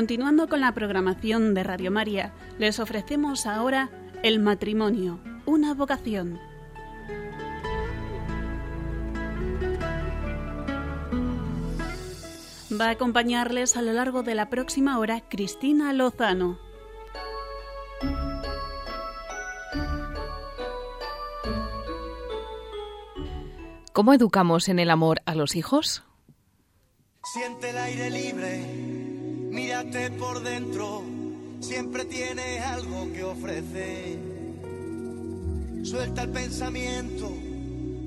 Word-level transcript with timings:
Continuando 0.00 0.48
con 0.48 0.62
la 0.62 0.72
programación 0.72 1.52
de 1.52 1.62
Radio 1.62 1.90
María, 1.90 2.32
les 2.58 2.80
ofrecemos 2.80 3.44
ahora 3.44 3.90
El 4.22 4.38
matrimonio, 4.38 5.20
una 5.44 5.74
vocación. 5.74 6.40
Va 12.72 12.86
a 12.86 12.90
acompañarles 12.92 13.76
a 13.76 13.82
lo 13.82 13.92
largo 13.92 14.22
de 14.22 14.34
la 14.34 14.48
próxima 14.48 14.98
hora 14.98 15.20
Cristina 15.28 15.92
Lozano. 15.92 16.58
¿Cómo 23.92 24.14
educamos 24.14 24.70
en 24.70 24.78
el 24.78 24.88
amor 24.88 25.20
a 25.26 25.34
los 25.34 25.56
hijos? 25.56 26.04
Siente 27.22 27.68
el 27.68 27.76
aire 27.76 28.10
libre, 28.10 28.99
mírate 29.60 30.10
por 30.12 30.42
dentro, 30.42 31.02
siempre 31.60 32.06
tienes 32.06 32.62
algo 32.62 33.12
que 33.12 33.22
ofrecer. 33.22 34.18
Suelta 35.82 36.22
el 36.22 36.30
pensamiento, 36.30 37.30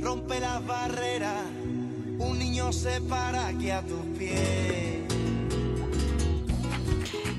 rompe 0.02 0.39
las 0.39 0.66
barreras, 0.66 1.45
un 2.17 2.39
niño 2.39 2.71
se 2.71 3.02
para 3.02 3.48
aquí 3.48 3.70
a 3.70 3.81
tus 3.81 4.02
pies. 4.17 5.03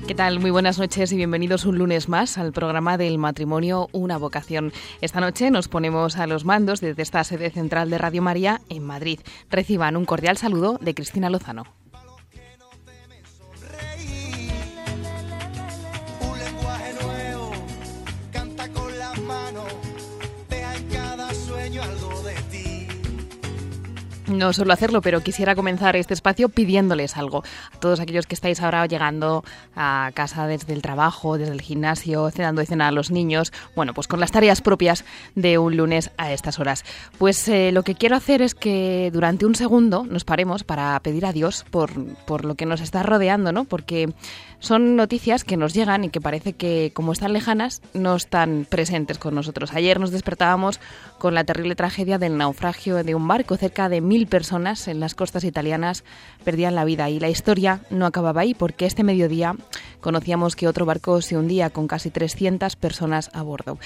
¿Qué 0.07 0.13
tal? 0.13 0.39
Muy 0.39 0.51
buenas 0.51 0.77
noches 0.77 1.11
y 1.11 1.17
bienvenidos 1.17 1.65
un 1.65 1.79
lunes 1.79 2.07
más 2.07 2.37
al 2.37 2.53
programa 2.53 2.95
del 2.95 3.17
matrimonio 3.17 3.89
Una 3.91 4.17
vocación. 4.17 4.71
Esta 5.01 5.19
noche 5.19 5.49
nos 5.49 5.67
ponemos 5.67 6.17
a 6.17 6.27
los 6.27 6.45
mandos 6.45 6.79
desde 6.79 7.01
esta 7.01 7.23
sede 7.23 7.49
central 7.49 7.89
de 7.89 7.97
Radio 7.97 8.21
María 8.21 8.61
en 8.69 8.83
Madrid. 8.83 9.19
Reciban 9.49 9.97
un 9.97 10.05
cordial 10.05 10.37
saludo 10.37 10.77
de 10.79 10.93
Cristina 10.93 11.31
Lozano. 11.31 11.63
No 24.27 24.53
suelo 24.53 24.73
hacerlo, 24.73 25.01
pero 25.01 25.21
quisiera 25.21 25.53
comenzar 25.53 25.95
este 25.95 26.15
espacio 26.15 26.49
pidiéndoles 26.49 27.15
algo. 27.15 27.43
A 27.71 27.79
todos 27.79 27.99
aquellos 27.99 28.25
que 28.25 28.33
estáis 28.33 28.59
ahora 28.61 28.85
llegando 28.87 29.43
a 29.75 30.09
casa 30.15 30.47
desde 30.47 30.73
el 30.73 30.81
trabajo, 30.81 31.37
desde 31.37 31.53
el 31.53 31.61
gimnasio, 31.61 32.31
cenando 32.31 32.61
de 32.61 32.65
cena 32.65 32.87
a 32.87 32.91
los 32.91 33.11
niños, 33.11 33.53
bueno, 33.75 33.93
pues 33.93 34.07
con 34.07 34.19
las 34.19 34.31
tareas 34.31 34.61
propias 34.61 35.05
de 35.35 35.59
un 35.59 35.77
lunes 35.77 36.09
a 36.17 36.33
estas 36.33 36.59
horas. 36.59 36.85
Pues 37.19 37.47
eh, 37.47 37.71
lo 37.71 37.83
que 37.83 37.93
quiero 37.93 38.15
hacer 38.15 38.41
es 38.41 38.55
que 38.55 39.11
durante 39.13 39.45
un 39.45 39.53
segundo 39.53 40.05
nos 40.09 40.23
paremos 40.23 40.63
para 40.63 40.99
pedir 41.01 41.27
a 41.27 41.31
Dios 41.31 41.63
por, 41.69 41.91
por 42.25 42.45
lo 42.45 42.55
que 42.55 42.65
nos 42.65 42.81
está 42.81 43.03
rodeando, 43.03 43.51
¿no? 43.51 43.65
Porque 43.65 44.11
son 44.59 44.95
noticias 44.95 45.43
que 45.43 45.57
nos 45.57 45.75
llegan 45.75 46.05
y 46.05 46.09
que 46.09 46.21
parece 46.21 46.53
que, 46.53 46.91
como 46.95 47.11
están 47.11 47.33
lejanas, 47.33 47.83
no 47.93 48.15
están 48.15 48.65
presentes 48.67 49.19
con 49.19 49.35
nosotros. 49.35 49.73
Ayer 49.73 49.99
nos 49.99 50.09
despertábamos 50.09 50.79
con 51.19 51.35
la 51.35 51.43
terrible 51.43 51.75
tragedia 51.75 52.17
del 52.17 52.37
naufragio 52.37 53.03
de 53.03 53.13
un 53.13 53.27
barco. 53.27 53.57
Cerca 53.57 53.89
de 53.89 54.01
personas 54.23 54.87
en 54.87 55.01
las 55.01 55.15
costas 55.15 55.43
italianas 55.43 56.05
perdían 56.43 56.75
la 56.75 56.85
vida 56.85 57.09
y 57.09 57.19
la 57.19 57.29
historia 57.29 57.81
no 57.89 58.05
acababa 58.05 58.41
ahí 58.41 58.53
porque 58.53 58.85
este 58.85 59.03
mediodía 59.03 59.55
conocíamos 59.99 60.55
que 60.55 60.67
otro 60.67 60.85
barco 60.85 61.21
se 61.21 61.37
hundía 61.37 61.69
con 61.69 61.87
casi 61.87 62.09
300 62.09 62.77
personas 62.77 63.29
a 63.33 63.41
bordo. 63.41 63.77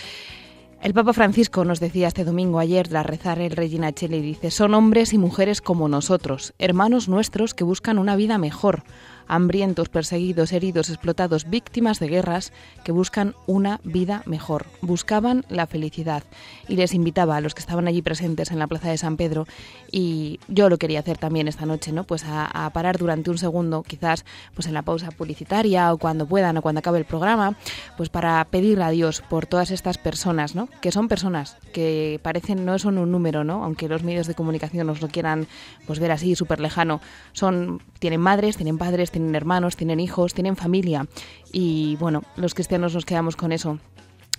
El 0.81 0.93
Papa 0.93 1.11
Francisco 1.11 1.65
nos 1.65 1.81
decía 1.81 2.07
este 2.07 2.23
domingo 2.23 2.57
ayer, 2.59 2.87
tras 2.87 3.05
rezar 3.05 3.39
el 3.39 3.51
Regina 3.51 3.91
Cheli, 3.91 4.21
dice, 4.21 4.49
son 4.49 4.73
hombres 4.73 5.11
y 5.11 5.17
mujeres 5.17 5.59
como 5.59 5.89
nosotros, 5.89 6.53
hermanos 6.57 7.09
nuestros 7.09 7.53
que 7.53 7.65
buscan 7.65 7.99
una 7.99 8.15
vida 8.15 8.37
mejor, 8.37 8.83
hambrientos, 9.29 9.87
perseguidos, 9.87 10.51
heridos, 10.51 10.89
explotados, 10.89 11.49
víctimas 11.49 11.99
de 11.99 12.09
guerras 12.09 12.51
que 12.83 12.91
buscan 12.91 13.35
una 13.47 13.79
vida 13.83 14.23
mejor. 14.25 14.65
Buscaban 14.81 15.45
la 15.47 15.67
felicidad. 15.67 16.23
Y 16.67 16.75
les 16.75 16.93
invitaba 16.93 17.37
a 17.37 17.41
los 17.41 17.53
que 17.53 17.61
estaban 17.61 17.87
allí 17.87 18.01
presentes 18.01 18.51
en 18.51 18.59
la 18.59 18.67
Plaza 18.67 18.89
de 18.89 18.97
San 18.97 19.15
Pedro, 19.15 19.47
y 19.91 20.39
yo 20.47 20.69
lo 20.69 20.77
quería 20.77 20.99
hacer 20.99 21.17
también 21.17 21.47
esta 21.47 21.65
noche, 21.65 21.91
¿no? 21.91 22.03
Pues 22.03 22.23
a, 22.25 22.69
parar 22.73 22.97
durante 22.97 23.29
un 23.29 23.37
segundo, 23.37 23.83
quizás 23.83 24.25
pues 24.53 24.67
en 24.67 24.73
la 24.73 24.81
pausa 24.81 25.11
publicitaria 25.11 25.93
o 25.93 25.97
cuando 25.97 26.25
puedan 26.25 26.57
o 26.57 26.61
cuando 26.61 26.79
acabe 26.79 26.99
el 26.99 27.05
programa, 27.05 27.55
pues 27.97 28.09
para 28.09 28.43
pedir 28.45 28.81
a 28.81 28.89
Dios 28.89 29.21
por 29.29 29.45
todas 29.45 29.71
estas 29.71 29.97
personas, 29.97 30.55
¿no? 30.55 30.67
Que 30.81 30.91
son 30.91 31.07
personas 31.07 31.57
que 31.73 32.19
parecen 32.23 32.65
no 32.65 32.77
son 32.79 32.97
un 32.97 33.11
número, 33.11 33.43
¿no? 33.43 33.63
Aunque 33.63 33.87
los 33.87 34.03
medios 34.03 34.27
de 34.27 34.35
comunicación 34.35 34.87
nos 34.87 35.01
lo 35.01 35.07
quieran 35.07 35.47
pues 35.85 35.99
ver 35.99 36.11
así 36.11 36.35
súper 36.35 36.59
lejano, 36.59 37.01
son 37.33 37.81
tienen 37.99 38.21
madres, 38.21 38.57
tienen 38.57 38.77
padres, 38.77 39.11
tienen 39.11 39.18
hermanos, 39.35 39.75
tienen 39.75 39.99
hijos, 39.99 40.33
tienen 40.33 40.55
familia 40.55 41.07
y 41.51 41.95
bueno, 41.97 42.23
los 42.35 42.53
cristianos 42.53 42.93
nos 42.93 43.05
quedamos 43.05 43.35
con 43.35 43.51
eso, 43.51 43.79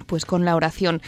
pues 0.07 0.25
con 0.25 0.45
la 0.45 0.57
oración. 0.57 1.01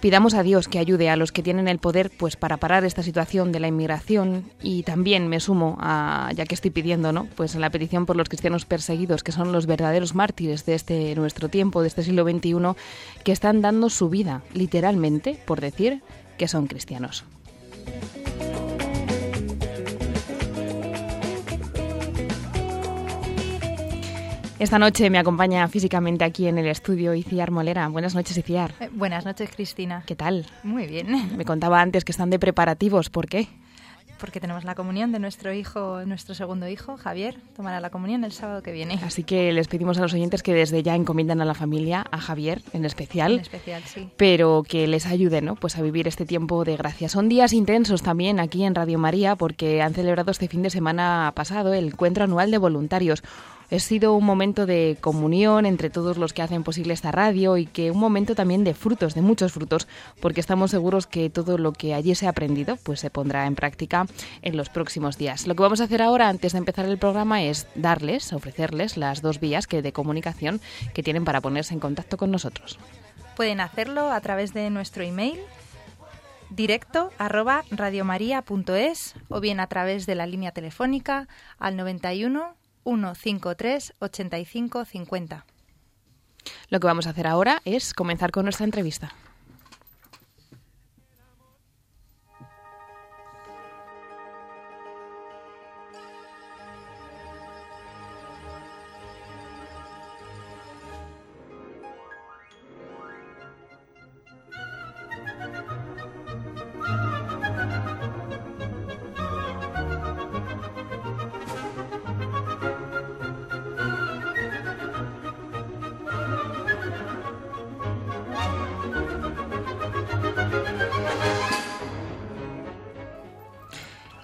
Pidamos 0.00 0.34
a 0.34 0.44
Dios 0.44 0.68
que 0.68 0.78
ayude 0.78 1.10
a 1.10 1.16
los 1.16 1.32
que 1.32 1.42
tienen 1.42 1.66
el 1.66 1.80
poder 1.80 2.12
pues 2.16 2.36
para 2.36 2.58
parar 2.58 2.84
esta 2.84 3.02
situación 3.02 3.50
de 3.50 3.58
la 3.58 3.66
inmigración 3.66 4.44
y 4.62 4.84
también 4.84 5.26
me 5.26 5.40
sumo 5.40 5.76
a 5.80 6.30
ya 6.36 6.46
que 6.46 6.54
estoy 6.54 6.70
pidiendo, 6.70 7.12
¿no? 7.12 7.26
Pues 7.34 7.56
a 7.56 7.58
la 7.58 7.70
petición 7.70 8.06
por 8.06 8.14
los 8.14 8.28
cristianos 8.28 8.64
perseguidos, 8.64 9.24
que 9.24 9.32
son 9.32 9.50
los 9.50 9.66
verdaderos 9.66 10.14
mártires 10.14 10.64
de 10.66 10.76
este 10.76 11.16
nuestro 11.16 11.48
tiempo, 11.48 11.82
de 11.82 11.88
este 11.88 12.04
siglo 12.04 12.22
XXI, 12.22 12.54
que 13.24 13.32
están 13.32 13.60
dando 13.60 13.90
su 13.90 14.08
vida 14.08 14.42
literalmente 14.54 15.36
por 15.44 15.60
decir 15.60 16.00
que 16.36 16.46
son 16.46 16.68
cristianos. 16.68 17.24
Esta 24.58 24.80
noche 24.80 25.08
me 25.08 25.18
acompaña 25.18 25.68
físicamente 25.68 26.24
aquí 26.24 26.48
en 26.48 26.58
el 26.58 26.66
estudio 26.66 27.14
Iciar 27.14 27.52
Molera. 27.52 27.86
Buenas 27.86 28.16
noches, 28.16 28.36
Iciar. 28.36 28.74
Eh, 28.80 28.88
buenas 28.92 29.24
noches, 29.24 29.50
Cristina. 29.54 30.02
¿Qué 30.04 30.16
tal? 30.16 30.46
Muy 30.64 30.88
bien. 30.88 31.36
Me 31.36 31.44
contaba 31.44 31.80
antes 31.80 32.04
que 32.04 32.10
están 32.10 32.28
de 32.28 32.40
preparativos. 32.40 33.08
¿Por 33.08 33.28
qué? 33.28 33.46
Porque 34.18 34.40
tenemos 34.40 34.64
la 34.64 34.74
comunión 34.74 35.12
de 35.12 35.20
nuestro 35.20 35.52
hijo, 35.52 36.04
nuestro 36.04 36.34
segundo 36.34 36.66
hijo, 36.66 36.96
Javier. 36.96 37.36
Tomará 37.54 37.78
la 37.78 37.90
comunión 37.90 38.24
el 38.24 38.32
sábado 38.32 38.64
que 38.64 38.72
viene. 38.72 38.98
Así 39.04 39.22
que 39.22 39.52
les 39.52 39.68
pedimos 39.68 39.96
a 39.98 40.00
los 40.00 40.12
oyentes 40.12 40.42
que 40.42 40.52
desde 40.52 40.82
ya 40.82 40.96
encomiendan 40.96 41.40
a 41.40 41.44
la 41.44 41.54
familia, 41.54 42.04
a 42.10 42.18
Javier 42.18 42.60
en 42.72 42.84
especial. 42.84 43.34
En 43.34 43.40
especial, 43.40 43.84
sí. 43.84 44.10
Pero 44.16 44.64
que 44.68 44.88
les 44.88 45.06
ayuden, 45.06 45.44
¿no? 45.44 45.54
Pues 45.54 45.78
a 45.78 45.82
vivir 45.82 46.08
este 46.08 46.26
tiempo 46.26 46.64
de 46.64 46.76
gracia. 46.76 47.08
Son 47.08 47.28
días 47.28 47.52
intensos 47.52 48.02
también 48.02 48.40
aquí 48.40 48.64
en 48.64 48.74
Radio 48.74 48.98
María 48.98 49.36
porque 49.36 49.82
han 49.82 49.94
celebrado 49.94 50.32
este 50.32 50.48
fin 50.48 50.64
de 50.64 50.70
semana 50.70 51.30
pasado 51.36 51.72
el 51.72 51.86
encuentro 51.86 52.24
anual 52.24 52.50
de 52.50 52.58
voluntarios. 52.58 53.22
Ha 53.70 53.78
sido 53.78 54.14
un 54.14 54.24
momento 54.24 54.64
de 54.64 54.96
comunión 54.98 55.66
entre 55.66 55.90
todos 55.90 56.16
los 56.16 56.32
que 56.32 56.40
hacen 56.40 56.64
posible 56.64 56.94
esta 56.94 57.12
radio 57.12 57.58
y 57.58 57.66
que 57.66 57.90
un 57.90 57.98
momento 57.98 58.34
también 58.34 58.64
de 58.64 58.72
frutos, 58.72 59.14
de 59.14 59.20
muchos 59.20 59.52
frutos, 59.52 59.86
porque 60.20 60.40
estamos 60.40 60.70
seguros 60.70 61.06
que 61.06 61.28
todo 61.28 61.58
lo 61.58 61.72
que 61.72 61.92
allí 61.92 62.14
se 62.14 62.26
ha 62.26 62.30
aprendido 62.30 62.76
pues 62.82 63.00
se 63.00 63.10
pondrá 63.10 63.46
en 63.46 63.54
práctica 63.54 64.06
en 64.40 64.56
los 64.56 64.70
próximos 64.70 65.18
días. 65.18 65.46
Lo 65.46 65.54
que 65.54 65.62
vamos 65.62 65.82
a 65.82 65.84
hacer 65.84 66.00
ahora 66.00 66.28
antes 66.28 66.52
de 66.52 66.58
empezar 66.58 66.86
el 66.86 66.96
programa 66.96 67.42
es 67.42 67.66
darles, 67.74 68.32
ofrecerles 68.32 68.96
las 68.96 69.20
dos 69.20 69.38
vías 69.38 69.66
que 69.66 69.82
de 69.82 69.92
comunicación 69.92 70.60
que 70.94 71.02
tienen 71.02 71.26
para 71.26 71.42
ponerse 71.42 71.74
en 71.74 71.80
contacto 71.80 72.16
con 72.16 72.30
nosotros. 72.30 72.78
Pueden 73.36 73.60
hacerlo 73.60 74.10
a 74.10 74.20
través 74.20 74.54
de 74.54 74.70
nuestro 74.70 75.04
email 75.04 75.38
directo 76.50 77.12
arroba 77.18 77.64
radiomaria.es 77.70 79.14
o 79.28 79.40
bien 79.40 79.60
a 79.60 79.66
través 79.66 80.06
de 80.06 80.14
la 80.14 80.26
línea 80.26 80.52
telefónica 80.52 81.28
al 81.58 81.76
91 81.76 82.57
153 82.84 83.94
85 83.98 84.84
50. 84.84 85.46
Lo 86.68 86.80
que 86.80 86.86
vamos 86.86 87.06
a 87.06 87.10
hacer 87.10 87.26
ahora 87.26 87.60
es 87.64 87.94
comenzar 87.94 88.30
con 88.30 88.44
nuestra 88.44 88.64
entrevista. 88.64 89.12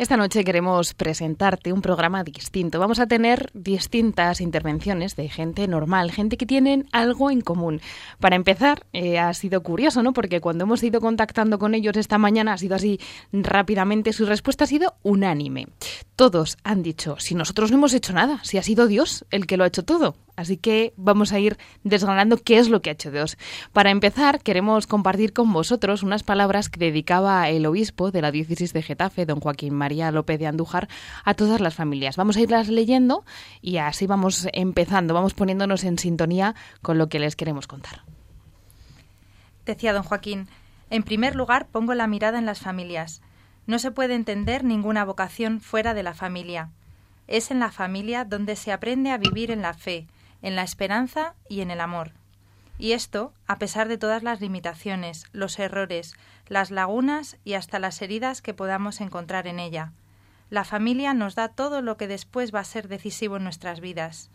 Esta 0.04 0.18
noche 0.18 0.44
queremos 0.44 0.92
presentarte 0.92 1.72
un 1.72 1.80
programa 1.80 2.24
distinto. 2.24 2.78
Vamos 2.78 2.98
a 2.98 3.06
tener 3.06 3.50
distintas 3.54 4.42
intervenciones 4.42 5.16
de 5.16 5.30
gente 5.30 5.66
normal, 5.66 6.12
gente 6.12 6.36
que 6.36 6.44
tienen 6.44 6.86
algo 6.92 7.30
en 7.30 7.40
común. 7.40 7.80
Para 8.20 8.36
empezar, 8.36 8.84
eh, 8.92 9.18
ha 9.18 9.32
sido 9.32 9.62
curioso, 9.62 10.02
¿no? 10.02 10.12
Porque 10.12 10.42
cuando 10.42 10.64
hemos 10.64 10.82
ido 10.82 11.00
contactando 11.00 11.58
con 11.58 11.74
ellos 11.74 11.96
esta 11.96 12.18
mañana 12.18 12.52
ha 12.52 12.58
sido 12.58 12.76
así 12.76 13.00
rápidamente, 13.32 14.12
su 14.12 14.26
respuesta 14.26 14.64
ha 14.64 14.66
sido 14.66 14.92
unánime. 15.02 15.68
todos 16.16 16.58
han 16.64 16.82
dicho, 16.82 17.16
si 17.18 17.34
nosotros 17.34 17.70
no 17.70 17.78
hemos 17.78 17.94
hecho 17.94 18.12
nada, 18.12 18.40
si 18.44 18.58
ha 18.58 18.62
sido 18.62 18.86
Dios 18.86 19.24
el 19.30 19.46
que 19.46 19.56
lo 19.56 19.64
ha 19.64 19.68
hecho 19.68 19.86
todo. 19.86 20.16
Así 20.36 20.56
que 20.56 20.92
vamos 20.96 21.32
a 21.32 21.38
ir 21.38 21.56
desgranando 21.84 22.36
qué 22.36 22.58
es 22.58 22.68
lo 22.68 22.82
que 22.82 22.90
ha 22.90 22.94
hecho 22.94 23.10
Dios. 23.10 23.38
Para 23.72 23.90
empezar, 23.90 24.40
queremos 24.40 24.86
compartir 24.86 25.32
con 25.32 25.52
vosotros 25.52 26.02
unas 26.02 26.24
palabras 26.24 26.68
que 26.68 26.80
dedicaba 26.80 27.48
el 27.48 27.66
obispo 27.66 28.10
de 28.10 28.20
la 28.20 28.32
diócesis 28.32 28.72
de 28.72 28.82
Getafe, 28.82 29.26
don 29.26 29.40
Joaquín 29.40 29.74
María 29.74 30.10
López 30.10 30.40
de 30.40 30.46
Andújar, 30.46 30.88
a 31.24 31.34
todas 31.34 31.60
las 31.60 31.74
familias. 31.74 32.16
Vamos 32.16 32.36
a 32.36 32.40
irlas 32.40 32.68
leyendo 32.68 33.24
y 33.62 33.76
así 33.76 34.06
vamos 34.06 34.48
empezando, 34.52 35.14
vamos 35.14 35.34
poniéndonos 35.34 35.84
en 35.84 35.98
sintonía 35.98 36.56
con 36.82 36.98
lo 36.98 37.08
que 37.08 37.20
les 37.20 37.36
queremos 37.36 37.66
contar. 37.66 38.02
Decía 39.64 39.92
don 39.92 40.02
Joaquín, 40.02 40.48
en 40.90 41.04
primer 41.04 41.36
lugar 41.36 41.68
pongo 41.68 41.94
la 41.94 42.06
mirada 42.06 42.38
en 42.38 42.46
las 42.46 42.60
familias. 42.60 43.22
No 43.66 43.78
se 43.78 43.90
puede 43.90 44.14
entender 44.14 44.64
ninguna 44.64 45.04
vocación 45.04 45.60
fuera 45.60 45.94
de 45.94 46.02
la 46.02 46.12
familia. 46.12 46.70
Es 47.26 47.50
en 47.50 47.60
la 47.60 47.70
familia 47.70 48.24
donde 48.24 48.56
se 48.56 48.72
aprende 48.72 49.10
a 49.10 49.16
vivir 49.16 49.50
en 49.50 49.62
la 49.62 49.72
fe, 49.72 50.06
en 50.44 50.56
la 50.56 50.62
esperanza 50.62 51.34
y 51.48 51.62
en 51.62 51.70
el 51.70 51.80
amor. 51.80 52.12
Y 52.78 52.92
esto, 52.92 53.32
a 53.46 53.58
pesar 53.58 53.88
de 53.88 53.96
todas 53.96 54.22
las 54.22 54.42
limitaciones, 54.42 55.24
los 55.32 55.58
errores, 55.58 56.14
las 56.48 56.70
lagunas 56.70 57.38
y 57.44 57.54
hasta 57.54 57.78
las 57.78 58.02
heridas 58.02 58.42
que 58.42 58.52
podamos 58.52 59.00
encontrar 59.00 59.46
en 59.46 59.58
ella. 59.58 59.92
La 60.50 60.64
familia 60.64 61.14
nos 61.14 61.34
da 61.34 61.48
todo 61.48 61.80
lo 61.80 61.96
que 61.96 62.08
después 62.08 62.54
va 62.54 62.60
a 62.60 62.64
ser 62.64 62.88
decisivo 62.88 63.38
en 63.38 63.44
nuestras 63.44 63.80
vidas. 63.80 64.30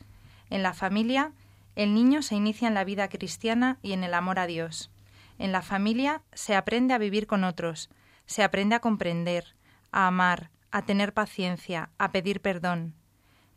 En 0.49 0.63
la 0.63 0.73
familia, 0.73 1.31
el 1.75 1.93
niño 1.93 2.23
se 2.23 2.35
inicia 2.35 2.67
en 2.67 2.73
la 2.73 2.85
vida 2.85 3.07
cristiana 3.07 3.77
y 3.83 3.93
en 3.93 4.03
el 4.03 4.15
amor 4.15 4.39
a 4.39 4.47
Dios. 4.47 4.89
En 5.37 5.51
la 5.51 5.61
familia 5.61 6.23
se 6.33 6.55
aprende 6.55 6.95
a 6.95 6.97
vivir 6.97 7.27
con 7.27 7.43
otros, 7.43 7.91
se 8.25 8.41
aprende 8.41 8.73
a 8.73 8.79
comprender, 8.79 9.53
a 9.91 10.07
amar, 10.07 10.49
a 10.71 10.81
tener 10.81 11.13
paciencia, 11.13 11.91
a 11.99 12.11
pedir 12.11 12.41
perdón. 12.41 12.95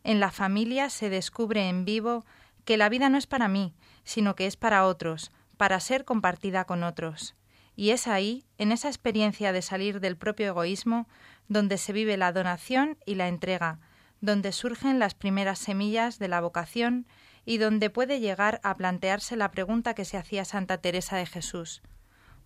En 0.05 0.20
la 0.20 0.31
familia 0.31 0.90
se 0.90 1.08
descubre 1.08 1.69
en 1.69 1.84
vivo 1.84 2.26
que 2.64 2.76
la 2.76 2.88
vida 2.88 3.09
no 3.09 3.19
es 3.19 3.26
para 3.26 3.49
mí, 3.49 3.75
sino 4.05 4.35
que 4.35 4.47
es 4.47 4.56
para 4.56 4.87
otros, 4.87 5.31
para 5.56 5.81
ser 5.81 6.05
compartida 6.05 6.64
con 6.64 6.82
otros. 6.82 7.35
Y 7.75 7.91
es 7.91 8.06
ahí, 8.06 8.44
en 8.59 8.73
esa 8.73 8.88
experiencia 8.88 9.53
de 9.53 9.62
salir 9.62 10.00
del 10.00 10.17
propio 10.17 10.47
egoísmo, 10.47 11.09
donde 11.49 11.79
se 11.79 11.93
vive 11.93 12.17
la 12.17 12.32
donación 12.32 12.99
y 13.06 13.14
la 13.14 13.29
entrega, 13.29 13.81
donde 14.20 14.53
surgen 14.53 14.99
las 14.99 15.14
primeras 15.14 15.59
semillas 15.59 16.19
de 16.19 16.29
la 16.29 16.41
vocación 16.41 17.06
y 17.44 17.59
donde 17.59 17.91
puede 17.91 18.20
llegar 18.20 18.61
a 18.62 18.76
plantearse 18.76 19.37
la 19.37 19.50
pregunta 19.50 19.94
que 19.94 20.05
se 20.05 20.17
hacía 20.17 20.44
Santa 20.44 20.79
Teresa 20.79 21.17
de 21.17 21.26
Jesús. 21.26 21.82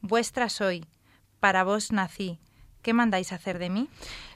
Vuestra 0.01 0.49
soy, 0.49 0.87
para 1.41 1.65
vos 1.65 1.93
nací. 1.93 2.39
¿Qué 2.87 2.95
mandáis 2.95 3.33
hacer 3.33 3.59
de 3.59 3.69
mí? 3.69 3.89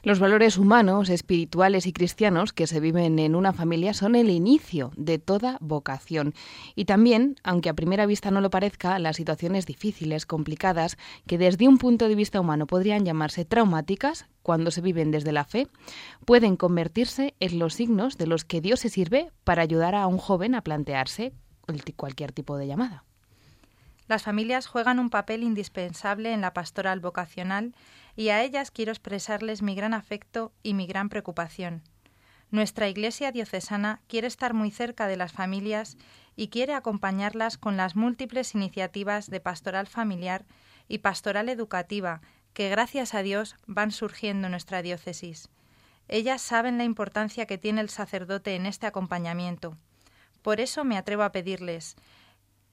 Los 0.03 0.19
valores 0.19 0.57
humanos, 0.57 1.07
espirituales 1.07 1.85
y 1.85 1.93
cristianos 1.93 2.51
que 2.51 2.67
se 2.67 2.81
viven 2.81 3.17
en 3.17 3.33
una 3.33 3.53
familia 3.53 3.93
son 3.93 4.13
el 4.13 4.29
inicio 4.29 4.91
de 4.97 5.19
toda 5.19 5.57
vocación. 5.61 6.33
Y 6.75 6.83
también, 6.83 7.37
aunque 7.45 7.69
a 7.69 7.75
primera 7.75 8.05
vista 8.05 8.29
no 8.29 8.41
lo 8.41 8.49
parezca, 8.49 8.99
las 8.99 9.15
situaciones 9.15 9.65
difíciles, 9.65 10.25
complicadas, 10.25 10.97
que 11.27 11.37
desde 11.37 11.69
un 11.69 11.77
punto 11.77 12.09
de 12.09 12.15
vista 12.15 12.41
humano 12.41 12.67
podrían 12.67 13.05
llamarse 13.05 13.45
traumáticas, 13.45 14.25
cuando 14.43 14.69
se 14.69 14.81
viven 14.81 15.11
desde 15.11 15.31
la 15.31 15.45
fe, 15.45 15.69
pueden 16.25 16.57
convertirse 16.57 17.35
en 17.39 17.57
los 17.57 17.75
signos 17.75 18.17
de 18.17 18.27
los 18.27 18.43
que 18.43 18.59
Dios 18.59 18.81
se 18.81 18.89
sirve 18.89 19.31
para 19.45 19.61
ayudar 19.61 19.95
a 19.95 20.07
un 20.07 20.17
joven 20.17 20.55
a 20.55 20.61
plantearse 20.61 21.31
cualquier 21.95 22.33
tipo 22.33 22.57
de 22.57 22.67
llamada. 22.67 23.05
Las 24.09 24.23
familias 24.23 24.67
juegan 24.67 24.99
un 24.99 25.09
papel 25.09 25.41
indispensable 25.41 26.33
en 26.33 26.41
la 26.41 26.53
pastoral 26.53 26.99
vocacional 26.99 27.73
y 28.15 28.29
a 28.29 28.41
ellas 28.43 28.71
quiero 28.71 28.91
expresarles 28.91 29.61
mi 29.61 29.75
gran 29.75 29.93
afecto 29.93 30.51
y 30.63 30.73
mi 30.73 30.87
gran 30.87 31.09
preocupación. 31.09 31.83
Nuestra 32.51 32.89
Iglesia 32.89 33.31
diocesana 33.31 34.01
quiere 34.07 34.27
estar 34.27 34.53
muy 34.53 34.71
cerca 34.71 35.07
de 35.07 35.15
las 35.15 35.31
familias 35.31 35.97
y 36.35 36.49
quiere 36.49 36.73
acompañarlas 36.73 37.57
con 37.57 37.77
las 37.77 37.95
múltiples 37.95 38.55
iniciativas 38.55 39.29
de 39.29 39.39
pastoral 39.39 39.87
familiar 39.87 40.45
y 40.89 40.97
pastoral 40.97 41.47
educativa 41.47 42.21
que, 42.53 42.69
gracias 42.69 43.13
a 43.13 43.23
Dios, 43.23 43.55
van 43.67 43.91
surgiendo 43.91 44.47
en 44.47 44.51
nuestra 44.51 44.81
diócesis. 44.81 45.49
Ellas 46.09 46.41
saben 46.41 46.77
la 46.77 46.83
importancia 46.83 47.45
que 47.45 47.57
tiene 47.57 47.79
el 47.79 47.89
sacerdote 47.89 48.55
en 48.55 48.65
este 48.65 48.85
acompañamiento. 48.85 49.77
Por 50.41 50.59
eso 50.59 50.83
me 50.83 50.97
atrevo 50.97 51.23
a 51.23 51.31
pedirles 51.31 51.95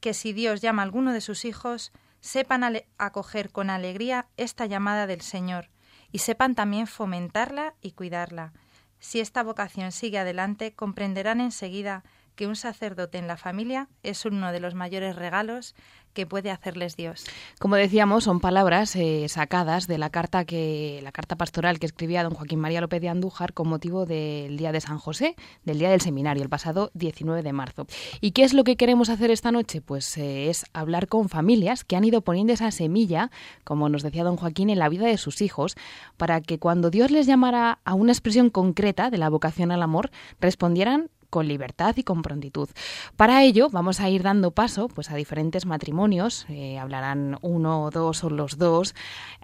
que 0.00 0.14
si 0.14 0.32
Dios 0.32 0.60
llama 0.60 0.82
a 0.82 0.86
alguno 0.86 1.12
de 1.12 1.20
sus 1.20 1.44
hijos, 1.44 1.92
sepan 2.20 2.64
acoger 2.98 3.50
con 3.50 3.70
alegría 3.70 4.26
esta 4.36 4.66
llamada 4.66 5.06
del 5.06 5.20
Señor 5.20 5.70
y 6.12 6.18
sepan 6.18 6.54
también 6.54 6.86
fomentarla 6.86 7.74
y 7.80 7.92
cuidarla. 7.92 8.52
Si 8.98 9.20
esta 9.20 9.42
vocación 9.42 9.92
sigue 9.92 10.18
adelante, 10.18 10.74
comprenderán 10.74 11.40
enseguida 11.40 12.02
que 12.34 12.46
un 12.46 12.56
sacerdote 12.56 13.18
en 13.18 13.26
la 13.26 13.36
familia 13.36 13.88
es 14.02 14.24
uno 14.24 14.52
de 14.52 14.60
los 14.60 14.74
mayores 14.74 15.16
regalos 15.16 15.74
que 16.18 16.26
puede 16.26 16.50
hacerles 16.50 16.96
Dios. 16.96 17.26
Como 17.60 17.76
decíamos, 17.76 18.24
son 18.24 18.40
palabras 18.40 18.96
eh, 18.96 19.28
sacadas 19.28 19.86
de 19.86 19.98
la 19.98 20.10
carta 20.10 20.44
que 20.44 20.98
la 21.04 21.12
carta 21.12 21.36
pastoral 21.36 21.78
que 21.78 21.86
escribía 21.86 22.24
don 22.24 22.34
Joaquín 22.34 22.58
María 22.58 22.80
López 22.80 23.00
de 23.00 23.08
Andújar 23.08 23.52
con 23.52 23.68
motivo 23.68 24.04
del 24.04 24.56
Día 24.56 24.72
de 24.72 24.80
San 24.80 24.98
José, 24.98 25.36
del 25.64 25.78
Día 25.78 25.90
del 25.90 26.00
Seminario, 26.00 26.42
el 26.42 26.48
pasado 26.48 26.90
19 26.94 27.44
de 27.44 27.52
marzo. 27.52 27.86
¿Y 28.20 28.32
qué 28.32 28.42
es 28.42 28.52
lo 28.52 28.64
que 28.64 28.74
queremos 28.74 29.10
hacer 29.10 29.30
esta 29.30 29.52
noche? 29.52 29.80
Pues 29.80 30.18
eh, 30.18 30.50
es 30.50 30.66
hablar 30.72 31.06
con 31.06 31.28
familias 31.28 31.84
que 31.84 31.94
han 31.94 32.02
ido 32.02 32.20
poniendo 32.22 32.52
esa 32.52 32.72
semilla, 32.72 33.30
como 33.62 33.88
nos 33.88 34.02
decía 34.02 34.24
don 34.24 34.36
Joaquín, 34.36 34.70
en 34.70 34.80
la 34.80 34.88
vida 34.88 35.06
de 35.06 35.18
sus 35.18 35.40
hijos, 35.40 35.76
para 36.16 36.40
que 36.40 36.58
cuando 36.58 36.90
Dios 36.90 37.12
les 37.12 37.28
llamara 37.28 37.78
a 37.84 37.94
una 37.94 38.10
expresión 38.10 38.50
concreta 38.50 39.10
de 39.10 39.18
la 39.18 39.28
vocación 39.28 39.70
al 39.70 39.84
amor, 39.84 40.10
respondieran 40.40 41.10
con 41.30 41.48
libertad 41.48 41.96
y 41.96 42.02
con 42.02 42.22
prontitud. 42.22 42.68
Para 43.16 43.42
ello 43.42 43.68
vamos 43.70 44.00
a 44.00 44.08
ir 44.08 44.22
dando 44.22 44.50
paso 44.50 44.88
pues, 44.88 45.10
a 45.10 45.16
diferentes 45.16 45.66
matrimonios, 45.66 46.46
eh, 46.48 46.78
hablarán 46.78 47.38
uno, 47.42 47.90
dos 47.92 48.24
o 48.24 48.30
los 48.30 48.58
dos 48.58 48.94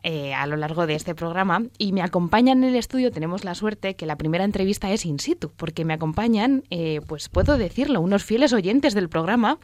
eh, 0.03 0.35
a 0.35 0.47
lo 0.47 0.57
largo 0.57 0.87
de 0.87 0.95
este 0.95 1.15
programa 1.15 1.63
y 1.79 1.93
me 1.93 2.03
acompañan 2.03 2.63
en 2.63 2.71
el 2.71 2.77
estudio, 2.77 3.11
tenemos 3.11 3.45
la 3.45 3.55
suerte 3.55 3.97
que 3.97 4.07
la 4.07 4.17
primera 4.17 4.45
entrevista 4.45 4.91
es 4.91 5.05
in 5.07 5.19
situ, 5.19 5.51
porque 5.57 5.85
me 5.85 5.95
acompañan, 5.95 6.65
eh, 6.71 7.01
pues 7.07 7.29
puedo 7.29 7.59
decirlo, 7.59 8.01
unos 8.01 8.25
fieles 8.25 8.53
oyentes 8.53 8.95
del 8.95 9.09
programa 9.09 9.59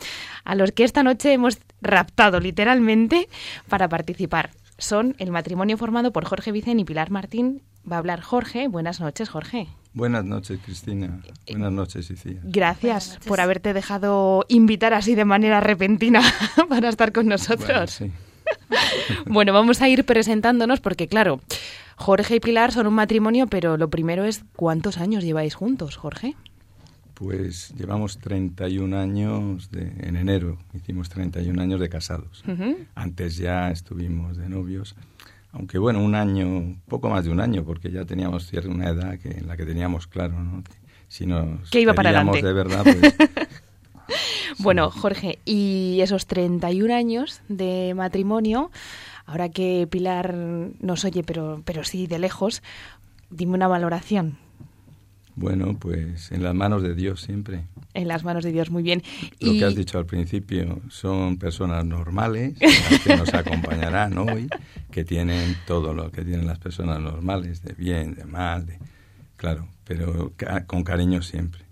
a 0.44 0.54
los 0.54 0.72
que 0.72 0.84
esta 0.84 1.02
noche 1.02 1.32
hemos 1.32 1.58
raptado 1.80 2.40
literalmente 2.40 3.28
para 3.68 3.88
participar. 3.88 4.50
Son 4.78 5.14
el 5.18 5.30
matrimonio 5.30 5.76
formado 5.76 6.12
por 6.12 6.24
Jorge 6.24 6.52
Vicen 6.52 6.80
y 6.80 6.84
Pilar 6.84 7.10
Martín. 7.10 7.62
Va 7.90 7.96
a 7.96 7.98
hablar 7.98 8.22
Jorge. 8.22 8.66
Buenas 8.68 8.98
noches, 9.00 9.28
Jorge. 9.28 9.68
Buenas 9.92 10.24
noches, 10.24 10.60
Cristina. 10.64 11.20
Buenas 11.50 11.72
noches, 11.72 12.10
Iciar. 12.10 12.36
Gracias 12.44 13.18
por 13.26 13.40
haberte 13.40 13.72
dejado 13.72 14.44
invitar 14.48 14.94
así 14.94 15.14
de 15.14 15.24
manera 15.24 15.60
repentina 15.60 16.22
para 16.68 16.88
estar 16.88 17.12
con 17.12 17.26
nosotros. 17.26 18.02
Bueno, 19.26 19.52
vamos 19.52 19.80
a 19.80 19.88
ir 19.88 20.04
presentándonos 20.04 20.80
porque, 20.80 21.06
claro, 21.06 21.40
Jorge 21.94 22.36
y 22.36 22.40
Pilar 22.40 22.72
son 22.72 22.86
un 22.88 22.94
matrimonio, 22.94 23.46
pero 23.46 23.76
lo 23.76 23.90
primero 23.90 24.24
es 24.24 24.44
cuántos 24.56 24.98
años 24.98 25.22
lleváis 25.22 25.54
juntos, 25.54 25.96
Jorge. 25.96 26.34
Pues 27.14 27.72
llevamos 27.76 28.18
31 28.18 28.98
años, 28.98 29.70
de, 29.70 29.92
en 30.00 30.16
enero 30.16 30.58
hicimos 30.72 31.10
31 31.10 31.60
años 31.60 31.78
de 31.78 31.88
casados. 31.88 32.42
Antes 32.94 33.36
ya 33.36 33.70
estuvimos 33.70 34.36
de 34.36 34.48
novios 34.48 34.96
aunque 35.52 35.78
bueno, 35.78 36.00
un 36.00 36.14
año, 36.14 36.76
poco 36.88 37.08
más 37.08 37.24
de 37.24 37.30
un 37.30 37.40
año, 37.40 37.64
porque 37.64 37.90
ya 37.90 38.04
teníamos 38.04 38.46
cierta 38.46 38.68
una 38.68 38.90
edad 38.90 39.18
que, 39.18 39.30
en 39.30 39.46
la 39.46 39.56
que 39.56 39.66
teníamos 39.66 40.06
claro, 40.06 40.40
¿no? 40.40 40.62
Si 41.08 41.26
nos 41.26 41.70
que 41.70 41.80
iba 41.80 41.92
para 41.92 42.10
adelante. 42.10 42.42
de 42.42 42.52
verdad, 42.52 42.84
pues, 42.84 43.16
Bueno, 44.58 44.90
Jorge, 44.90 45.38
y 45.44 45.98
esos 46.02 46.26
31 46.26 46.94
años 46.94 47.40
de 47.48 47.94
matrimonio, 47.94 48.70
ahora 49.26 49.48
que 49.48 49.88
Pilar 49.90 50.34
nos 50.34 51.04
oye, 51.04 51.22
pero, 51.24 51.62
pero 51.64 51.84
sí 51.84 52.06
de 52.06 52.18
lejos, 52.18 52.62
dime 53.30 53.54
una 53.54 53.68
valoración. 53.68 54.38
Bueno, 55.40 55.74
pues 55.78 56.32
en 56.32 56.42
las 56.42 56.54
manos 56.54 56.82
de 56.82 56.94
Dios 56.94 57.22
siempre. 57.22 57.64
En 57.94 58.08
las 58.08 58.24
manos 58.24 58.44
de 58.44 58.52
Dios, 58.52 58.70
muy 58.70 58.82
bien. 58.82 59.02
Lo 59.40 59.52
que 59.52 59.64
has 59.64 59.74
dicho 59.74 59.96
al 59.96 60.04
principio, 60.04 60.82
son 60.90 61.38
personas 61.38 61.82
normales 61.86 62.58
que 62.58 63.16
nos 63.16 63.32
acompañarán 63.32 64.18
hoy, 64.18 64.50
que 64.90 65.02
tienen 65.02 65.56
todo 65.66 65.94
lo 65.94 66.12
que 66.12 66.26
tienen 66.26 66.46
las 66.46 66.58
personas 66.58 67.00
normales, 67.00 67.62
de 67.62 67.72
bien, 67.72 68.14
de 68.14 68.26
mal, 68.26 68.66
de, 68.66 68.78
claro, 69.38 69.66
pero 69.84 70.34
con 70.66 70.84
cariño 70.84 71.22
siempre. 71.22 71.62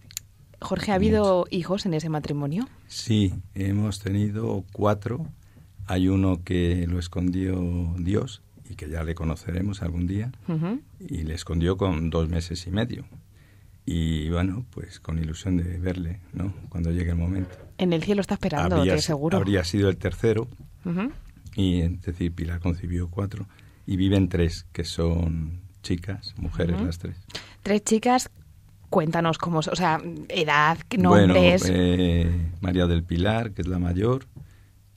Jorge, 0.62 0.92
¿ha 0.92 0.94
habido 0.94 1.44
hijos 1.50 1.84
en 1.84 1.92
ese 1.92 2.08
matrimonio? 2.08 2.66
Sí, 2.86 3.34
hemos 3.54 4.00
tenido 4.00 4.64
cuatro. 4.72 5.26
Hay 5.86 6.08
uno 6.08 6.42
que 6.42 6.86
lo 6.88 6.98
escondió 6.98 7.94
Dios 7.98 8.40
y 8.66 8.76
que 8.76 8.88
ya 8.88 9.04
le 9.04 9.14
conoceremos 9.14 9.82
algún 9.82 10.06
día, 10.06 10.32
y 11.06 11.24
le 11.24 11.34
escondió 11.34 11.76
con 11.76 12.08
dos 12.08 12.30
meses 12.30 12.66
y 12.66 12.70
medio 12.70 13.04
y 13.90 14.28
bueno, 14.28 14.66
pues 14.70 15.00
con 15.00 15.18
ilusión 15.18 15.56
de 15.56 15.78
verle, 15.78 16.20
¿no? 16.34 16.52
Cuando 16.68 16.90
llegue 16.90 17.10
el 17.12 17.16
momento. 17.16 17.56
En 17.78 17.94
el 17.94 18.02
cielo 18.02 18.20
está 18.20 18.34
esperando, 18.34 18.82
te 18.84 19.00
seguro. 19.00 19.38
Habría 19.38 19.64
sido 19.64 19.88
el 19.88 19.96
tercero, 19.96 20.46
y 21.56 21.80
es 21.80 22.02
decir, 22.02 22.32
Pilar 22.32 22.60
concibió 22.60 23.08
cuatro, 23.08 23.46
y 23.86 23.96
viven 23.96 24.28
tres, 24.28 24.66
que 24.72 24.84
son 24.84 25.60
chicas, 25.82 26.34
mujeres 26.36 26.78
las 26.82 26.98
tres. 26.98 27.16
tres 27.62 27.82
chicas, 27.82 28.30
cuéntanos 28.90 29.38
cómo, 29.38 29.60
o 29.60 29.62
sea, 29.62 30.02
edad, 30.28 30.76
Bueno, 30.98 31.32
nombres. 31.32 31.64
eh, 31.70 32.30
María 32.60 32.86
del 32.86 33.04
Pilar, 33.04 33.52
que 33.52 33.62
es 33.62 33.68
la 33.68 33.78
mayor, 33.78 34.26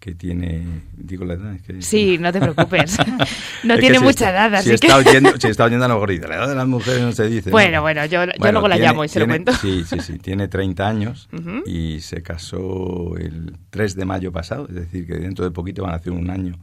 que 0.01 0.15
tiene, 0.15 0.63
digo 0.97 1.23
la 1.25 1.35
edad, 1.35 1.53
es 1.53 1.61
que... 1.61 1.81
Sí, 1.83 2.17
no 2.19 2.33
te 2.33 2.39
preocupes. 2.39 2.97
No 3.63 3.77
tiene 3.77 3.99
si 3.99 4.03
mucha 4.03 4.29
está- 4.29 4.47
edad, 4.47 4.61
si 4.63 4.71
así 4.71 4.79
que... 4.79 4.87
está 4.87 4.97
oyendo, 4.97 5.31
si 5.39 5.47
está 5.47 5.65
oyendo 5.65 5.85
a 5.85 5.87
lo 5.87 5.93
mejor 5.93 6.09
la 6.27 6.35
edad 6.35 6.49
de 6.49 6.55
las 6.55 6.67
mujeres 6.67 7.01
no 7.03 7.11
se 7.11 7.27
dice. 7.29 7.51
Bueno, 7.51 7.75
¿no? 7.77 7.81
bueno, 7.83 8.03
yo, 8.07 8.25
yo 8.25 8.31
Bueno, 8.39 8.53
luego 8.53 8.67
la 8.67 8.75
tiene- 8.75 8.87
llamo 8.89 9.05
y 9.05 9.07
se 9.09 9.19
lo 9.19 9.27
cuento. 9.27 9.53
Sí, 9.53 9.83
sí, 9.87 9.99
sí, 9.99 10.17
tiene 10.17 10.47
30 10.47 10.87
años 10.87 11.29
y 11.67 11.99
se 11.99 12.23
casó 12.23 13.15
el 13.17 13.53
3 13.69 13.95
de 13.95 14.05
mayo 14.05 14.31
pasado, 14.31 14.65
es 14.67 14.73
decir, 14.73 15.05
que 15.05 15.13
dentro 15.13 15.45
de 15.45 15.51
poquito 15.51 15.83
van 15.83 15.91
a 15.93 15.97
hacer 15.97 16.11
un 16.11 16.31
año. 16.31 16.55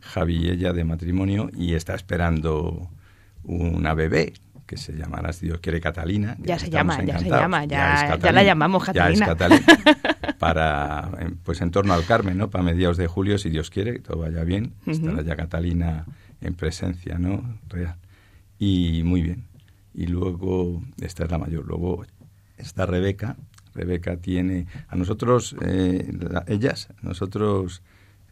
Javi 0.00 0.36
y 0.46 0.48
ella 0.48 0.72
de 0.72 0.84
matrimonio 0.84 1.50
y 1.54 1.74
está 1.74 1.94
esperando 1.94 2.88
una 3.44 3.92
bebé 3.92 4.32
que 4.70 4.76
se 4.76 4.92
llamará, 4.92 5.32
si 5.32 5.46
Dios 5.46 5.58
quiere, 5.58 5.80
Catalina. 5.80 6.36
Ya 6.38 6.56
se 6.56 6.70
llama, 6.70 7.02
ya 7.02 7.18
se 7.18 7.28
llama, 7.28 7.64
ya- 7.64 7.96
ya 8.02 8.08
Catalina, 8.10 8.32
la 8.32 8.42
llamamos 8.44 8.86
Ya 8.86 8.92
Catalina. 8.92 9.24
es 9.26 9.28
Catalina. 9.32 9.66
Para, 10.38 11.10
pues 11.42 11.60
en 11.60 11.72
torno 11.72 11.92
al 11.92 12.04
Carmen, 12.04 12.38
¿no? 12.38 12.50
Para 12.50 12.62
mediados 12.62 12.96
de 12.96 13.08
julio, 13.08 13.36
si 13.36 13.50
Dios 13.50 13.68
quiere, 13.68 13.94
que 13.94 13.98
todo 13.98 14.18
vaya 14.18 14.44
bien, 14.44 14.74
estará 14.86 15.22
ya 15.22 15.34
Catalina 15.34 16.04
en 16.40 16.54
presencia, 16.54 17.18
¿no? 17.18 17.58
Real. 17.68 17.96
Y 18.60 19.02
muy 19.04 19.22
bien. 19.22 19.42
Y 19.92 20.06
luego, 20.06 20.84
esta 21.00 21.24
es 21.24 21.30
la 21.32 21.38
mayor. 21.38 21.66
Luego 21.66 22.04
está 22.56 22.86
Rebeca. 22.86 23.36
Rebeca 23.74 24.18
tiene, 24.18 24.66
a 24.86 24.94
nosotros, 24.94 25.56
eh, 25.62 26.12
la- 26.30 26.44
ellas, 26.46 26.88
nosotros 27.02 27.82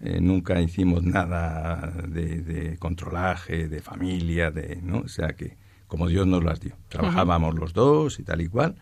eh, 0.01 0.21
nunca 0.21 0.61
hicimos 0.61 1.03
nada 1.03 1.93
de, 2.07 2.41
de 2.43 2.77
controlaje, 2.79 3.67
de 3.69 3.81
familia, 3.83 4.53
de, 4.53 4.79
¿no? 4.85 4.99
O 5.01 5.09
sea 5.09 5.31
que, 5.31 5.57
como 5.89 6.07
Dios 6.07 6.27
nos 6.27 6.45
las 6.45 6.61
dio. 6.61 6.77
Trabajábamos 6.89 7.57
los 7.57 7.73
dos 7.73 8.21
y 8.21 8.23
tal 8.23 8.41
y 8.41 8.49
cual. 8.49 8.77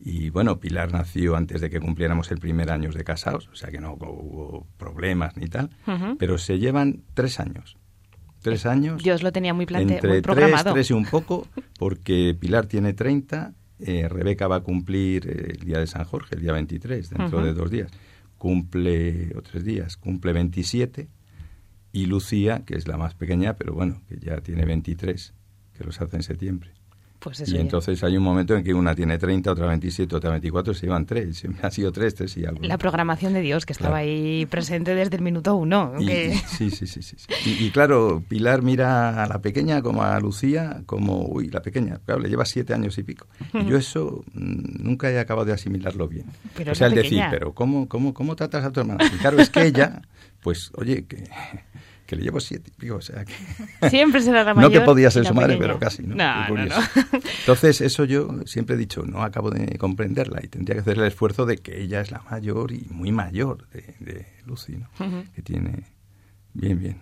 Y 0.00 0.30
bueno, 0.30 0.60
Pilar 0.60 0.92
nació 0.92 1.34
antes 1.34 1.60
de 1.60 1.70
que 1.70 1.80
cumpliéramos 1.80 2.30
el 2.30 2.38
primer 2.38 2.70
año 2.70 2.90
de 2.92 3.02
casados, 3.02 3.48
o 3.48 3.56
sea 3.56 3.70
que 3.70 3.80
no 3.80 3.94
hubo 3.94 4.66
problemas 4.76 5.36
ni 5.36 5.48
tal, 5.48 5.70
pero 6.18 6.38
se 6.38 6.58
llevan 6.58 7.02
tres 7.14 7.40
años. 7.40 7.76
Tres 8.40 8.66
años. 8.66 9.02
Yo 9.02 9.14
os 9.14 9.22
lo 9.24 9.32
tenía 9.32 9.52
muy, 9.52 9.66
plante 9.66 9.94
entre 9.94 10.08
muy 10.08 10.22
tres, 10.22 10.36
programado. 10.36 10.72
tres 10.72 10.90
y 10.90 10.92
un 10.92 11.04
poco, 11.06 11.48
porque 11.78 12.36
Pilar 12.38 12.66
tiene 12.66 12.92
30, 12.92 13.54
eh, 13.80 14.08
Rebeca 14.08 14.46
va 14.46 14.56
a 14.56 14.60
cumplir 14.60 15.26
el 15.26 15.58
día 15.66 15.78
de 15.78 15.88
San 15.88 16.04
Jorge, 16.04 16.36
el 16.36 16.42
día 16.42 16.52
23, 16.52 17.10
dentro 17.10 17.42
de 17.42 17.52
dos 17.52 17.70
días. 17.70 17.90
Cumple, 18.36 19.32
o 19.36 19.42
tres 19.42 19.64
días, 19.64 19.96
cumple 19.96 20.32
27. 20.32 21.08
Y 21.90 22.06
Lucía, 22.06 22.62
que 22.64 22.76
es 22.76 22.86
la 22.86 22.96
más 22.96 23.14
pequeña, 23.14 23.54
pero 23.56 23.74
bueno, 23.74 24.02
que 24.08 24.18
ya 24.20 24.40
tiene 24.40 24.64
23, 24.64 25.34
que 25.78 25.84
los 25.84 26.00
hace 26.00 26.16
en 26.16 26.22
septiembre. 26.22 26.70
Pues 27.20 27.40
eso 27.40 27.56
Y 27.56 27.58
entonces 27.58 28.04
hay 28.04 28.16
un 28.16 28.22
momento 28.22 28.54
en 28.56 28.62
que 28.62 28.72
una 28.72 28.94
tiene 28.94 29.18
30, 29.18 29.50
otra 29.50 29.66
27, 29.66 30.14
otra 30.14 30.30
24, 30.30 30.72
se 30.72 30.86
llevan 30.86 31.04
tres. 31.04 31.44
Ha 31.62 31.70
sido 31.72 31.90
tres, 31.90 32.14
tres 32.14 32.36
y 32.36 32.44
algo. 32.44 32.60
La 32.62 32.78
programación 32.78 33.32
de 33.32 33.40
Dios, 33.40 33.66
que 33.66 33.72
estaba 33.72 33.96
Claro. 33.96 34.08
ahí 34.08 34.46
presente 34.46 34.94
desde 34.94 35.16
el 35.16 35.22
minuto 35.22 35.56
uno. 35.56 35.94
Y- 35.98 36.06
que- 36.06 36.34
sí, 36.46 36.70
sí, 36.70 36.86
sí, 36.86 37.02
sí. 37.02 37.16
sí. 37.18 37.26
Y, 37.44 37.64
y 37.66 37.70
claro, 37.72 38.22
Pilar 38.28 38.62
mira 38.62 39.24
a 39.24 39.26
la 39.26 39.40
pequeña 39.40 39.82
como 39.82 40.04
a 40.04 40.20
Lucía, 40.20 40.82
como, 40.86 41.26
uy, 41.26 41.48
la 41.48 41.60
pequeña, 41.60 41.98
claro, 42.06 42.20
le 42.20 42.28
lleva 42.28 42.44
siete 42.44 42.72
años 42.72 42.96
y 42.98 43.02
pico. 43.02 43.26
Y 43.52 43.64
yo 43.66 43.76
eso 43.78 44.24
mm, 44.34 44.84
nunca 44.84 45.10
he 45.10 45.18
acabado 45.18 45.46
de 45.46 45.54
asimilarlo 45.54 46.06
bien. 46.06 46.26
Pero 46.56 46.70
o 46.70 46.74
sea, 46.76 46.86
el 46.86 46.94
decir, 46.94 47.20
pero 47.32 47.52
¿cómo, 47.52 47.88
cómo, 47.88 48.14
¿cómo 48.14 48.36
tratas 48.36 48.64
a 48.64 48.70
tu 48.70 48.78
hermana? 48.78 49.04
Y 49.12 49.16
claro, 49.18 49.40
es 49.40 49.50
que 49.50 49.66
ella, 49.66 50.02
pues, 50.40 50.70
oye, 50.76 51.04
que, 51.06 51.24
que 52.08 52.16
le 52.16 52.22
llevo 52.22 52.40
siete 52.40 52.70
y 52.74 52.80
pico, 52.80 52.96
o 52.96 53.00
sea, 53.02 53.22
que... 53.26 53.34
Siempre 53.90 54.22
será 54.22 54.42
la 54.42 54.54
No 54.54 54.62
mayor. 54.62 54.72
que 54.72 54.80
podía 54.80 55.10
ser 55.10 55.26
su 55.26 55.34
madre, 55.34 55.54
pequeña. 55.58 55.74
pero 55.74 55.78
casi, 55.78 56.02
¿no? 56.04 56.14
No, 56.16 56.48
no, 56.48 56.64
no. 56.64 56.74
Entonces, 57.40 57.82
eso 57.82 58.04
yo 58.06 58.30
siempre 58.46 58.76
he 58.76 58.78
dicho, 58.78 59.02
no 59.04 59.22
acabo 59.22 59.50
de 59.50 59.76
comprenderla 59.78 60.40
y 60.42 60.48
tendría 60.48 60.74
que 60.76 60.80
hacer 60.80 60.96
el 60.98 61.04
esfuerzo 61.04 61.44
de 61.44 61.58
que 61.58 61.82
ella 61.82 62.00
es 62.00 62.10
la 62.10 62.22
mayor 62.30 62.72
y 62.72 62.86
muy 62.90 63.12
mayor 63.12 63.68
de, 63.68 63.94
de 64.00 64.26
Lucy, 64.46 64.78
¿no? 64.78 64.88
Que 65.34 65.42
tiene... 65.42 65.84
Bien, 66.54 66.78
bien. 66.80 66.96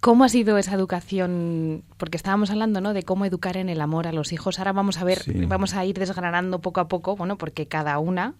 ¿Cómo 0.00 0.22
ha 0.24 0.28
sido 0.28 0.58
esa 0.58 0.74
educación? 0.74 1.82
Porque 1.96 2.16
estábamos 2.16 2.50
hablando, 2.50 2.80
¿no? 2.80 2.92
De 2.94 3.02
cómo 3.02 3.24
educar 3.24 3.56
en 3.56 3.68
el 3.68 3.80
amor 3.80 4.06
a 4.06 4.12
los 4.12 4.32
hijos. 4.32 4.58
Ahora 4.58 4.72
vamos 4.72 4.98
a 4.98 5.04
ver, 5.04 5.18
Sí. 5.18 5.32
vamos 5.46 5.74
a 5.74 5.84
ir 5.84 5.98
desgranando 5.98 6.60
poco 6.60 6.80
a 6.80 6.88
poco, 6.88 7.16
bueno, 7.16 7.36
porque 7.36 7.66
cada 7.66 7.98
una, 7.98 8.34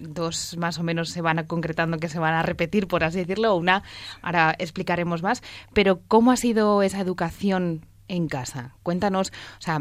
dos 0.00 0.56
más 0.58 0.78
o 0.78 0.82
menos 0.82 1.10
se 1.10 1.20
van 1.20 1.44
concretando 1.46 1.98
que 1.98 2.08
se 2.08 2.18
van 2.18 2.34
a 2.34 2.42
repetir, 2.42 2.86
por 2.86 3.04
así 3.04 3.18
decirlo, 3.18 3.56
una, 3.56 3.82
ahora 4.22 4.54
explicaremos 4.58 5.22
más. 5.22 5.42
Pero 5.72 6.00
¿cómo 6.08 6.30
ha 6.30 6.36
sido 6.36 6.82
esa 6.82 7.00
educación 7.00 7.86
en 8.08 8.28
casa? 8.28 8.74
Cuéntanos, 8.82 9.32
o 9.58 9.62
sea, 9.62 9.80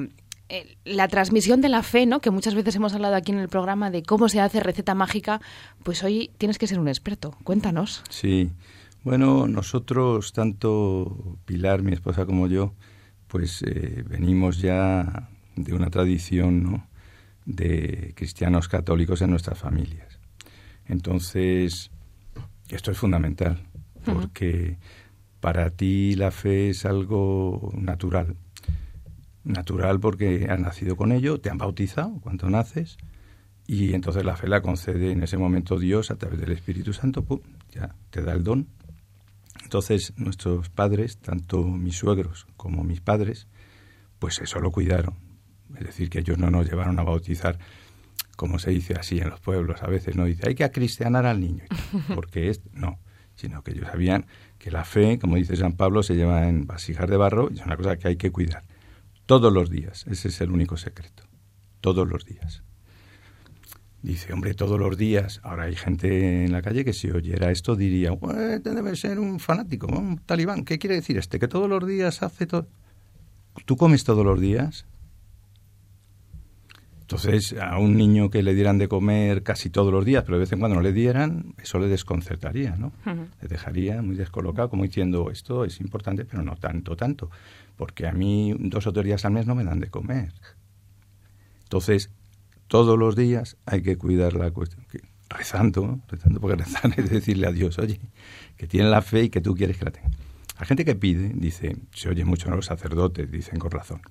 eh, 0.50 0.77
la 0.86 1.09
transmisión 1.09 1.59
de 1.59 1.69
la 1.69 1.83
fe, 1.83 2.05
¿no? 2.05 2.21
Que 2.21 2.31
muchas 2.31 2.55
veces 2.55 2.75
hemos 2.75 2.93
hablado 2.93 3.15
aquí 3.15 3.31
en 3.31 3.39
el 3.39 3.50
programa 3.50 3.91
de 3.91 4.03
cómo 4.03 4.29
se 4.29 4.39
hace 4.39 4.62
receta 4.62 4.95
mágica, 4.95 5.41
pues 5.83 6.03
hoy 6.03 6.31
tienes 6.38 6.57
que 6.57 6.67
ser 6.67 6.79
un 6.79 6.88
experto. 6.88 7.36
Cuéntanos. 7.43 8.03
Sí. 8.09 8.50
Bueno, 9.03 9.47
nosotros, 9.47 10.33
tanto 10.33 11.38
Pilar, 11.45 11.81
mi 11.81 11.93
esposa, 11.93 12.25
como 12.25 12.47
yo, 12.47 12.74
pues 13.27 13.62
eh, 13.63 14.03
venimos 14.07 14.59
ya 14.59 15.29
de 15.55 15.74
una 15.74 15.89
tradición 15.89 16.63
¿no? 16.63 16.88
de 17.45 18.13
cristianos 18.15 18.67
católicos 18.67 19.21
en 19.21 19.31
nuestras 19.31 19.57
familias. 19.57 20.07
Entonces, 20.88 21.91
esto 22.70 22.91
es 22.91 22.98
fundamental, 22.98 23.62
porque 24.06 24.77
para 25.39 25.70
ti 25.70 26.15
la 26.15 26.32
fe 26.32 26.70
es 26.70 26.86
algo 26.86 27.72
natural. 27.75 28.36
Natural 29.44 30.00
porque 30.00 30.48
has 30.50 30.60
nacido 30.60 30.96
con 30.96 31.12
ello, 31.12 31.39
te 31.39 31.50
han 31.50 31.58
bautizado 31.58 32.20
cuando 32.22 32.50
naces, 32.50 32.98
y 33.65 33.94
entonces 33.94 34.24
la 34.24 34.38
fe 34.38 34.48
la 34.48 34.62
concede 34.62 35.12
en 35.12 35.24
ese 35.24 35.38
momento 35.38 35.77
Dios 35.77 36.10
a 36.10 36.15
través 36.15 36.39
del 36.39 36.51
Espíritu 36.51 36.94
Santo, 36.94 37.24
pum, 37.24 37.41
ya 37.72 37.96
te 38.10 38.22
da 38.22 38.34
el 38.34 38.44
don. 38.44 38.67
Entonces 39.63 40.13
nuestros 40.15 40.70
padres, 40.70 41.17
tanto 41.17 41.63
mis 41.63 41.98
suegros 41.98 42.48
como 42.56 42.84
mis 42.84 43.01
padres, 43.01 43.48
pues 44.20 44.39
eso 44.39 44.60
lo 44.60 44.72
cuidaron. 44.72 45.15
Es 45.75 45.86
decir, 45.86 46.10
que 46.10 46.20
ellos 46.20 46.38
no 46.38 46.50
nos 46.50 46.70
llevaron 46.70 46.98
a 47.00 47.03
bautizar, 47.03 47.60
como 48.38 48.60
se 48.60 48.70
dice 48.70 48.94
así 48.94 49.20
en 49.20 49.29
los 49.29 49.41
pueblos 49.41 49.84
a 49.84 49.88
veces, 49.88 50.15
no 50.15 50.24
dice, 50.24 50.44
hay 50.48 50.56
que 50.56 50.63
acristianar 50.63 51.25
al 51.25 51.41
niño, 51.41 51.65
porque 52.15 52.50
es, 52.50 52.62
no, 52.72 53.00
sino 53.36 53.63
que 53.63 53.72
ellos 53.72 53.88
sabían 53.88 54.27
que 54.60 54.72
la 54.72 54.86
fe, 54.86 55.20
como 55.20 55.36
dice 55.36 55.58
San 55.58 55.74
Pablo, 55.74 56.03
se 56.03 56.15
lleva 56.15 56.48
en 56.48 56.65
vasijas 56.65 57.10
de 57.10 57.17
barro 57.17 57.50
y 57.51 57.56
es 57.56 57.65
una 57.65 57.75
cosa 57.75 57.98
que 57.98 58.08
hay 58.08 58.15
que 58.15 58.32
cuidar. 58.32 58.63
Todos 59.25 59.51
los 59.51 59.70
días, 59.70 60.06
ese 60.08 60.29
es 60.29 60.39
el 60.39 60.51
único 60.51 60.77
secreto, 60.77 61.24
todos 61.82 62.08
los 62.08 62.25
días. 62.25 62.63
Dice, 64.03 64.32
hombre, 64.32 64.53
todos 64.53 64.79
los 64.79 64.96
días. 64.98 65.41
Ahora 65.44 65.63
hay 65.63 65.75
gente 65.75 66.46
en 66.46 66.51
la 66.51 66.62
calle 66.62 66.86
que 66.86 66.94
si 66.94 67.10
oyera 67.10 67.51
esto 67.51 67.75
diría, 67.75 68.12
"Bueno, 68.12 68.39
este 68.39 68.74
debe 68.74 68.96
ser 68.96 69.20
un 69.20 69.39
fanático, 69.39 69.88
un 69.88 70.20
talibán. 70.20 70.63
¿Qué 70.63 70.77
quiere 70.77 70.96
decir 70.96 71.17
este? 71.17 71.39
Que 71.39 71.48
todos 71.48 71.67
los 71.67 71.86
días 71.86 72.22
hace 72.22 72.46
todo. 72.46 72.67
¿Tú 73.65 73.75
comes 73.75 74.03
todos 74.03 74.24
los 74.24 74.39
días? 74.39 74.86
Entonces, 77.10 77.56
a 77.58 77.78
un 77.78 77.96
niño 77.96 78.30
que 78.30 78.44
le 78.44 78.54
dieran 78.54 78.78
de 78.78 78.90
comer 78.90 79.42
casi 79.42 79.70
todos 79.70 79.94
los 79.94 80.04
días, 80.04 80.24
pero 80.26 80.36
de 80.36 80.42
vez 80.42 80.52
en 80.52 80.60
cuando 80.60 80.76
no 80.76 80.82
le 80.82 80.92
dieran, 80.92 81.54
eso 81.58 81.80
le 81.80 81.88
desconcertaría, 81.88 82.76
¿no? 82.76 82.92
Le 83.42 83.48
dejaría 83.48 84.02
muy 84.02 84.18
descolocado, 84.18 84.70
como 84.70 84.84
diciendo, 84.84 85.32
esto 85.32 85.64
es 85.64 85.80
importante, 85.80 86.26
pero 86.26 86.44
no 86.44 86.58
tanto, 86.58 86.98
tanto, 86.98 87.32
porque 87.78 88.08
a 88.08 88.12
mí 88.12 88.54
dos 88.60 88.88
o 88.88 88.92
tres 88.92 89.06
días 89.06 89.24
al 89.24 89.32
mes 89.32 89.48
no 89.48 89.56
me 89.56 89.64
dan 89.64 89.80
de 89.80 89.90
comer. 89.90 90.34
Entonces, 91.64 92.10
todos 92.68 93.00
los 93.00 93.16
días 93.16 93.56
hay 93.66 93.82
que 93.82 93.98
cuidar 93.98 94.34
la 94.34 94.52
cuestión. 94.52 94.86
que- 94.92 95.00
rezando, 95.30 95.86
¿no? 95.88 96.02
rezando, 96.10 96.40
porque 96.42 96.56
rezar 96.64 96.94
es 96.98 97.10
decirle 97.10 97.48
a 97.48 97.52
Dios, 97.52 97.80
oye, 97.80 98.00
que 98.58 98.66
tiene 98.68 98.90
la 98.90 99.02
fe 99.02 99.24
y 99.24 99.30
que 99.30 99.42
tú 99.42 99.56
quieres 99.56 99.78
que 99.78 99.86
la 99.86 99.92
tenga. 99.92 100.10
La 100.60 100.66
gente 100.66 100.84
que 100.86 100.96
pide, 100.96 101.32
dice, 101.36 101.76
se 101.94 102.10
oye 102.10 102.24
mucho, 102.26 102.50
¿no? 102.50 102.56
los 102.58 102.66
sacerdotes 102.66 103.30
dicen 103.32 103.60
con 103.60 103.72
razón. 103.72 104.02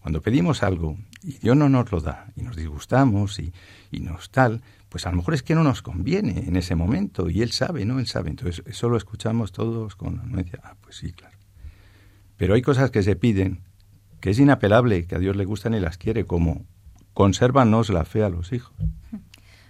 Cuando 0.00 0.22
pedimos 0.22 0.62
algo 0.62 0.96
y 1.22 1.38
Dios 1.38 1.56
no 1.56 1.68
nos 1.68 1.90
lo 1.90 2.00
da 2.00 2.32
y 2.36 2.42
nos 2.42 2.56
disgustamos 2.56 3.38
y, 3.38 3.52
y 3.90 4.00
nos 4.00 4.30
tal, 4.30 4.62
pues 4.88 5.06
a 5.06 5.10
lo 5.10 5.18
mejor 5.18 5.34
es 5.34 5.42
que 5.42 5.54
no 5.54 5.64
nos 5.64 5.82
conviene 5.82 6.44
en 6.46 6.56
ese 6.56 6.74
momento 6.74 7.28
y 7.28 7.42
Él 7.42 7.52
sabe, 7.52 7.84
¿no? 7.84 7.98
Él 7.98 8.06
sabe. 8.06 8.30
Entonces, 8.30 8.62
eso 8.66 8.88
lo 8.88 8.96
escuchamos 8.96 9.52
todos 9.52 9.96
con 9.96 10.20
anuencia. 10.20 10.60
Ah, 10.62 10.76
pues 10.80 10.96
sí, 10.96 11.12
claro. 11.12 11.36
Pero 12.36 12.54
hay 12.54 12.62
cosas 12.62 12.90
que 12.90 13.02
se 13.02 13.16
piden 13.16 13.64
que 14.20 14.30
es 14.30 14.38
inapelable, 14.38 15.06
que 15.06 15.14
a 15.14 15.18
Dios 15.18 15.36
le 15.36 15.44
gustan 15.44 15.74
y 15.74 15.80
las 15.80 15.98
quiere, 15.98 16.24
como 16.24 16.66
consérvanos 17.14 17.90
la 17.90 18.04
fe 18.04 18.22
a 18.22 18.28
los 18.28 18.52
hijos. 18.52 18.74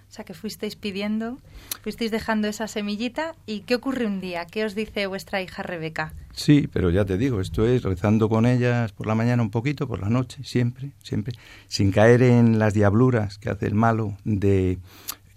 O 0.09 0.11
sea, 0.11 0.25
que 0.25 0.33
fuisteis 0.33 0.75
pidiendo, 0.75 1.37
fuisteis 1.83 2.09
dejando 2.09 2.47
esa 2.47 2.67
semillita. 2.67 3.35
¿Y 3.45 3.59
qué 3.61 3.75
ocurre 3.75 4.07
un 4.07 4.19
día? 4.19 4.45
¿Qué 4.45 4.65
os 4.65 4.73
dice 4.73 5.05
vuestra 5.05 5.39
hija 5.43 5.61
Rebeca? 5.61 6.13
Sí, 6.33 6.67
pero 6.73 6.89
ya 6.89 7.05
te 7.05 7.17
digo, 7.17 7.41
esto 7.41 7.67
es 7.67 7.83
rezando 7.83 8.27
con 8.27 8.47
ellas 8.47 8.91
por 8.91 9.05
la 9.05 9.13
mañana 9.13 9.43
un 9.43 9.51
poquito, 9.51 9.87
por 9.87 9.99
la 9.99 10.09
noche, 10.09 10.43
siempre, 10.43 10.93
siempre, 11.03 11.33
sin 11.67 11.91
caer 11.91 12.23
en 12.23 12.57
las 12.57 12.73
diabluras 12.73 13.37
que 13.37 13.49
hace 13.49 13.67
el 13.67 13.75
malo 13.75 14.17
de 14.23 14.79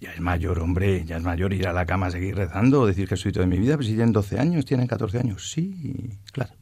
ya 0.01 0.11
es 0.11 0.19
mayor, 0.19 0.59
hombre, 0.59 1.05
ya 1.05 1.17
es 1.17 1.23
mayor 1.23 1.53
ir 1.53 1.67
a 1.67 1.73
la 1.73 1.85
cama 1.85 2.07
a 2.07 2.11
seguir 2.11 2.35
rezando 2.35 2.81
o 2.81 2.87
decir 2.87 3.07
que 3.07 3.15
soy 3.15 3.31
todo 3.31 3.43
de 3.43 3.49
mi 3.49 3.59
vida, 3.59 3.75
pues 3.75 3.87
si 3.87 3.93
tienen 3.93 4.11
12 4.11 4.39
años, 4.39 4.65
tienen 4.65 4.87
14 4.87 5.19
años, 5.19 5.51
sí, 5.51 6.17
claro. 6.31 6.53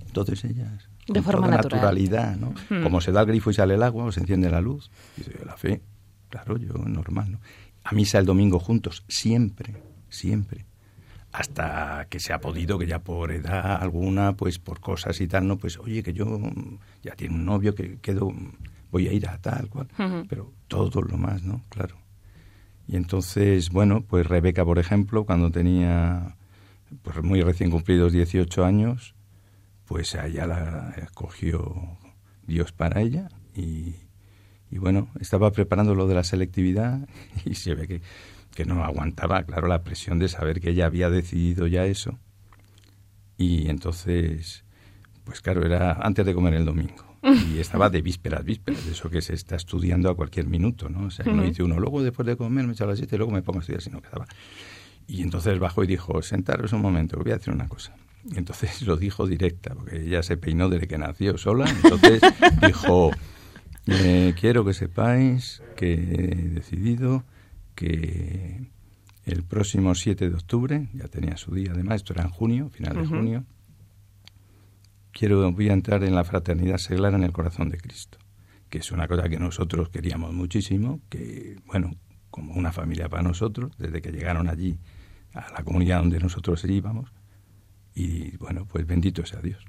Entonces 0.00 0.44
ellas... 0.44 0.88
De 1.06 1.22
forma 1.22 1.46
toda 1.46 1.56
natural. 1.56 1.80
naturalidad, 1.80 2.36
¿no? 2.36 2.54
Mm. 2.68 2.82
Como 2.82 3.00
se 3.00 3.10
da 3.10 3.22
el 3.22 3.26
grifo 3.26 3.50
y 3.50 3.54
sale 3.54 3.74
el 3.74 3.82
agua 3.82 4.04
o 4.04 4.12
se 4.12 4.20
enciende 4.20 4.50
la 4.50 4.60
luz. 4.60 4.90
Dice, 5.16 5.32
la 5.44 5.56
fe, 5.56 5.80
claro, 6.30 6.56
yo 6.56 6.72
normal, 6.74 7.32
¿no? 7.32 7.40
A 7.84 7.92
misa 7.92 8.18
el 8.18 8.26
domingo 8.26 8.58
juntos, 8.58 9.04
siempre, 9.08 9.74
siempre. 10.08 10.64
Hasta 11.32 12.06
que 12.08 12.18
se 12.18 12.32
ha 12.32 12.40
podido, 12.40 12.78
que 12.78 12.86
ya 12.86 13.00
por 13.00 13.30
edad 13.30 13.80
alguna, 13.80 14.36
pues 14.36 14.58
por 14.58 14.80
cosas 14.80 15.20
y 15.20 15.28
tal, 15.28 15.46
¿no? 15.46 15.58
Pues 15.58 15.78
oye, 15.78 16.02
que 16.02 16.12
yo 16.12 16.26
mm, 16.26 16.78
ya 17.02 17.14
tiene 17.14 17.34
un 17.34 17.44
novio, 17.44 17.74
que 17.74 17.98
quedo, 17.98 18.32
voy 18.90 19.08
a 19.08 19.12
ir 19.12 19.28
a 19.28 19.38
tal 19.38 19.68
cual. 19.68 19.88
Pero 20.28 20.52
todo 20.66 21.02
lo 21.02 21.16
más, 21.16 21.42
¿no? 21.42 21.62
Claro. 21.68 21.96
Y 22.88 22.96
entonces, 22.96 23.70
bueno, 23.70 24.02
pues 24.02 24.26
Rebeca, 24.26 24.64
por 24.64 24.78
ejemplo, 24.78 25.24
cuando 25.24 25.50
tenía 25.50 26.36
pues 27.02 27.22
muy 27.22 27.42
recién 27.42 27.70
cumplidos 27.70 28.12
18 28.12 28.64
años, 28.64 29.14
pues 29.86 30.14
a 30.16 30.26
ella 30.26 30.46
la 30.46 30.94
escogió 30.96 31.98
Dios 32.46 32.72
para 32.72 33.00
ella 33.00 33.28
y, 33.54 33.94
y 34.70 34.78
bueno, 34.78 35.08
estaba 35.20 35.50
preparando 35.50 35.94
lo 35.94 36.06
de 36.06 36.14
la 36.14 36.24
selectividad 36.24 37.08
y 37.44 37.54
se 37.54 37.74
ve 37.74 37.88
que, 37.88 38.02
que 38.54 38.64
no 38.64 38.84
aguantaba, 38.84 39.42
claro, 39.42 39.68
la 39.68 39.82
presión 39.82 40.18
de 40.18 40.28
saber 40.28 40.60
que 40.60 40.70
ella 40.70 40.86
había 40.86 41.10
decidido 41.10 41.66
ya 41.66 41.86
eso. 41.86 42.18
Y 43.36 43.68
entonces, 43.68 44.64
pues 45.24 45.40
claro, 45.40 45.64
era 45.64 45.92
antes 45.92 46.26
de 46.26 46.34
comer 46.34 46.54
el 46.54 46.64
domingo. 46.64 47.10
Y 47.52 47.58
estaba 47.58 47.90
de 47.90 48.00
vísperas, 48.00 48.44
vísperas, 48.44 48.86
de 48.86 48.92
eso 48.92 49.10
que 49.10 49.20
se 49.20 49.34
está 49.34 49.56
estudiando 49.56 50.08
a 50.08 50.16
cualquier 50.16 50.46
minuto, 50.46 50.88
¿no? 50.88 51.06
O 51.06 51.10
sea, 51.10 51.24
que 51.24 51.32
no 51.32 51.42
dice 51.42 51.62
uno, 51.62 51.78
luego 51.78 52.02
después 52.02 52.24
de 52.26 52.36
comer 52.36 52.66
me 52.66 52.72
echo 52.72 52.84
a 52.84 52.86
las 52.86 52.98
siete 52.98 53.16
y 53.16 53.18
luego 53.18 53.32
me 53.32 53.42
pongo 53.42 53.58
a 53.58 53.60
estudiar, 53.60 53.82
sino 53.82 54.00
que 54.00 54.06
estaba. 54.06 54.26
Y 55.06 55.22
entonces 55.22 55.58
bajó 55.58 55.84
y 55.84 55.86
dijo, 55.86 56.22
sentaros 56.22 56.72
un 56.72 56.80
momento, 56.80 57.18
voy 57.18 57.32
a 57.32 57.36
decir 57.36 57.52
una 57.52 57.68
cosa. 57.68 57.94
Y 58.24 58.38
entonces 58.38 58.82
lo 58.86 58.96
dijo 58.96 59.26
directa, 59.26 59.74
porque 59.74 60.00
ella 60.00 60.22
se 60.22 60.36
peinó 60.36 60.68
desde 60.68 60.86
que 60.86 60.98
nació 60.98 61.36
sola. 61.36 61.68
Entonces 61.68 62.22
dijo, 62.66 63.10
eh, 63.86 64.34
quiero 64.38 64.64
que 64.64 64.74
sepáis 64.74 65.62
que 65.76 65.92
he 65.92 66.48
decidido 66.48 67.24
que 67.74 68.70
el 69.24 69.42
próximo 69.44 69.94
7 69.94 70.28
de 70.28 70.34
octubre, 70.34 70.88
ya 70.92 71.08
tenía 71.08 71.36
su 71.36 71.54
día 71.54 71.72
además, 71.72 71.96
esto 71.96 72.12
era 72.12 72.24
en 72.24 72.30
junio, 72.30 72.70
final 72.70 72.96
de 72.96 73.06
junio, 73.06 73.44
quiero, 75.12 75.50
voy 75.52 75.68
a 75.70 75.72
entrar 75.72 76.04
en 76.04 76.14
la 76.14 76.24
fraternidad 76.24 76.78
seglar 76.78 77.14
en 77.14 77.22
el 77.22 77.32
corazón 77.32 77.68
de 77.68 77.78
Cristo, 77.78 78.18
que 78.68 78.78
es 78.78 78.92
una 78.92 79.08
cosa 79.08 79.28
que 79.28 79.38
nosotros 79.38 79.88
queríamos 79.88 80.32
muchísimo, 80.32 81.00
que, 81.08 81.58
bueno, 81.66 81.96
como 82.30 82.54
una 82.54 82.72
familia 82.72 83.08
para 83.08 83.22
nosotros, 83.22 83.72
desde 83.78 84.02
que 84.02 84.12
llegaron 84.12 84.48
allí 84.48 84.78
a 85.32 85.50
la 85.52 85.62
comunidad 85.64 86.00
donde 86.00 86.18
nosotros 86.18 86.64
íbamos, 86.64 87.12
y 87.94 88.36
bueno, 88.36 88.66
pues 88.66 88.86
bendito 88.86 89.24
sea 89.26 89.40
Dios. 89.40 89.64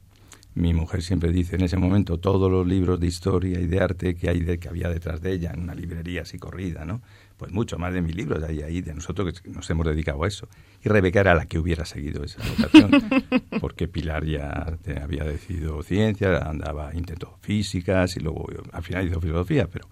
Mi 0.53 0.73
mujer 0.73 1.01
siempre 1.01 1.31
dice 1.31 1.55
en 1.55 1.61
ese 1.63 1.77
momento 1.77 2.19
todos 2.19 2.51
los 2.51 2.67
libros 2.67 2.99
de 2.99 3.07
historia 3.07 3.59
y 3.61 3.67
de 3.67 3.79
arte 3.79 4.15
que 4.15 4.29
hay 4.29 4.41
de, 4.41 4.57
que 4.59 4.67
había 4.67 4.89
detrás 4.89 5.21
de 5.21 5.31
ella 5.31 5.51
en 5.53 5.61
una 5.61 5.73
librería 5.73 6.23
así 6.23 6.37
corrida, 6.37 6.83
¿no? 6.83 7.01
Pues 7.37 7.53
mucho 7.53 7.77
más 7.77 7.93
de 7.93 8.01
mil 8.01 8.17
libros 8.17 8.43
hay 8.43 8.61
ahí 8.61 8.81
de 8.81 8.93
nosotros 8.93 9.39
que 9.41 9.49
nos 9.49 9.69
hemos 9.69 9.85
dedicado 9.87 10.23
a 10.23 10.27
eso. 10.27 10.49
Y 10.83 10.89
Rebeca 10.89 11.21
era 11.21 11.35
la 11.35 11.45
que 11.45 11.57
hubiera 11.57 11.85
seguido 11.85 12.23
esa 12.25 12.39
vocación, 12.49 12.91
porque 13.61 13.87
Pilar 13.87 14.25
ya 14.25 14.77
había 15.01 15.23
decidido 15.23 15.81
ciencia, 15.83 16.37
andaba, 16.39 16.93
intentó 16.95 17.37
físicas 17.41 18.17
y 18.17 18.19
luego 18.19 18.45
al 18.73 18.83
final 18.83 19.07
hizo 19.07 19.21
filosofía, 19.21 19.67
pero, 19.67 19.87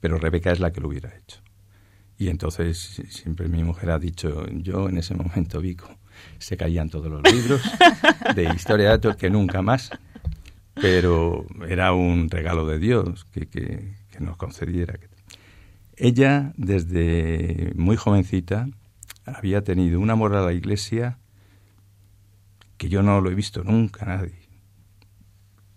pero 0.00 0.18
Rebeca 0.18 0.50
es 0.50 0.58
la 0.58 0.72
que 0.72 0.80
lo 0.80 0.88
hubiera 0.88 1.16
hecho. 1.16 1.40
Y 2.18 2.28
entonces 2.28 2.78
si- 2.78 3.06
siempre 3.06 3.48
mi 3.48 3.62
mujer 3.62 3.90
ha 3.92 3.98
dicho, 4.00 4.44
yo 4.48 4.88
en 4.88 4.98
ese 4.98 5.14
momento 5.14 5.60
vi 5.60 5.76
se 6.38 6.56
caían 6.56 6.88
todos 6.90 7.06
los 7.10 7.22
libros 7.32 7.60
de 8.34 8.44
historia 8.54 8.86
de 8.86 8.90
datos 8.92 9.16
que 9.16 9.30
nunca 9.30 9.62
más, 9.62 9.90
pero 10.74 11.46
era 11.68 11.92
un 11.92 12.28
regalo 12.30 12.66
de 12.66 12.78
Dios 12.78 13.24
que, 13.32 13.46
que- 13.48 13.94
que 14.10 14.20
nos 14.20 14.36
concediera. 14.36 14.98
Ella, 15.96 16.52
desde 16.56 17.72
muy 17.76 17.96
jovencita, 17.96 18.68
había 19.24 19.62
tenido 19.62 20.00
un 20.00 20.10
amor 20.10 20.34
a 20.34 20.42
la 20.42 20.52
iglesia 20.52 21.18
que 22.78 22.88
yo 22.88 23.02
no 23.02 23.20
lo 23.20 23.30
he 23.30 23.34
visto 23.34 23.62
nunca 23.62 24.04
a 24.06 24.16
nadie. 24.16 24.40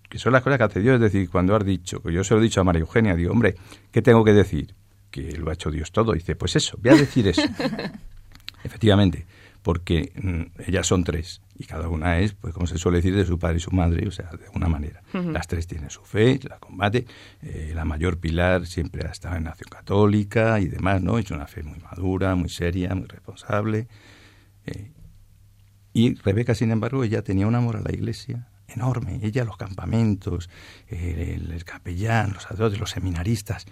Que 0.10 0.18
son 0.20 0.32
las 0.32 0.42
cosas 0.44 0.58
que 0.60 0.64
hace 0.64 0.80
Dios, 0.80 0.96
es 0.96 1.02
decir, 1.02 1.30
cuando 1.30 1.56
has 1.56 1.66
dicho, 1.66 2.02
que 2.02 2.14
yo 2.14 2.24
se 2.24 2.34
lo 2.34 2.40
he 2.40 2.44
dicho 2.44 2.62
a 2.62 2.64
María 2.64 2.82
Eugenia, 2.82 3.16
digo, 3.16 3.32
hombre, 3.32 3.56
¿qué 3.92 4.02
tengo 4.02 4.24
que 4.24 4.32
decir? 4.34 4.74
Que 5.12 5.34
lo 5.34 5.50
ha 5.50 5.54
hecho 5.54 5.70
Dios 5.72 5.92
todo. 5.92 6.14
dice, 6.14 6.36
pues 6.36 6.56
eso, 6.56 6.78
voy 6.82 6.92
a 6.94 6.96
decir 6.96 7.28
eso. 7.28 7.42
Efectivamente, 8.64 9.26
porque 9.64 10.12
mm, 10.22 10.62
ellas 10.70 10.86
son 10.86 11.04
tres 11.04 11.42
y 11.58 11.64
cada 11.66 11.88
una 11.88 12.20
es, 12.20 12.34
pues 12.34 12.54
como 12.54 12.68
se 12.68 12.78
suele 12.78 12.98
decir, 12.98 13.16
de 13.16 13.26
su 13.26 13.40
padre 13.40 13.58
y 13.58 13.60
su 13.62 13.72
madre, 13.72 14.08
o 14.08 14.12
sea, 14.12 14.30
de 14.38 14.46
alguna 14.46 14.68
manera. 14.68 15.02
Las 15.14 15.48
tres 15.48 15.66
tienen 15.68 15.90
su 15.90 16.04
fe, 16.04 16.40
la 16.48 16.60
combate. 16.60 17.06
eh, 17.42 17.72
la 17.74 17.86
mayor 17.86 18.18
pilar 18.20 18.66
siempre 18.68 19.08
ha 19.08 19.12
estado 19.12 19.36
en 19.38 19.44
Nación 19.46 19.70
Católica 19.72 20.60
y 20.60 20.68
demás, 20.68 21.02
¿no? 21.02 21.18
Es 21.18 21.32
una 21.32 21.48
fe 21.48 21.64
muy 21.64 21.80
madura, 21.80 22.36
muy 22.36 22.50
seria, 22.50 22.94
muy 22.94 23.08
responsable. 23.08 23.88
eh, 24.66 24.92
y 25.94 26.16
Rebeca, 26.16 26.56
sin 26.56 26.72
embargo, 26.72 27.04
ella 27.04 27.22
tenía 27.22 27.46
un 27.48 27.54
amor 27.56 27.78
a 27.78 27.82
la 27.82 27.92
iglesia 27.92 28.48
enorme. 28.68 29.20
Ella, 29.22 29.44
los 29.46 29.58
campamentos, 29.58 30.50
el, 30.88 31.52
el 31.52 31.64
capellán, 31.66 32.34
los 32.34 32.44
sacerdotes, 32.44 32.80
los 32.80 32.90
seminaristas. 32.90 33.66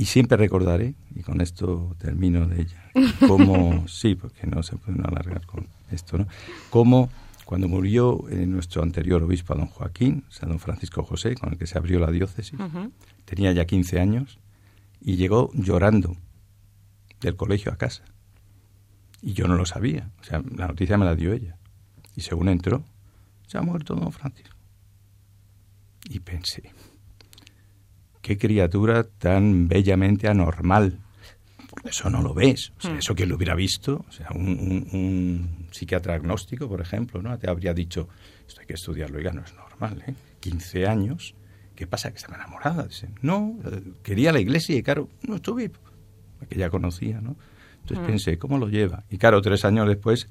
Y 0.00 0.06
siempre 0.06 0.38
recordaré, 0.38 0.94
y 1.14 1.20
con 1.20 1.42
esto 1.42 1.94
termino 1.98 2.48
de 2.48 2.62
ella, 2.62 2.90
cómo, 3.28 3.84
sí, 3.86 4.14
porque 4.14 4.46
no 4.46 4.62
se 4.62 4.78
puede 4.78 4.98
alargar 5.04 5.44
con 5.44 5.66
esto, 5.90 6.16
¿no? 6.16 6.26
Cómo 6.70 7.10
cuando 7.44 7.68
murió 7.68 8.26
eh, 8.30 8.46
nuestro 8.46 8.82
anterior 8.82 9.22
obispo, 9.22 9.54
don 9.54 9.66
Joaquín, 9.66 10.24
o 10.26 10.32
sea, 10.32 10.48
don 10.48 10.58
Francisco 10.58 11.02
José, 11.02 11.34
con 11.34 11.52
el 11.52 11.58
que 11.58 11.66
se 11.66 11.76
abrió 11.76 12.00
la 12.00 12.10
diócesis, 12.10 12.58
tenía 13.26 13.52
ya 13.52 13.66
15 13.66 14.00
años, 14.00 14.38
y 15.02 15.16
llegó 15.16 15.50
llorando 15.52 16.16
del 17.20 17.36
colegio 17.36 17.70
a 17.70 17.76
casa. 17.76 18.02
Y 19.20 19.34
yo 19.34 19.48
no 19.48 19.54
lo 19.54 19.66
sabía, 19.66 20.12
o 20.18 20.24
sea, 20.24 20.42
la 20.56 20.66
noticia 20.66 20.96
me 20.96 21.04
la 21.04 21.14
dio 21.14 21.34
ella. 21.34 21.58
Y 22.16 22.22
según 22.22 22.48
entró, 22.48 22.82
se 23.46 23.58
ha 23.58 23.60
muerto 23.60 23.94
don 23.94 24.12
Francisco. 24.12 24.56
Y 26.08 26.20
pensé, 26.20 26.72
qué 28.22 28.36
criatura 28.38 29.04
tan 29.04 29.68
bellamente 29.68 30.28
anormal. 30.28 30.98
Eso 31.84 32.10
no 32.10 32.20
lo 32.22 32.34
ves. 32.34 32.72
O 32.78 32.82
sea, 32.82 32.92
Hmm. 32.94 32.98
eso 32.98 33.14
que 33.14 33.26
lo 33.26 33.36
hubiera 33.36 33.54
visto, 33.54 34.04
o 34.08 34.12
sea, 34.12 34.28
un, 34.34 34.48
un- 34.48 34.88
un 34.92 35.66
psiquiatra 35.70 36.14
agnóstico, 36.14 36.68
por 36.68 36.80
ejemplo, 36.80 37.22
¿no? 37.22 37.38
Te 37.38 37.48
habría 37.48 37.72
dicho, 37.72 38.08
esto 38.46 38.60
hay 38.60 38.66
que 38.66 38.74
estudiarlo, 38.74 39.18
oiga, 39.18 39.32
no 39.32 39.42
es 39.42 39.54
normal, 39.54 40.02
¿eh? 40.06 40.14
15 40.40 40.86
años, 40.86 41.34
¿qué 41.76 41.86
pasa? 41.86 42.10
Que 42.10 42.18
estaba 42.18 42.36
enamorada. 42.36 42.84
Dice, 42.84 43.08
no, 43.22 43.56
eh, 43.64 43.82
quería 44.02 44.32
la 44.32 44.40
iglesia 44.40 44.76
y 44.76 44.82
claro, 44.82 45.08
no 45.22 45.36
estuve, 45.36 45.70
que 46.48 46.56
ya 46.58 46.68
conocía, 46.70 47.20
¿no? 47.20 47.36
Entonces 47.82 48.06
pensé, 48.06 48.38
¿cómo 48.38 48.58
lo 48.58 48.68
lleva? 48.68 49.04
Y 49.08 49.16
claro, 49.18 49.40
tres 49.40 49.64
años 49.64 49.86
después, 49.88 50.28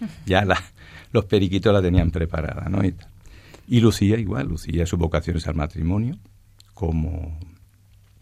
ya 0.26 0.44
la, 0.44 0.62
los 1.12 1.24
periquitos 1.26 1.72
la 1.72 1.82
tenían 1.82 2.10
preparada, 2.10 2.68
¿no? 2.70 2.84
Y, 2.84 2.92
tal. 2.92 3.08
Y 3.66 3.80
Lucía 3.80 4.16
igual, 4.18 4.46
Lucía 4.48 4.86
su 4.86 4.96
vocación 4.96 5.36
es 5.36 5.46
al 5.48 5.56
matrimonio, 5.56 6.16
como 6.78 7.40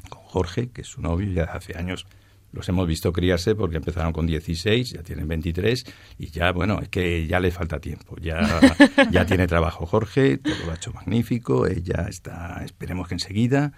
con 0.09 0.23
Jorge, 0.23 0.71
que 0.71 0.81
es 0.81 0.87
su 0.87 1.03
novio, 1.03 1.31
ya 1.31 1.45
hace 1.45 1.77
años 1.77 2.07
los 2.53 2.67
hemos 2.71 2.89
visto 2.89 3.13
criarse 3.13 3.55
porque 3.55 3.77
empezaron 3.77 4.15
con 4.15 4.27
16, 4.27 4.93
ya 4.93 5.03
tienen 5.03 5.29
23 5.29 5.85
y 6.17 6.31
ya, 6.31 6.53
bueno, 6.53 6.81
es 6.81 6.89
que 6.89 7.27
ya 7.27 7.39
le 7.39 7.51
falta 7.51 7.81
tiempo. 7.81 8.17
Ya, 8.19 8.41
ya 9.11 9.27
tiene 9.27 9.47
trabajo 9.47 9.85
Jorge, 9.85 10.39
todo 10.39 10.55
lo 10.65 10.73
ha 10.73 10.77
hecho 10.77 10.91
magnífico, 10.95 11.67
ella 11.67 12.07
está, 12.09 12.63
esperemos 12.65 13.09
que 13.09 13.17
enseguida. 13.17 13.75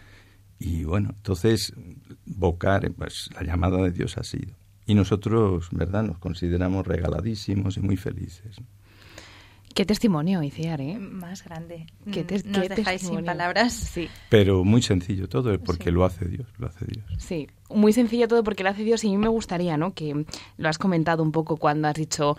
Y 0.61 0.85
bueno, 0.85 1.11
entonces, 1.17 1.73
vocar, 2.25 2.89
pues 2.93 3.31
la 3.35 3.43
llamada 3.43 3.83
de 3.83 3.91
Dios 3.91 4.17
ha 4.17 4.23
sido. 4.23 4.55
Y 4.87 4.95
nosotros, 4.95 5.71
¿verdad?, 5.73 6.05
nos 6.05 6.19
consideramos 6.19 6.87
regaladísimos 6.87 7.77
y 7.79 7.81
muy 7.81 7.97
felices. 7.97 8.61
Qué 9.75 9.85
testimonio, 9.85 10.43
Iciar, 10.43 10.81
¿eh? 10.81 10.99
Más 10.99 11.45
grande. 11.45 11.87
Qué 12.13 12.23
Mm, 12.25 12.27
tes- 12.27 12.45
Nos 12.47 12.63
qué 12.63 12.69
dejáis 12.75 13.03
sin 13.03 13.25
palabras. 13.25 13.73
Sí, 13.73 14.09
Pero 14.29 14.65
muy 14.65 14.83
sencillo 14.83 15.29
todo, 15.29 15.57
porque 15.61 15.85
Sí. 15.85 15.91
lo 15.91 16.05
hace 16.05 16.25
Dios, 16.27 16.49
lo 16.59 16.67
hace 16.67 16.85
Dios. 16.87 17.05
sí. 17.19 17.49
Muy 17.71 17.93
sencillo 17.93 18.27
todo 18.29 18.43
porque 18.43 18.63
lo 18.65 18.71
hace 18.71 18.83
Dios 18.83 19.05
y 19.05 19.09
a 19.09 19.11
mí 19.11 19.19
me 19.19 19.29
gustaría, 19.29 19.77
¿no? 19.77 19.93
Que 19.93 20.25
lo 20.57 20.69
has 20.71 20.79
comentado 20.79 21.23
un 21.23 21.33
poco 21.33 21.59
cuando 21.59 21.87
has 21.89 21.95
dicho... 21.95 22.37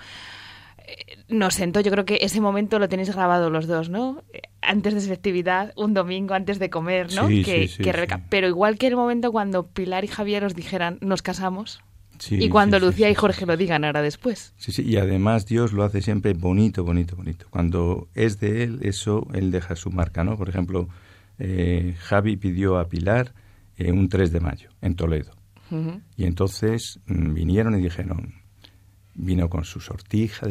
eh, 0.79 1.17
Nos 1.27 1.53
sentó, 1.53 1.81
yo 1.81 1.91
creo 1.91 2.03
que 2.05 2.17
ese 2.21 2.41
momento 2.41 2.79
lo 2.79 2.89
tenéis 2.89 3.13
grabado 3.13 3.51
los 3.51 3.67
dos, 3.67 3.89
¿no? 3.89 4.23
Eh, 4.33 4.41
Antes 4.61 4.93
de 4.95 5.01
selectividad, 5.01 5.71
un 5.77 5.93
domingo 5.93 6.33
antes 6.33 6.57
de 6.59 6.69
comer, 6.71 7.13
¿no? 7.13 7.27
Sí, 7.27 7.43
que, 7.43 7.67
sí, 7.67 7.75
sí, 7.77 7.83
que 7.83 7.91
Rebeca- 7.93 8.17
sí. 8.17 8.23
Pero 8.29 8.47
igual 8.47 8.77
que 8.79 8.87
el 8.87 8.95
momento 8.95 9.31
cuando 9.31 9.67
Pilar 9.67 10.03
y 10.03 10.07
Javier 10.07 10.43
os 10.45 10.53
dijeran, 10.55 10.97
nos 11.01 11.21
casamos, 11.21 11.81
Sí, 12.19 12.35
y 12.35 12.49
cuando 12.49 12.79
sí, 12.79 12.85
Lucía 12.85 13.07
sí, 13.07 13.13
y 13.13 13.15
Jorge 13.15 13.45
lo 13.45 13.57
digan 13.57 13.85
ahora 13.85 14.01
después. 14.01 14.53
Sí, 14.57 14.71
sí, 14.71 14.83
y 14.83 14.97
además 14.97 15.45
Dios 15.45 15.73
lo 15.73 15.83
hace 15.83 16.01
siempre 16.01 16.33
bonito, 16.33 16.83
bonito, 16.83 17.15
bonito. 17.15 17.47
Cuando 17.49 18.09
es 18.13 18.39
de 18.39 18.63
Él, 18.63 18.79
eso 18.83 19.27
Él 19.33 19.51
deja 19.51 19.75
su 19.75 19.89
marca, 19.89 20.23
¿no? 20.23 20.37
Por 20.37 20.49
ejemplo, 20.49 20.89
eh, 21.39 21.95
Javi 21.99 22.37
pidió 22.37 22.77
a 22.77 22.87
Pilar 22.89 23.33
eh, 23.77 23.91
un 23.91 24.09
3 24.09 24.31
de 24.31 24.39
mayo 24.39 24.69
en 24.81 24.95
Toledo. 24.95 25.31
Y 26.17 26.25
entonces 26.25 26.99
mm, 27.05 27.33
vinieron 27.35 27.77
y 27.77 27.83
dijeron, 27.83 28.33
vino 29.13 29.49
con 29.49 29.65
su 29.65 29.79
sortija 29.79 30.47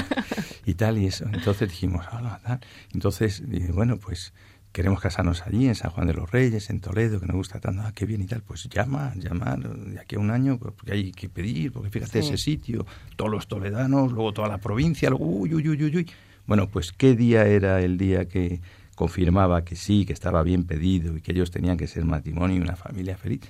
y 0.66 0.74
tal, 0.74 0.98
y 0.98 1.06
eso. 1.06 1.26
Entonces 1.32 1.68
dijimos, 1.68 2.04
hola, 2.12 2.40
tal. 2.42 2.60
Entonces, 2.92 3.42
bueno, 3.72 3.98
pues 3.98 4.32
queremos 4.78 5.00
casarnos 5.00 5.44
allí, 5.44 5.66
en 5.66 5.74
San 5.74 5.90
Juan 5.90 6.06
de 6.06 6.14
los 6.14 6.30
Reyes, 6.30 6.70
en 6.70 6.78
Toledo, 6.78 7.18
que 7.18 7.26
nos 7.26 7.34
gusta 7.34 7.58
tanto, 7.58 7.82
ah, 7.84 7.90
qué 7.92 8.06
bien 8.06 8.22
y 8.22 8.26
tal. 8.26 8.42
Pues 8.42 8.68
llama, 8.68 9.12
llama, 9.16 9.56
de 9.56 9.98
aquí 9.98 10.14
a 10.14 10.20
un 10.20 10.30
año, 10.30 10.56
porque 10.56 10.92
hay 10.92 11.10
que 11.10 11.28
pedir, 11.28 11.72
porque 11.72 11.90
fíjate 11.90 12.20
ese 12.20 12.36
sitio, 12.36 12.86
todos 13.16 13.28
los 13.28 13.48
toledanos, 13.48 14.12
luego 14.12 14.32
toda 14.32 14.46
la 14.46 14.58
provincia, 14.58 15.10
luego, 15.10 15.26
uy, 15.26 15.52
uy, 15.52 15.68
uy, 15.68 15.84
uy. 15.84 16.08
Bueno, 16.46 16.68
pues 16.68 16.92
qué 16.92 17.16
día 17.16 17.44
era 17.44 17.80
el 17.80 17.98
día 17.98 18.28
que 18.28 18.60
confirmaba 18.94 19.64
que 19.64 19.74
sí, 19.74 20.04
que 20.04 20.12
estaba 20.12 20.44
bien 20.44 20.62
pedido 20.62 21.16
y 21.16 21.22
que 21.22 21.32
ellos 21.32 21.50
tenían 21.50 21.76
que 21.76 21.88
ser 21.88 22.04
matrimonio 22.04 22.58
y 22.58 22.60
una 22.60 22.76
familia 22.76 23.16
feliz, 23.16 23.40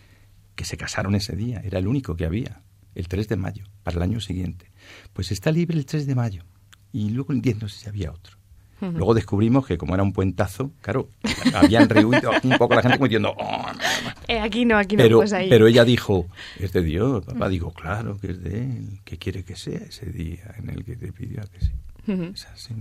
que 0.54 0.64
se 0.64 0.78
casaron 0.78 1.14
ese 1.14 1.36
día, 1.36 1.60
era 1.62 1.78
el 1.78 1.88
único 1.88 2.16
que 2.16 2.24
había, 2.24 2.62
el 2.94 3.06
3 3.06 3.28
de 3.28 3.36
mayo, 3.36 3.64
para 3.82 3.98
el 3.98 4.02
año 4.02 4.20
siguiente. 4.20 4.72
Pues 5.12 5.30
está 5.30 5.52
libre 5.52 5.76
el 5.76 5.84
3 5.84 6.06
de 6.06 6.14
mayo 6.14 6.44
y 6.90 7.10
luego 7.10 7.34
entiendo 7.34 7.68
si 7.68 7.86
había 7.86 8.12
otro. 8.12 8.38
Luego 8.80 9.14
descubrimos 9.14 9.66
que 9.66 9.76
como 9.76 9.94
era 9.94 10.02
un 10.02 10.12
puentazo, 10.12 10.70
claro, 10.80 11.10
habían 11.54 11.88
reunido 11.88 12.30
un 12.42 12.56
poco 12.58 12.74
la 12.74 12.82
gente 12.82 12.98
como 12.98 13.08
diciendo, 13.08 13.34
oh, 13.36 13.66
eh, 14.28 14.38
aquí 14.38 14.64
no, 14.64 14.76
aquí 14.76 14.96
no, 14.96 15.02
pero, 15.02 15.18
pues 15.18 15.32
ahí. 15.32 15.48
Pero 15.48 15.66
ella 15.66 15.84
dijo, 15.84 16.26
es 16.58 16.72
de 16.72 16.82
Dios, 16.82 17.24
papá, 17.24 17.48
digo, 17.48 17.72
claro 17.72 18.18
que 18.18 18.30
es 18.30 18.42
de 18.42 18.58
él, 18.58 19.00
que 19.04 19.18
quiere 19.18 19.44
que 19.44 19.56
sea 19.56 19.78
ese 19.78 20.06
día 20.06 20.54
en 20.56 20.70
el 20.70 20.84
que 20.84 20.96
te 20.96 21.12
pidió 21.12 21.42
que 21.50 21.60
sí. 21.60 21.72
Es 22.32 22.46
así. 22.46 22.74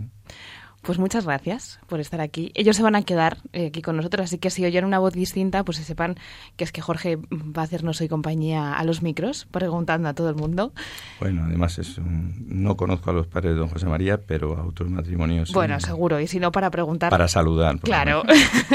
Pues 0.87 0.99
muchas 0.99 1.25
gracias 1.25 1.81
por 1.87 1.99
estar 1.99 2.21
aquí. 2.21 2.53
Ellos 2.55 2.77
se 2.77 2.81
van 2.81 2.95
a 2.95 3.01
quedar 3.01 3.39
eh, 3.51 3.67
aquí 3.67 3.81
con 3.81 3.97
nosotros, 3.97 4.23
así 4.23 4.37
que 4.37 4.49
si 4.49 4.63
oyen 4.63 4.85
una 4.85 4.99
voz 4.99 5.13
distinta, 5.13 5.65
pues 5.65 5.79
sepan 5.79 6.15
que 6.55 6.63
es 6.63 6.71
que 6.71 6.79
Jorge 6.79 7.17
va 7.17 7.63
a 7.63 7.65
hacernos 7.65 7.99
hoy 7.99 8.07
compañía 8.07 8.71
a 8.71 8.85
los 8.85 9.01
micros, 9.01 9.49
preguntando 9.51 10.07
a 10.07 10.13
todo 10.13 10.29
el 10.29 10.35
mundo. 10.35 10.71
Bueno, 11.19 11.43
además 11.43 11.77
es 11.77 11.99
no 11.99 12.77
conozco 12.77 13.09
a 13.09 13.13
los 13.13 13.27
padres 13.27 13.55
de 13.55 13.59
don 13.59 13.67
José 13.67 13.85
María, 13.87 14.21
pero 14.21 14.57
a 14.57 14.65
otros 14.65 14.89
matrimonios. 14.89 15.51
Bueno, 15.51 15.77
seguro, 15.81 16.21
y 16.21 16.27
si 16.27 16.39
no, 16.39 16.53
para 16.53 16.71
preguntar. 16.71 17.09
Para 17.09 17.27
saludar. 17.27 17.81
Claro. 17.81 18.23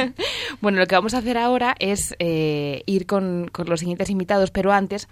bueno, 0.60 0.80
lo 0.80 0.86
que 0.86 0.94
vamos 0.94 1.14
a 1.14 1.18
hacer 1.18 1.38
ahora 1.38 1.74
es 1.78 2.14
eh, 2.18 2.82
ir 2.84 3.06
con, 3.06 3.48
con 3.50 3.70
los 3.70 3.80
siguientes 3.80 4.10
invitados, 4.10 4.50
pero 4.50 4.70
antes 4.70 5.08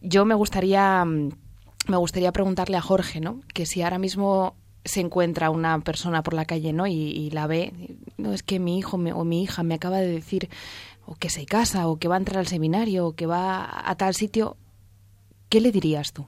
yo 0.00 0.24
me 0.24 0.34
gustaría 0.34 1.04
me 1.04 1.96
gustaría 1.96 2.32
preguntarle 2.32 2.78
a 2.78 2.80
Jorge, 2.80 3.20
¿no? 3.20 3.40
Que 3.52 3.66
si 3.66 3.82
ahora 3.82 3.98
mismo 3.98 4.56
se 4.84 5.00
encuentra 5.00 5.50
una 5.50 5.78
persona 5.80 6.22
por 6.22 6.34
la 6.34 6.44
calle, 6.44 6.72
¿no? 6.72 6.86
Y, 6.86 7.30
la 7.30 7.46
ve, 7.46 7.72
no 8.16 8.32
es 8.32 8.42
que 8.42 8.58
mi 8.58 8.78
hijo 8.78 8.96
o 8.96 9.24
mi 9.24 9.42
hija 9.42 9.62
me 9.62 9.74
acaba 9.74 9.98
de 9.98 10.08
decir 10.08 10.48
o 11.06 11.14
que 11.14 11.30
se 11.30 11.46
casa 11.46 11.88
o 11.88 11.98
que 11.98 12.08
va 12.08 12.16
a 12.16 12.18
entrar 12.18 12.38
al 12.38 12.46
seminario 12.46 13.06
o 13.06 13.14
que 13.14 13.26
va 13.26 13.88
a 13.88 13.94
tal 13.96 14.14
sitio, 14.14 14.56
¿qué 15.48 15.60
le 15.60 15.72
dirías 15.72 16.12
tú? 16.12 16.26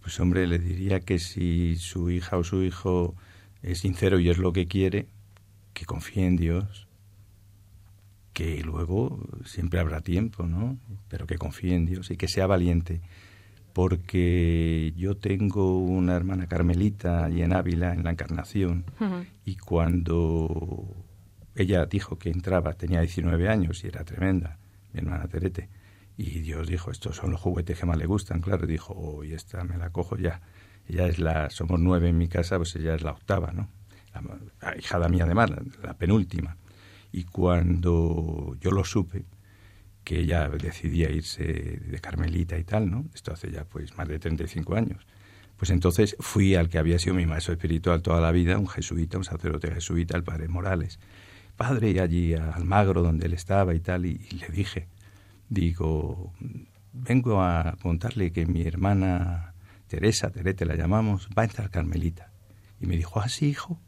Pues 0.00 0.20
hombre, 0.20 0.46
le 0.46 0.58
diría 0.58 1.00
que 1.00 1.18
si 1.18 1.76
su 1.76 2.10
hija 2.10 2.36
o 2.36 2.44
su 2.44 2.62
hijo 2.62 3.14
es 3.62 3.80
sincero 3.80 4.20
y 4.20 4.30
es 4.30 4.38
lo 4.38 4.52
que 4.52 4.66
quiere, 4.66 5.08
que 5.74 5.84
confíe 5.84 6.26
en 6.26 6.36
Dios, 6.36 6.86
que 8.32 8.62
luego 8.62 9.18
siempre 9.44 9.80
habrá 9.80 10.00
tiempo, 10.00 10.44
¿no? 10.44 10.78
Pero 11.08 11.26
que 11.26 11.38
confíe 11.38 11.74
en 11.74 11.86
Dios 11.86 12.10
y 12.10 12.16
que 12.16 12.28
sea 12.28 12.46
valiente 12.46 13.00
porque 13.76 14.94
yo 14.96 15.18
tengo 15.18 15.76
una 15.76 16.16
hermana 16.16 16.46
carmelita 16.46 17.26
allí 17.26 17.42
en 17.42 17.52
Ávila, 17.52 17.92
en 17.92 18.04
la 18.04 18.10
Encarnación, 18.12 18.86
y 19.44 19.56
cuando 19.56 20.96
ella 21.54 21.84
dijo 21.84 22.18
que 22.18 22.30
entraba, 22.30 22.72
tenía 22.72 23.02
19 23.02 23.50
años 23.50 23.84
y 23.84 23.88
era 23.88 24.02
tremenda, 24.02 24.56
mi 24.94 25.00
hermana 25.00 25.28
Terete, 25.28 25.68
y 26.16 26.40
Dios 26.40 26.68
dijo, 26.68 26.90
estos 26.90 27.16
son 27.16 27.32
los 27.32 27.40
juguetes 27.42 27.78
que 27.78 27.84
más 27.84 27.98
le 27.98 28.06
gustan, 28.06 28.40
claro, 28.40 28.66
dijo, 28.66 28.94
oh, 28.96 29.24
y 29.24 29.34
esta 29.34 29.62
me 29.62 29.76
la 29.76 29.90
cojo 29.90 30.16
ya. 30.16 30.40
Ella 30.88 31.06
es 31.06 31.18
la, 31.18 31.50
somos 31.50 31.78
nueve 31.78 32.08
en 32.08 32.16
mi 32.16 32.28
casa, 32.28 32.56
pues 32.56 32.74
ella 32.76 32.94
es 32.94 33.02
la 33.02 33.10
octava, 33.10 33.52
¿no? 33.52 33.68
La, 34.62 34.74
hijada 34.78 35.10
mía 35.10 35.24
además, 35.24 35.50
la 35.82 35.92
penúltima. 35.98 36.56
Y 37.12 37.24
cuando 37.24 38.56
yo 38.58 38.70
lo 38.70 38.84
supe, 38.84 39.26
que 40.06 40.20
ella 40.20 40.48
decidía 40.48 41.10
irse 41.10 41.42
de 41.42 41.98
Carmelita 41.98 42.56
y 42.56 42.62
tal, 42.62 42.88
¿no? 42.88 43.06
Esto 43.12 43.32
hace 43.32 43.50
ya 43.50 43.64
pues 43.64 43.96
más 43.98 44.06
de 44.06 44.20
35 44.20 44.76
años. 44.76 45.04
Pues 45.56 45.70
entonces 45.70 46.14
fui 46.20 46.54
al 46.54 46.68
que 46.68 46.78
había 46.78 47.00
sido 47.00 47.16
mi 47.16 47.26
maestro 47.26 47.54
espiritual 47.54 48.02
toda 48.02 48.20
la 48.20 48.30
vida, 48.30 48.56
un 48.56 48.68
jesuita, 48.68 49.18
un 49.18 49.24
sacerdote 49.24 49.68
jesuita, 49.74 50.16
el 50.16 50.22
padre 50.22 50.46
Morales. 50.46 51.00
Padre, 51.56 52.00
allí 52.00 52.34
a 52.34 52.52
Almagro, 52.52 53.02
donde 53.02 53.26
él 53.26 53.32
estaba 53.32 53.74
y 53.74 53.80
tal, 53.80 54.06
y, 54.06 54.18
le 54.18 54.46
dije, 54.46 54.86
digo, 55.48 56.32
vengo 56.92 57.42
a 57.42 57.76
contarle 57.82 58.30
que 58.30 58.46
mi 58.46 58.62
hermana 58.62 59.54
Teresa, 59.88 60.30
Terete 60.30 60.66
la 60.66 60.76
llamamos, 60.76 61.28
va 61.36 61.42
a 61.42 61.46
entrar 61.46 61.68
Carmelita. 61.68 62.30
Y 62.80 62.86
me 62.86 62.96
dijo, 62.96 63.18
¿ah, 63.18 63.28
sí, 63.28 63.48
hijo? 63.48 63.80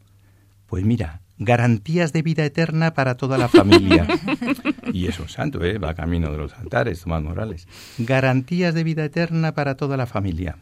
Pues 0.67 0.83
mira, 0.83 1.21
garantías 1.39 2.13
de 2.13 2.21
vida 2.21 2.45
eterna 2.45 2.93
para 2.93 3.17
toda 3.17 3.37
la 3.37 3.47
familia. 3.47 4.05
y 4.93 5.07
es 5.07 5.19
un 5.19 5.29
santo, 5.29 5.63
¿eh? 5.63 5.77
va 5.77 5.95
camino 5.95 6.31
de 6.31 6.37
los 6.37 6.53
altares, 6.53 7.01
Tomás 7.01 7.23
Morales. 7.23 7.67
Garantías 7.97 8.73
de 8.73 8.83
vida 8.83 9.05
eterna 9.05 9.53
para 9.53 9.75
toda 9.75 9.97
la 9.97 10.05
familia. 10.05 10.57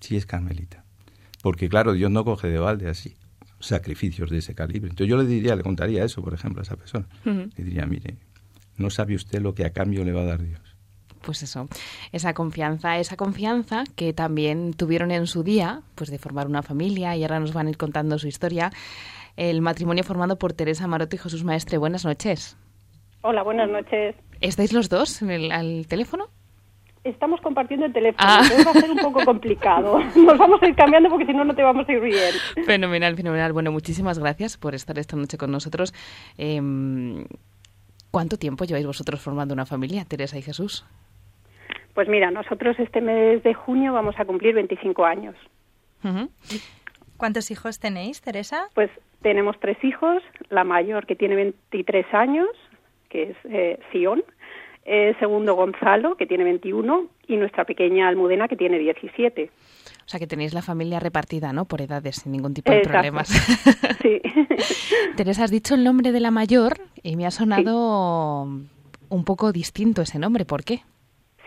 Sí 0.00 0.16
es 0.16 0.26
carmelita. 0.26 0.84
Porque 1.42 1.68
claro, 1.68 1.94
Dios 1.94 2.10
no 2.10 2.24
coge 2.24 2.48
de 2.48 2.58
balde 2.58 2.88
así 2.88 3.16
sacrificios 3.60 4.30
de 4.30 4.38
ese 4.38 4.54
calibre. 4.54 4.90
Entonces 4.90 5.08
yo 5.08 5.16
le 5.16 5.26
diría, 5.26 5.54
le 5.54 5.62
contaría 5.62 6.04
eso, 6.04 6.22
por 6.22 6.34
ejemplo, 6.34 6.60
a 6.60 6.62
esa 6.62 6.76
persona. 6.76 7.06
Le 7.24 7.64
diría, 7.64 7.86
mire, 7.86 8.16
no 8.76 8.90
sabe 8.90 9.14
usted 9.14 9.40
lo 9.40 9.54
que 9.54 9.64
a 9.64 9.70
cambio 9.70 10.04
le 10.04 10.12
va 10.12 10.22
a 10.22 10.24
dar 10.24 10.42
Dios. 10.42 10.60
Pues 11.22 11.42
eso, 11.42 11.68
esa 12.12 12.32
confianza, 12.32 12.98
esa 12.98 13.16
confianza 13.16 13.84
que 13.94 14.14
también 14.14 14.72
tuvieron 14.72 15.10
en 15.10 15.26
su 15.26 15.42
día, 15.42 15.82
pues 15.94 16.10
de 16.10 16.18
formar 16.18 16.46
una 16.46 16.62
familia 16.62 17.14
y 17.14 17.22
ahora 17.22 17.38
nos 17.38 17.52
van 17.52 17.66
a 17.66 17.70
ir 17.70 17.76
contando 17.76 18.18
su 18.18 18.26
historia 18.26 18.72
el 19.36 19.60
matrimonio 19.60 20.04
formado 20.04 20.38
por 20.38 20.52
Teresa 20.52 20.86
Maroto 20.86 21.16
y 21.16 21.18
Jesús 21.18 21.44
Maestre. 21.44 21.78
Buenas 21.78 22.04
noches. 22.04 22.56
Hola, 23.22 23.42
buenas 23.42 23.68
noches. 23.68 24.14
¿Estáis 24.40 24.72
los 24.72 24.88
dos 24.88 25.22
en 25.22 25.30
el 25.30 25.52
al 25.52 25.86
teléfono? 25.86 26.28
Estamos 27.02 27.40
compartiendo 27.40 27.86
el 27.86 27.94
teléfono, 27.94 28.28
ah. 28.28 28.42
va 28.66 28.70
a 28.72 28.74
ser 28.74 28.90
un 28.90 28.98
poco 28.98 29.24
complicado. 29.24 29.98
Nos 30.16 30.36
vamos 30.36 30.62
a 30.62 30.68
ir 30.68 30.74
cambiando 30.74 31.08
porque 31.08 31.24
si 31.24 31.32
no, 31.32 31.44
no 31.44 31.54
te 31.54 31.62
vamos 31.62 31.88
a 31.88 31.92
ir 31.92 32.00
bien. 32.00 32.34
Fenomenal, 32.66 33.16
fenomenal. 33.16 33.54
Bueno, 33.54 33.72
muchísimas 33.72 34.18
gracias 34.18 34.58
por 34.58 34.74
estar 34.74 34.98
esta 34.98 35.16
noche 35.16 35.38
con 35.38 35.50
nosotros. 35.50 35.94
Em, 36.36 37.24
¿Cuánto 38.10 38.36
tiempo 38.36 38.64
lleváis 38.64 38.86
vosotros 38.86 39.20
formando 39.20 39.54
una 39.54 39.64
familia, 39.64 40.04
Teresa 40.04 40.36
y 40.36 40.42
Jesús? 40.42 40.84
Pues 41.94 42.08
mira, 42.08 42.30
nosotros 42.30 42.78
este 42.78 43.00
mes 43.00 43.42
de 43.42 43.54
junio 43.54 43.92
vamos 43.92 44.14
a 44.18 44.24
cumplir 44.24 44.54
25 44.54 45.04
años. 45.04 45.36
¿Cuántos 47.16 47.50
hijos 47.50 47.78
tenéis, 47.78 48.20
Teresa? 48.20 48.68
Pues 48.74 48.90
tenemos 49.22 49.56
tres 49.60 49.82
hijos, 49.84 50.22
la 50.48 50.64
mayor 50.64 51.06
que 51.06 51.16
tiene 51.16 51.36
23 51.36 52.06
años, 52.12 52.48
que 53.08 53.30
es 53.30 53.36
eh, 53.44 53.78
Sion, 53.92 54.22
el 54.84 55.18
segundo 55.18 55.54
Gonzalo, 55.54 56.16
que 56.16 56.26
tiene 56.26 56.44
21, 56.44 57.06
y 57.26 57.36
nuestra 57.36 57.64
pequeña 57.64 58.08
Almudena, 58.08 58.48
que 58.48 58.56
tiene 58.56 58.78
17. 58.78 59.50
O 60.04 60.08
sea 60.08 60.18
que 60.18 60.26
tenéis 60.26 60.54
la 60.54 60.62
familia 60.62 60.98
repartida, 60.98 61.52
¿no? 61.52 61.66
Por 61.66 61.82
edades, 61.82 62.16
sin 62.16 62.32
ningún 62.32 62.54
tipo 62.54 62.72
de 62.72 62.80
problemas. 62.80 63.28
Sí. 64.00 64.20
Teresa, 65.16 65.44
has 65.44 65.50
dicho 65.50 65.74
el 65.74 65.84
nombre 65.84 66.10
de 66.10 66.20
la 66.20 66.30
mayor 66.30 66.78
y 67.02 67.16
me 67.16 67.26
ha 67.26 67.30
sonado 67.30 68.44
un 68.44 69.24
poco 69.24 69.52
distinto 69.52 70.00
ese 70.00 70.18
nombre. 70.18 70.46
¿Por 70.46 70.64
qué? 70.64 70.80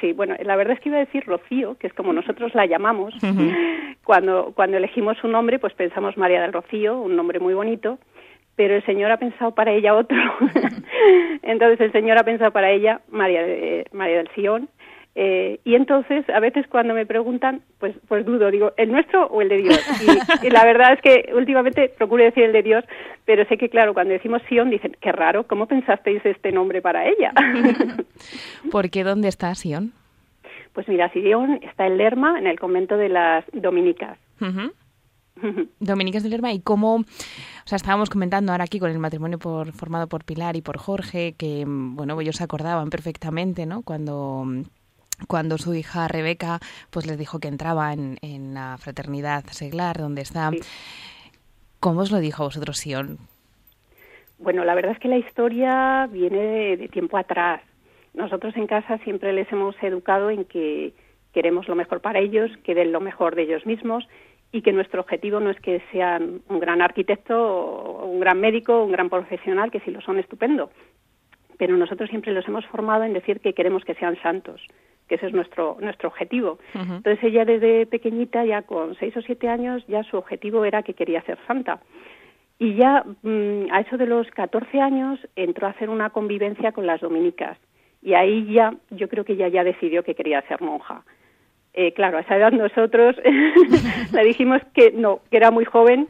Sí, 0.03 0.11
bueno, 0.11 0.35
la 0.43 0.57
verdad 0.57 0.73
es 0.73 0.81
que 0.81 0.89
iba 0.89 0.97
a 0.97 1.05
decir 1.05 1.23
Rocío, 1.25 1.77
que 1.77 1.87
es 1.87 1.93
como 1.93 2.11
nosotros 2.11 2.53
la 2.53 2.65
llamamos. 2.65 3.13
Cuando, 4.03 4.51
cuando 4.53 4.75
elegimos 4.75 5.23
un 5.23 5.31
nombre, 5.31 5.59
pues 5.59 5.73
pensamos 5.75 6.17
María 6.17 6.41
del 6.41 6.51
Rocío, 6.51 6.99
un 6.99 7.15
nombre 7.15 7.39
muy 7.39 7.53
bonito, 7.53 7.99
pero 8.57 8.75
el 8.75 8.85
Señor 8.85 9.11
ha 9.11 9.17
pensado 9.17 9.55
para 9.55 9.71
ella 9.71 9.95
otro. 9.95 10.17
entonces 11.41 11.79
el 11.79 11.93
Señor 11.93 12.17
ha 12.17 12.23
pensado 12.23 12.51
para 12.51 12.69
ella 12.69 12.99
María, 13.09 13.45
María 13.93 14.17
del 14.17 14.27
Sion. 14.35 14.67
Eh, 15.15 15.59
y 15.63 15.75
entonces, 15.75 16.27
a 16.29 16.39
veces 16.39 16.65
cuando 16.67 16.95
me 16.95 17.05
preguntan, 17.05 17.61
pues, 17.79 17.95
pues 18.07 18.25
dudo, 18.25 18.49
digo, 18.49 18.73
¿el 18.77 18.91
nuestro 18.91 19.27
o 19.27 19.41
el 19.41 19.49
de 19.49 19.57
Dios? 19.57 19.79
Y, 20.43 20.49
la 20.49 20.65
verdad 20.65 20.93
es 20.93 21.01
que 21.01 21.31
últimamente 21.33 21.89
procuro 21.97 22.23
decir 22.23 22.43
el 22.43 22.53
de 22.53 22.63
Dios, 22.63 22.83
pero 23.25 23.45
sé 23.45 23.57
que, 23.57 23.69
claro, 23.69 23.93
cuando 23.93 24.13
decimos 24.13 24.41
Sion, 24.49 24.71
dicen, 24.71 24.97
qué 24.99 25.11
raro, 25.11 25.45
¿cómo 25.45 25.67
pensasteis 25.67 26.25
este 26.25 26.51
nombre 26.51 26.81
para 26.81 27.07
ella? 27.07 27.31
¿Por 28.71 28.89
qué 28.89 29.03
dónde 29.03 29.27
está 29.27 29.53
Sion? 29.53 29.93
Pues 30.73 30.87
mira, 30.87 31.11
Sion 31.11 31.59
está 31.61 31.85
en 31.85 31.97
Lerma, 31.97 32.39
en 32.39 32.47
el 32.47 32.59
convento 32.59 32.97
de 32.97 33.09
las 33.09 33.45
Dominicas. 33.53 34.17
Dominicas 35.79 36.23
de 36.23 36.29
Lerma, 36.29 36.53
¿y 36.53 36.59
cómo, 36.59 36.95
o 36.95 37.05
sea, 37.65 37.75
estábamos 37.75 38.09
comentando 38.09 38.51
ahora 38.51 38.63
aquí 38.63 38.79
con 38.79 38.89
el 38.89 38.97
matrimonio 38.97 39.37
por, 39.37 39.73
formado 39.73 40.07
por 40.07 40.23
Pilar 40.23 40.55
y 40.55 40.61
por 40.61 40.79
Jorge, 40.79 41.33
que, 41.37 41.65
bueno, 41.67 42.19
ellos 42.19 42.37
se 42.37 42.43
acordaban 42.43 42.89
perfectamente, 42.89 43.67
¿no? 43.67 43.83
Cuando 43.83 44.45
cuando 45.27 45.57
su 45.57 45.73
hija 45.73 46.07
Rebeca 46.07 46.59
pues 46.89 47.05
les 47.05 47.17
dijo 47.17 47.39
que 47.39 47.47
entraba 47.47 47.93
en, 47.93 48.17
en 48.21 48.53
la 48.53 48.77
fraternidad 48.77 49.45
seglar 49.51 49.97
donde 49.97 50.21
está. 50.21 50.51
¿Cómo 51.79 52.01
os 52.01 52.11
lo 52.11 52.19
dijo 52.19 52.43
a 52.43 52.45
vosotros, 52.45 52.77
Sion? 52.77 53.17
Bueno, 54.43 54.65
la 54.65 54.75
verdad 54.75 54.91
es 54.91 54.99
que 54.99 55.07
la 55.07 55.17
historia 55.17 56.07
viene 56.11 56.75
de, 56.77 56.87
tiempo 56.89 57.17
atrás. 57.17 57.61
Nosotros 58.13 58.55
en 58.57 58.67
casa 58.67 58.97
siempre 58.99 59.31
les 59.31 59.51
hemos 59.51 59.75
educado 59.81 60.29
en 60.29 60.45
que 60.45 60.93
queremos 61.33 61.67
lo 61.67 61.75
mejor 61.75 62.01
para 62.01 62.19
ellos, 62.19 62.51
que 62.63 62.75
den 62.75 62.91
lo 62.91 62.99
mejor 62.99 63.35
de 63.35 63.43
ellos 63.43 63.65
mismos 63.65 64.07
y 64.51 64.61
que 64.61 64.73
nuestro 64.73 65.01
objetivo 65.01 65.39
no 65.39 65.49
es 65.49 65.59
que 65.61 65.81
sean 65.91 66.41
un 66.49 66.59
gran 66.59 66.81
arquitecto, 66.81 68.03
un 68.03 68.19
gran 68.19 68.39
médico, 68.39 68.83
un 68.83 68.91
gran 68.91 69.09
profesional, 69.09 69.71
que 69.71 69.79
si 69.79 69.91
lo 69.91 70.01
son 70.01 70.19
estupendo, 70.19 70.69
pero 71.57 71.77
nosotros 71.77 72.09
siempre 72.09 72.33
los 72.33 72.47
hemos 72.47 72.65
formado 72.65 73.03
en 73.03 73.13
decir 73.13 73.39
que 73.39 73.53
queremos 73.53 73.83
que 73.85 73.95
sean 73.95 74.17
santos, 74.21 74.61
que 75.07 75.15
ese 75.15 75.27
es 75.27 75.33
nuestro 75.33 75.77
nuestro 75.79 76.09
objetivo. 76.09 76.59
Entonces 76.73 77.23
ella 77.23 77.45
desde 77.45 77.85
pequeñita, 77.85 78.45
ya 78.45 78.63
con 78.63 78.95
seis 78.95 79.15
o 79.17 79.21
siete 79.21 79.47
años, 79.47 79.83
ya 79.87 80.03
su 80.03 80.17
objetivo 80.17 80.65
era 80.65 80.83
que 80.83 80.93
quería 80.93 81.21
ser 81.23 81.37
santa. 81.47 81.81
Y 82.59 82.75
ya 82.75 83.03
mm, 83.23 83.71
a 83.71 83.81
eso 83.81 83.97
de 83.97 84.05
los 84.05 84.29
14 84.31 84.79
años 84.79 85.19
entró 85.35 85.67
a 85.67 85.71
hacer 85.71 85.89
una 85.89 86.11
convivencia 86.11 86.71
con 86.71 86.85
las 86.85 87.01
dominicas. 87.01 87.57
Y 88.01 88.13
ahí 88.13 88.53
ya, 88.53 88.73
yo 88.91 89.07
creo 89.09 89.23
que 89.25 89.33
ella 89.33 89.47
ya 89.47 89.63
decidió 89.63 90.03
que 90.03 90.15
quería 90.15 90.41
ser 90.43 90.61
monja. 90.61 91.03
Eh, 91.73 91.93
claro, 91.93 92.17
a 92.17 92.21
esa 92.21 92.37
edad 92.37 92.51
nosotros 92.51 93.15
le 94.13 94.23
dijimos 94.23 94.61
que 94.75 94.91
no, 94.91 95.21
que 95.31 95.37
era 95.37 95.49
muy 95.49 95.65
joven, 95.65 96.07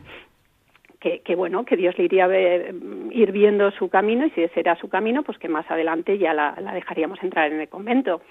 que, 1.03 1.19
que, 1.19 1.35
bueno, 1.35 1.65
que 1.65 1.75
Dios 1.75 1.97
le 1.97 2.05
iría 2.05 2.23
a 2.23 2.27
ver, 2.27 2.73
ir 3.11 3.33
viendo 3.33 3.69
su 3.71 3.89
camino 3.89 4.25
y 4.25 4.29
si 4.29 4.41
ese 4.41 4.61
era 4.61 4.77
su 4.77 4.87
camino, 4.87 5.21
pues 5.21 5.37
que 5.37 5.49
más 5.49 5.69
adelante 5.69 6.17
ya 6.17 6.33
la, 6.33 6.55
la 6.61 6.73
dejaríamos 6.73 7.21
entrar 7.21 7.51
en 7.51 7.59
el 7.59 7.67
convento. 7.67 8.21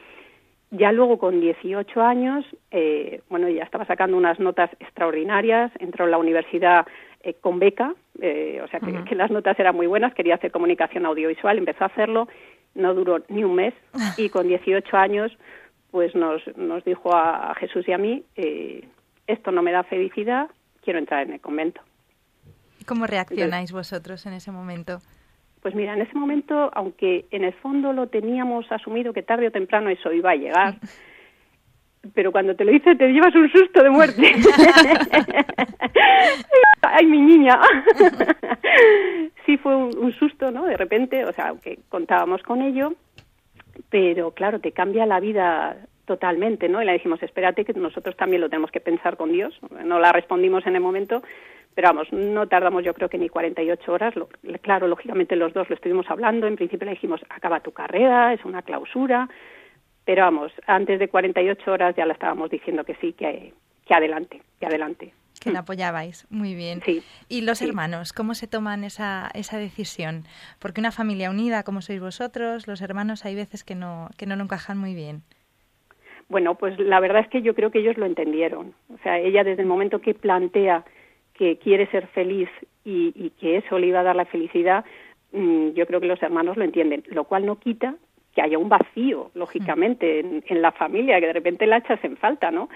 Ya 0.70 0.90
luego 0.90 1.18
con 1.18 1.38
18 1.38 2.00
años, 2.00 2.46
eh, 2.70 3.20
bueno, 3.28 3.50
ya 3.50 3.62
estaba 3.62 3.84
sacando 3.84 4.16
unas 4.16 4.40
notas 4.40 4.70
extraordinarias, 4.80 5.70
entró 5.80 6.06
en 6.06 6.12
la 6.12 6.16
universidad 6.16 6.86
eh, 7.22 7.34
con 7.34 7.58
beca, 7.58 7.94
eh, 8.22 8.62
o 8.64 8.68
sea 8.68 8.80
que, 8.80 9.04
que, 9.04 9.14
las 9.16 9.30
notas 9.30 9.60
eran 9.60 9.76
muy 9.76 9.86
buenas, 9.86 10.14
quería 10.14 10.36
hacer 10.36 10.50
comunicación 10.50 11.04
audiovisual, 11.04 11.58
empezó 11.58 11.84
a 11.84 11.88
hacerlo, 11.88 12.26
no 12.74 12.94
duró 12.94 13.18
ni 13.28 13.44
un 13.44 13.54
mes 13.54 13.74
y 14.16 14.30
con 14.30 14.48
18 14.48 14.96
años 14.96 15.36
pues 15.90 16.14
nos, 16.14 16.40
nos 16.56 16.82
dijo 16.84 17.14
a, 17.14 17.50
a 17.50 17.54
Jesús 17.56 17.86
y 17.86 17.92
a 17.92 17.98
mí, 17.98 18.24
eh, 18.36 18.88
esto 19.26 19.52
no 19.52 19.60
me 19.60 19.72
da 19.72 19.82
felicidad, 19.82 20.48
quiero 20.82 20.98
entrar 20.98 21.26
en 21.26 21.34
el 21.34 21.40
convento. 21.42 21.82
¿Cómo 22.84 23.06
reaccionáis 23.06 23.72
vosotros 23.72 24.26
en 24.26 24.34
ese 24.34 24.50
momento? 24.52 24.98
Pues 25.62 25.74
mira, 25.74 25.94
en 25.94 26.02
ese 26.02 26.18
momento, 26.18 26.70
aunque 26.74 27.26
en 27.30 27.44
el 27.44 27.52
fondo 27.54 27.92
lo 27.92 28.08
teníamos 28.08 28.70
asumido 28.72 29.12
que 29.12 29.22
tarde 29.22 29.46
o 29.46 29.52
temprano 29.52 29.90
eso 29.90 30.12
iba 30.12 30.32
a 30.32 30.36
llegar, 30.36 30.74
pero 32.14 32.32
cuando 32.32 32.56
te 32.56 32.64
lo 32.64 32.72
dice 32.72 32.96
te 32.96 33.08
llevas 33.08 33.34
un 33.34 33.50
susto 33.50 33.82
de 33.82 33.90
muerte. 33.90 34.32
Ay, 36.82 37.06
mi 37.06 37.20
niña. 37.20 37.60
sí 39.46 39.56
fue 39.56 39.76
un, 39.76 39.96
un, 39.96 40.12
susto, 40.12 40.50
¿no? 40.50 40.64
De 40.64 40.76
repente, 40.76 41.24
o 41.24 41.32
sea, 41.32 41.48
aunque 41.48 41.78
contábamos 41.88 42.42
con 42.42 42.60
ello, 42.60 42.94
pero 43.88 44.32
claro, 44.32 44.58
te 44.58 44.72
cambia 44.72 45.06
la 45.06 45.20
vida 45.20 45.76
totalmente, 46.04 46.68
¿no? 46.68 46.82
Y 46.82 46.86
le 46.86 46.92
dijimos, 46.92 47.22
espérate 47.22 47.64
que 47.64 47.72
nosotros 47.74 48.16
también 48.16 48.40
lo 48.40 48.48
tenemos 48.48 48.70
que 48.70 48.80
pensar 48.80 49.16
con 49.16 49.32
Dios. 49.32 49.58
No 49.84 49.98
la 49.98 50.12
respondimos 50.12 50.66
en 50.66 50.74
el 50.74 50.80
momento, 50.80 51.22
pero 51.74 51.88
vamos, 51.88 52.12
no 52.12 52.46
tardamos 52.48 52.84
yo 52.84 52.94
creo 52.94 53.08
que 53.08 53.18
ni 53.18 53.28
48 53.28 53.92
horas. 53.92 54.14
Lo, 54.16 54.28
claro, 54.60 54.88
lógicamente 54.88 55.36
los 55.36 55.52
dos 55.52 55.68
lo 55.68 55.74
estuvimos 55.74 56.10
hablando. 56.10 56.46
En 56.46 56.56
principio 56.56 56.84
le 56.86 56.92
dijimos, 56.92 57.20
acaba 57.28 57.60
tu 57.60 57.72
carrera, 57.72 58.32
es 58.32 58.44
una 58.44 58.62
clausura. 58.62 59.28
Pero 60.04 60.22
vamos, 60.22 60.52
antes 60.66 60.98
de 60.98 61.08
48 61.08 61.70
horas 61.70 61.94
ya 61.96 62.04
le 62.04 62.12
estábamos 62.12 62.50
diciendo 62.50 62.84
que 62.84 62.96
sí, 62.96 63.12
que, 63.12 63.54
que 63.86 63.94
adelante, 63.94 64.42
que 64.58 64.66
adelante. 64.66 65.14
Que 65.40 65.50
la 65.50 65.60
apoyabais, 65.60 66.26
muy 66.30 66.54
bien. 66.54 66.82
Sí, 66.84 67.02
¿Y 67.28 67.40
los 67.40 67.58
sí. 67.58 67.66
hermanos, 67.66 68.12
cómo 68.12 68.34
se 68.34 68.46
toman 68.46 68.84
esa, 68.84 69.28
esa 69.34 69.58
decisión? 69.58 70.24
Porque 70.60 70.80
una 70.80 70.92
familia 70.92 71.30
unida 71.30 71.64
como 71.64 71.80
sois 71.80 72.00
vosotros, 72.00 72.68
los 72.68 72.80
hermanos 72.80 73.24
hay 73.24 73.34
veces 73.34 73.64
que 73.64 73.74
no, 73.74 74.08
que 74.16 74.26
no 74.26 74.36
lo 74.36 74.44
encajan 74.44 74.78
muy 74.78 74.94
bien. 74.94 75.22
Bueno, 76.32 76.54
pues 76.54 76.78
la 76.78 76.98
verdad 76.98 77.20
es 77.20 77.28
que 77.28 77.42
yo 77.42 77.54
creo 77.54 77.70
que 77.70 77.80
ellos 77.80 77.98
lo 77.98 78.06
entendieron. 78.06 78.72
O 78.88 78.96
sea, 79.02 79.18
ella 79.18 79.44
desde 79.44 79.60
el 79.60 79.68
momento 79.68 80.00
que 80.00 80.14
plantea 80.14 80.82
que 81.34 81.58
quiere 81.58 81.86
ser 81.88 82.06
feliz 82.06 82.48
y, 82.86 83.12
y 83.14 83.30
que 83.38 83.58
eso 83.58 83.78
le 83.78 83.88
iba 83.88 84.00
a 84.00 84.02
dar 84.02 84.16
la 84.16 84.24
felicidad, 84.24 84.86
mmm, 85.32 85.72
yo 85.74 85.86
creo 85.86 86.00
que 86.00 86.06
los 86.06 86.22
hermanos 86.22 86.56
lo 86.56 86.64
entienden, 86.64 87.04
lo 87.08 87.24
cual 87.24 87.44
no 87.44 87.56
quita 87.56 87.96
que 88.34 88.40
haya 88.40 88.56
un 88.56 88.70
vacío, 88.70 89.30
lógicamente, 89.34 90.20
en, 90.20 90.42
en 90.46 90.62
la 90.62 90.72
familia, 90.72 91.20
que 91.20 91.26
de 91.26 91.34
repente 91.34 91.66
la 91.66 91.76
echas 91.76 92.02
en 92.02 92.16
falta, 92.16 92.50
¿no? 92.50 92.70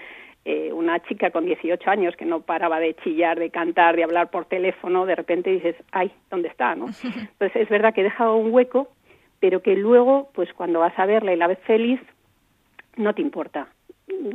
Eh, 0.45 0.71
una 0.71 0.99
chica 0.99 1.31
con 1.31 1.47
18 1.47 1.89
años 1.89 2.15
que 2.15 2.25
no 2.25 2.41
paraba 2.41 2.79
de 2.79 2.93
chillar, 2.97 3.39
de 3.39 3.49
cantar, 3.49 3.95
de 3.95 4.03
hablar 4.03 4.29
por 4.29 4.45
teléfono, 4.45 5.07
de 5.07 5.15
repente 5.15 5.49
dices, 5.49 5.75
ay, 5.91 6.11
¿dónde 6.29 6.49
está? 6.49 6.75
¿no? 6.75 6.85
Pues 7.39 7.55
es 7.55 7.67
verdad 7.69 7.95
que 7.95 8.03
deja 8.03 8.31
un 8.31 8.53
hueco, 8.53 8.87
pero 9.39 9.63
que 9.63 9.75
luego, 9.75 10.29
pues 10.35 10.53
cuando 10.53 10.79
vas 10.79 10.97
a 10.99 11.07
verla 11.07 11.33
y 11.33 11.37
la 11.37 11.47
ves 11.47 11.59
feliz, 11.65 11.99
no 12.97 13.13
te 13.13 13.21
importa. 13.21 13.67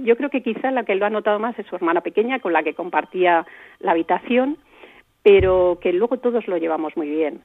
Yo 0.00 0.16
creo 0.16 0.30
que 0.30 0.42
quizá 0.42 0.70
la 0.70 0.84
que 0.84 0.94
lo 0.94 1.06
ha 1.06 1.10
notado 1.10 1.38
más 1.38 1.58
es 1.58 1.66
su 1.66 1.76
hermana 1.76 2.00
pequeña, 2.00 2.40
con 2.40 2.52
la 2.52 2.62
que 2.62 2.74
compartía 2.74 3.46
la 3.80 3.92
habitación, 3.92 4.58
pero 5.22 5.78
que 5.80 5.92
luego 5.92 6.18
todos 6.18 6.46
lo 6.46 6.56
llevamos 6.58 6.96
muy 6.96 7.08
bien. 7.08 7.42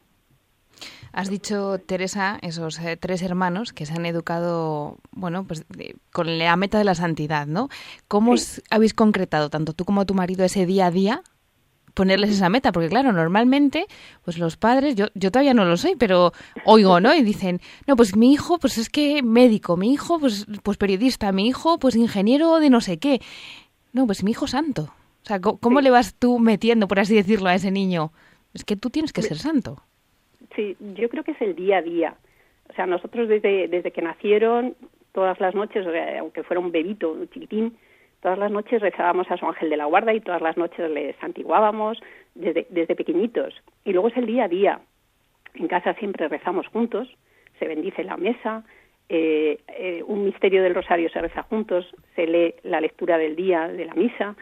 Has 1.13 1.29
dicho, 1.29 1.79
Teresa, 1.79 2.37
esos 2.41 2.79
eh, 2.79 2.97
tres 2.97 3.23
hermanos 3.23 3.73
que 3.73 3.85
se 3.85 3.93
han 3.93 4.05
educado, 4.05 4.97
bueno, 5.11 5.45
pues 5.47 5.67
de, 5.69 5.95
con 6.11 6.37
la 6.37 6.55
meta 6.57 6.77
de 6.77 6.83
la 6.83 6.95
santidad, 6.95 7.47
¿no? 7.47 7.69
¿Cómo 8.07 8.37
sí. 8.37 8.61
habéis 8.69 8.93
concretado, 8.93 9.49
tanto 9.49 9.73
tú 9.73 9.85
como 9.85 10.05
tu 10.05 10.13
marido, 10.13 10.45
ese 10.45 10.65
día 10.65 10.87
a 10.87 10.91
día, 10.91 11.21
ponerles 11.97 12.29
esa 12.29 12.47
meta? 12.47 12.71
Porque 12.71 12.89
claro, 12.89 13.11
normalmente, 13.11 13.87
pues 14.23 14.37
los 14.37 14.55
padres, 14.55 14.95
yo, 14.95 15.07
yo 15.15 15.31
todavía 15.31 15.55
no 15.55 15.65
lo 15.65 15.77
soy, 15.77 15.95
pero 15.97 16.31
oigo, 16.63 16.99
¿no? 16.99 17.13
Y 17.15 17.23
dicen, 17.23 17.59
no, 17.87 17.95
pues 17.95 18.15
mi 18.15 18.31
hijo, 18.31 18.59
pues 18.59 18.77
es 18.77 18.89
que 18.89 19.23
médico, 19.23 19.77
mi 19.77 19.91
hijo, 19.91 20.19
pues, 20.19 20.45
pues 20.61 20.77
periodista, 20.77 21.31
mi 21.31 21.47
hijo, 21.47 21.79
pues 21.79 21.95
ingeniero 21.95 22.59
de 22.59 22.69
no 22.69 22.81
sé 22.81 22.99
qué. 22.99 23.19
No, 23.93 24.05
pues 24.05 24.23
mi 24.23 24.31
hijo 24.31 24.45
santo. 24.45 24.83
O 25.23 25.25
sea, 25.25 25.41
¿cómo 25.41 25.79
sí. 25.79 25.83
le 25.83 25.89
vas 25.89 26.13
tú 26.13 26.37
metiendo, 26.37 26.87
por 26.87 26.99
así 26.99 27.15
decirlo, 27.15 27.49
a 27.49 27.55
ese 27.55 27.71
niño? 27.71 28.11
Es 28.53 28.63
que 28.63 28.75
tú 28.75 28.91
tienes 28.91 29.11
que 29.11 29.23
ser 29.23 29.37
santo. 29.37 29.81
Sí, 30.55 30.77
yo 30.79 31.09
creo 31.09 31.23
que 31.23 31.31
es 31.31 31.41
el 31.41 31.55
día 31.55 31.79
a 31.79 31.81
día. 31.81 32.15
O 32.69 32.73
sea, 32.75 32.85
nosotros 32.85 33.27
desde, 33.27 33.67
desde 33.67 33.91
que 33.91 34.03
nacieron, 34.03 34.75
todas 35.13 35.39
las 35.39 35.55
noches, 35.55 35.83
aunque 36.19 36.43
fuera 36.43 36.59
un 36.59 36.71
bebito, 36.71 37.11
un 37.11 37.27
chiquitín, 37.29 37.75
todas 38.27 38.39
las 38.39 38.51
noches 38.51 38.81
rezábamos 38.81 39.31
a 39.31 39.37
su 39.37 39.45
ángel 39.45 39.69
de 39.69 39.77
la 39.77 39.85
guarda 39.85 40.13
y 40.13 40.19
todas 40.19 40.41
las 40.41 40.57
noches 40.57 40.91
les 40.91 41.15
santiguábamos 41.15 41.97
desde, 42.35 42.67
desde 42.69 42.93
pequeñitos. 42.93 43.53
Y 43.85 43.93
luego 43.93 44.09
es 44.09 44.17
el 44.17 44.25
día 44.25 44.43
a 44.43 44.47
día. 44.49 44.81
En 45.53 45.69
casa 45.69 45.93
siempre 45.93 46.27
rezamos 46.27 46.67
juntos, 46.67 47.07
se 47.57 47.69
bendice 47.69 48.03
la 48.03 48.17
mesa, 48.17 48.65
eh, 49.07 49.59
eh, 49.69 50.03
un 50.05 50.25
misterio 50.25 50.61
del 50.61 50.75
rosario 50.75 51.09
se 51.09 51.21
reza 51.21 51.43
juntos, 51.43 51.89
se 52.17 52.27
lee 52.27 52.55
la 52.63 52.81
lectura 52.81 53.17
del 53.17 53.37
día 53.37 53.69
de 53.69 53.85
la 53.85 53.93
misa. 53.93 54.35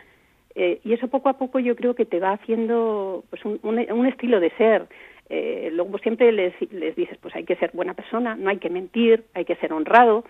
Eh, 0.56 0.80
y 0.84 0.94
eso 0.94 1.08
poco 1.08 1.30
a 1.30 1.38
poco 1.38 1.60
yo 1.60 1.76
creo 1.76 1.94
que 1.94 2.06
te 2.06 2.20
va 2.20 2.32
haciendo 2.32 3.24
pues 3.30 3.46
un, 3.46 3.60
un, 3.62 3.78
un 3.92 4.08
estilo 4.08 4.40
de 4.40 4.50
ser 4.58 4.88
eh, 5.30 5.70
luego 5.72 5.98
siempre 6.00 6.32
les, 6.32 6.54
les 6.72 6.96
dices, 6.96 7.18
pues 7.20 7.36
hay 7.36 7.46
que 7.46 7.56
ser 7.56 7.72
buena 7.74 7.94
persona, 7.94 8.36
no 8.36 8.50
hay 8.50 8.58
que 8.58 8.70
mentir, 8.70 9.24
hay 9.34 9.46
que 9.46 9.56
ser 9.56 9.74
honrado. 9.74 10.24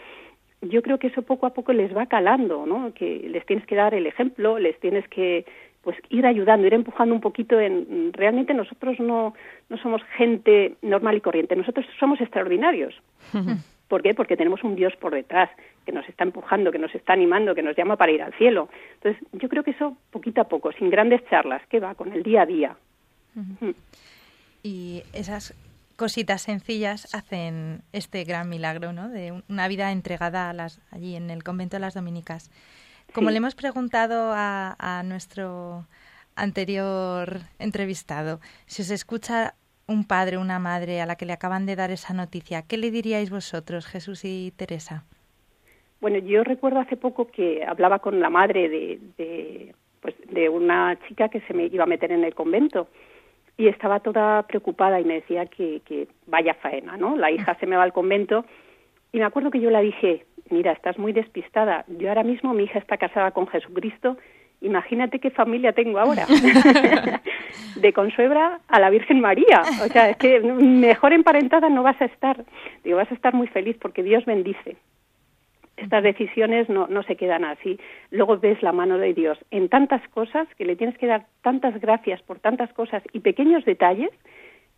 Yo 0.69 0.81
creo 0.81 0.99
que 0.99 1.07
eso 1.07 1.21
poco 1.21 1.45
a 1.45 1.53
poco 1.53 1.73
les 1.73 1.95
va 1.95 2.05
calando, 2.05 2.65
¿no? 2.65 2.93
Que 2.93 3.27
les 3.29 3.45
tienes 3.45 3.65
que 3.65 3.75
dar 3.75 3.93
el 3.93 4.07
ejemplo, 4.07 4.59
les 4.59 4.79
tienes 4.79 5.07
que 5.07 5.45
pues 5.81 5.97
ir 6.09 6.25
ayudando, 6.25 6.65
ir 6.65 6.73
empujando 6.73 7.13
un 7.13 7.21
poquito 7.21 7.59
en 7.59 8.11
realmente 8.11 8.53
nosotros 8.53 8.99
no 8.99 9.35
no 9.69 9.77
somos 9.77 10.01
gente 10.17 10.75
normal 10.81 11.17
y 11.17 11.21
corriente, 11.21 11.55
nosotros 11.55 11.85
somos 11.99 12.19
extraordinarios. 12.21 12.95
¿Por 13.87 14.01
qué? 14.01 14.15
Porque 14.15 14.35
tenemos 14.35 14.63
un 14.63 14.75
Dios 14.75 14.95
por 14.95 15.13
detrás 15.13 15.49
que 15.85 15.91
nos 15.91 16.09
está 16.09 16.23
empujando, 16.23 16.71
que 16.71 16.79
nos 16.79 16.95
está 16.95 17.13
animando, 17.13 17.53
que 17.53 17.61
nos 17.61 17.77
llama 17.77 17.97
para 17.97 18.11
ir 18.11 18.23
al 18.23 18.33
cielo. 18.33 18.67
Entonces, 18.95 19.23
yo 19.33 19.47
creo 19.47 19.63
que 19.63 19.71
eso 19.71 19.95
poquito 20.09 20.41
a 20.41 20.45
poco, 20.45 20.71
sin 20.71 20.89
grandes 20.89 21.23
charlas, 21.29 21.61
que 21.67 21.79
va 21.79 21.93
con 21.93 22.11
el 22.11 22.23
día 22.23 22.41
a 22.41 22.45
día. 22.47 22.75
-huh 23.35 23.75
y 24.65 25.03
esas 25.13 25.53
cositas 25.95 26.41
sencillas 26.41 27.13
hacen 27.13 27.81
este 27.93 28.23
gran 28.23 28.49
milagro, 28.49 28.93
¿no? 28.93 29.09
De 29.09 29.41
una 29.49 29.67
vida 29.67 29.91
entregada 29.91 30.49
a 30.49 30.53
las, 30.53 30.81
allí 30.91 31.15
en 31.15 31.29
el 31.29 31.43
convento 31.43 31.77
de 31.77 31.81
las 31.81 31.93
dominicas. 31.93 32.51
Como 33.13 33.29
sí. 33.29 33.33
le 33.33 33.37
hemos 33.37 33.55
preguntado 33.55 34.31
a, 34.33 34.75
a, 34.79 35.03
nuestro 35.03 35.85
anterior 36.35 37.39
entrevistado, 37.59 38.39
si 38.65 38.81
os 38.81 38.89
escucha 38.89 39.53
un 39.87 40.05
padre 40.05 40.37
o 40.37 40.41
una 40.41 40.59
madre 40.59 41.01
a 41.01 41.05
la 41.05 41.15
que 41.15 41.25
le 41.25 41.33
acaban 41.33 41.65
de 41.65 41.75
dar 41.75 41.91
esa 41.91 42.13
noticia, 42.13 42.63
¿qué 42.63 42.77
le 42.77 42.91
diríais 42.91 43.29
vosotros, 43.29 43.85
Jesús 43.85 44.25
y 44.25 44.51
Teresa? 44.57 45.05
Bueno, 46.01 46.17
yo 46.17 46.43
recuerdo 46.43 46.79
hace 46.79 46.97
poco 46.97 47.27
que 47.27 47.63
hablaba 47.63 47.99
con 47.99 48.19
la 48.19 48.29
madre 48.29 48.67
de, 48.67 48.99
de, 49.17 49.75
pues, 50.01 50.15
de 50.29 50.49
una 50.49 50.99
chica 51.07 51.29
que 51.29 51.41
se 51.41 51.53
me 51.53 51.65
iba 51.67 51.83
a 51.83 51.87
meter 51.87 52.11
en 52.11 52.23
el 52.23 52.35
convento 52.35 52.87
y 53.57 53.67
estaba 53.67 53.99
toda 53.99 54.43
preocupada 54.43 54.99
y 54.99 55.05
me 55.05 55.15
decía 55.15 55.45
que, 55.45 55.81
que 55.85 56.07
vaya 56.27 56.53
faena, 56.55 56.97
¿no? 56.97 57.15
La 57.15 57.31
hija 57.31 57.55
se 57.59 57.65
me 57.65 57.75
va 57.75 57.83
al 57.83 57.93
convento. 57.93 58.45
Y 59.11 59.19
me 59.19 59.25
acuerdo 59.25 59.51
que 59.51 59.61
yo 59.61 59.69
la 59.69 59.79
dije, 59.79 60.25
mira, 60.49 60.71
estás 60.71 60.97
muy 60.97 61.13
despistada, 61.13 61.85
yo 61.87 62.09
ahora 62.09 62.23
mismo 62.23 62.53
mi 62.53 62.63
hija 62.63 62.79
está 62.79 62.97
casada 62.97 63.31
con 63.31 63.47
Jesucristo, 63.47 64.17
imagínate 64.61 65.19
qué 65.19 65.31
familia 65.31 65.73
tengo 65.73 65.99
ahora, 65.99 66.25
de 67.75 67.93
consuebra 67.93 68.59
a 68.67 68.79
la 68.79 68.89
Virgen 68.89 69.21
María, 69.21 69.61
o 69.83 69.87
sea, 69.87 70.09
es 70.09 70.17
que 70.17 70.39
mejor 70.39 71.13
emparentada 71.13 71.69
no 71.69 71.83
vas 71.83 71.99
a 72.01 72.05
estar, 72.05 72.43
digo, 72.83 72.97
vas 72.97 73.11
a 73.11 73.15
estar 73.15 73.33
muy 73.33 73.47
feliz 73.47 73.77
porque 73.79 74.03
Dios 74.03 74.25
bendice. 74.25 74.77
Estas 75.77 76.03
decisiones 76.03 76.69
no, 76.69 76.87
no 76.87 77.03
se 77.03 77.15
quedan 77.15 77.43
así. 77.45 77.79
Luego 78.11 78.37
ves 78.37 78.61
la 78.63 78.71
mano 78.71 78.97
de 78.97 79.13
Dios 79.13 79.37
en 79.51 79.69
tantas 79.69 80.07
cosas 80.09 80.47
que 80.57 80.65
le 80.65 80.75
tienes 80.75 80.97
que 80.97 81.07
dar 81.07 81.25
tantas 81.41 81.79
gracias 81.79 82.21
por 82.21 82.39
tantas 82.39 82.71
cosas 82.73 83.03
y 83.13 83.19
pequeños 83.19 83.65
detalles 83.65 84.11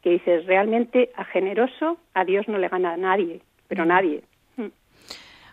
que 0.01 0.11
dices, 0.11 0.45
realmente 0.45 1.11
a 1.15 1.25
generoso 1.25 1.97
a 2.13 2.23
Dios 2.23 2.47
no 2.47 2.57
le 2.57 2.69
gana 2.69 2.93
a 2.93 2.97
nadie, 2.97 3.41
pero 3.67 3.85
nadie. 3.85 4.21
Mm. 4.55 4.67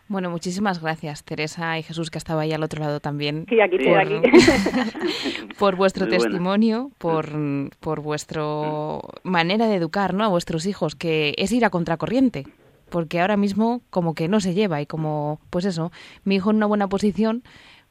Bueno, 0.07 0.31
muchísimas 0.31 0.83
gracias, 0.83 1.25
Teresa 1.25 1.79
y 1.79 1.83
Jesús, 1.83 2.11
que 2.11 2.19
estaba 2.19 2.43
ahí 2.43 2.53
al 2.53 2.63
otro 2.63 2.81
lado 2.81 3.01
también. 3.01 3.47
Sí, 3.49 3.61
aquí, 3.61 3.79
por, 3.79 3.99
aquí. 3.99 4.21
por 5.59 5.77
vuestro 5.77 6.07
Muy 6.07 6.17
testimonio, 6.17 6.91
por, 6.99 7.27
por 7.81 8.01
vuestra 8.01 8.43
manera 9.23 9.67
de 9.67 9.77
educar 9.77 10.13
¿no? 10.13 10.25
a 10.25 10.29
vuestros 10.29 10.67
hijos, 10.67 10.95
que 10.95 11.35
es 11.39 11.51
ir 11.53 11.65
a 11.65 11.71
contracorriente. 11.71 12.45
Porque 12.91 13.21
ahora 13.21 13.37
mismo 13.37 13.81
como 13.91 14.15
que 14.15 14.29
no 14.29 14.41
se 14.41 14.55
lleva 14.55 14.81
y 14.81 14.87
como, 14.87 15.41
pues 15.51 15.65
eso, 15.65 15.91
mi 16.25 16.37
hijo 16.37 16.51
en 16.51 16.57
una 16.57 16.67
buena 16.67 16.89
posición, 16.89 17.43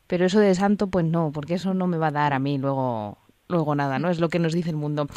pero 0.07 0.25
eso 0.25 0.39
de 0.39 0.53
santo, 0.55 0.87
pues 0.87 1.05
no, 1.05 1.31
porque 1.33 1.55
eso 1.55 1.73
no 1.73 1.87
me 1.87 1.97
va 1.97 2.07
a 2.07 2.11
dar 2.11 2.33
a 2.33 2.39
mí 2.39 2.57
luego, 2.57 3.17
luego 3.49 3.75
nada, 3.75 3.99
¿no? 3.99 4.09
Es 4.09 4.19
lo 4.19 4.29
que 4.29 4.39
nos 4.39 4.53
dice 4.53 4.69
el 4.69 4.75
mundo. 4.75 5.07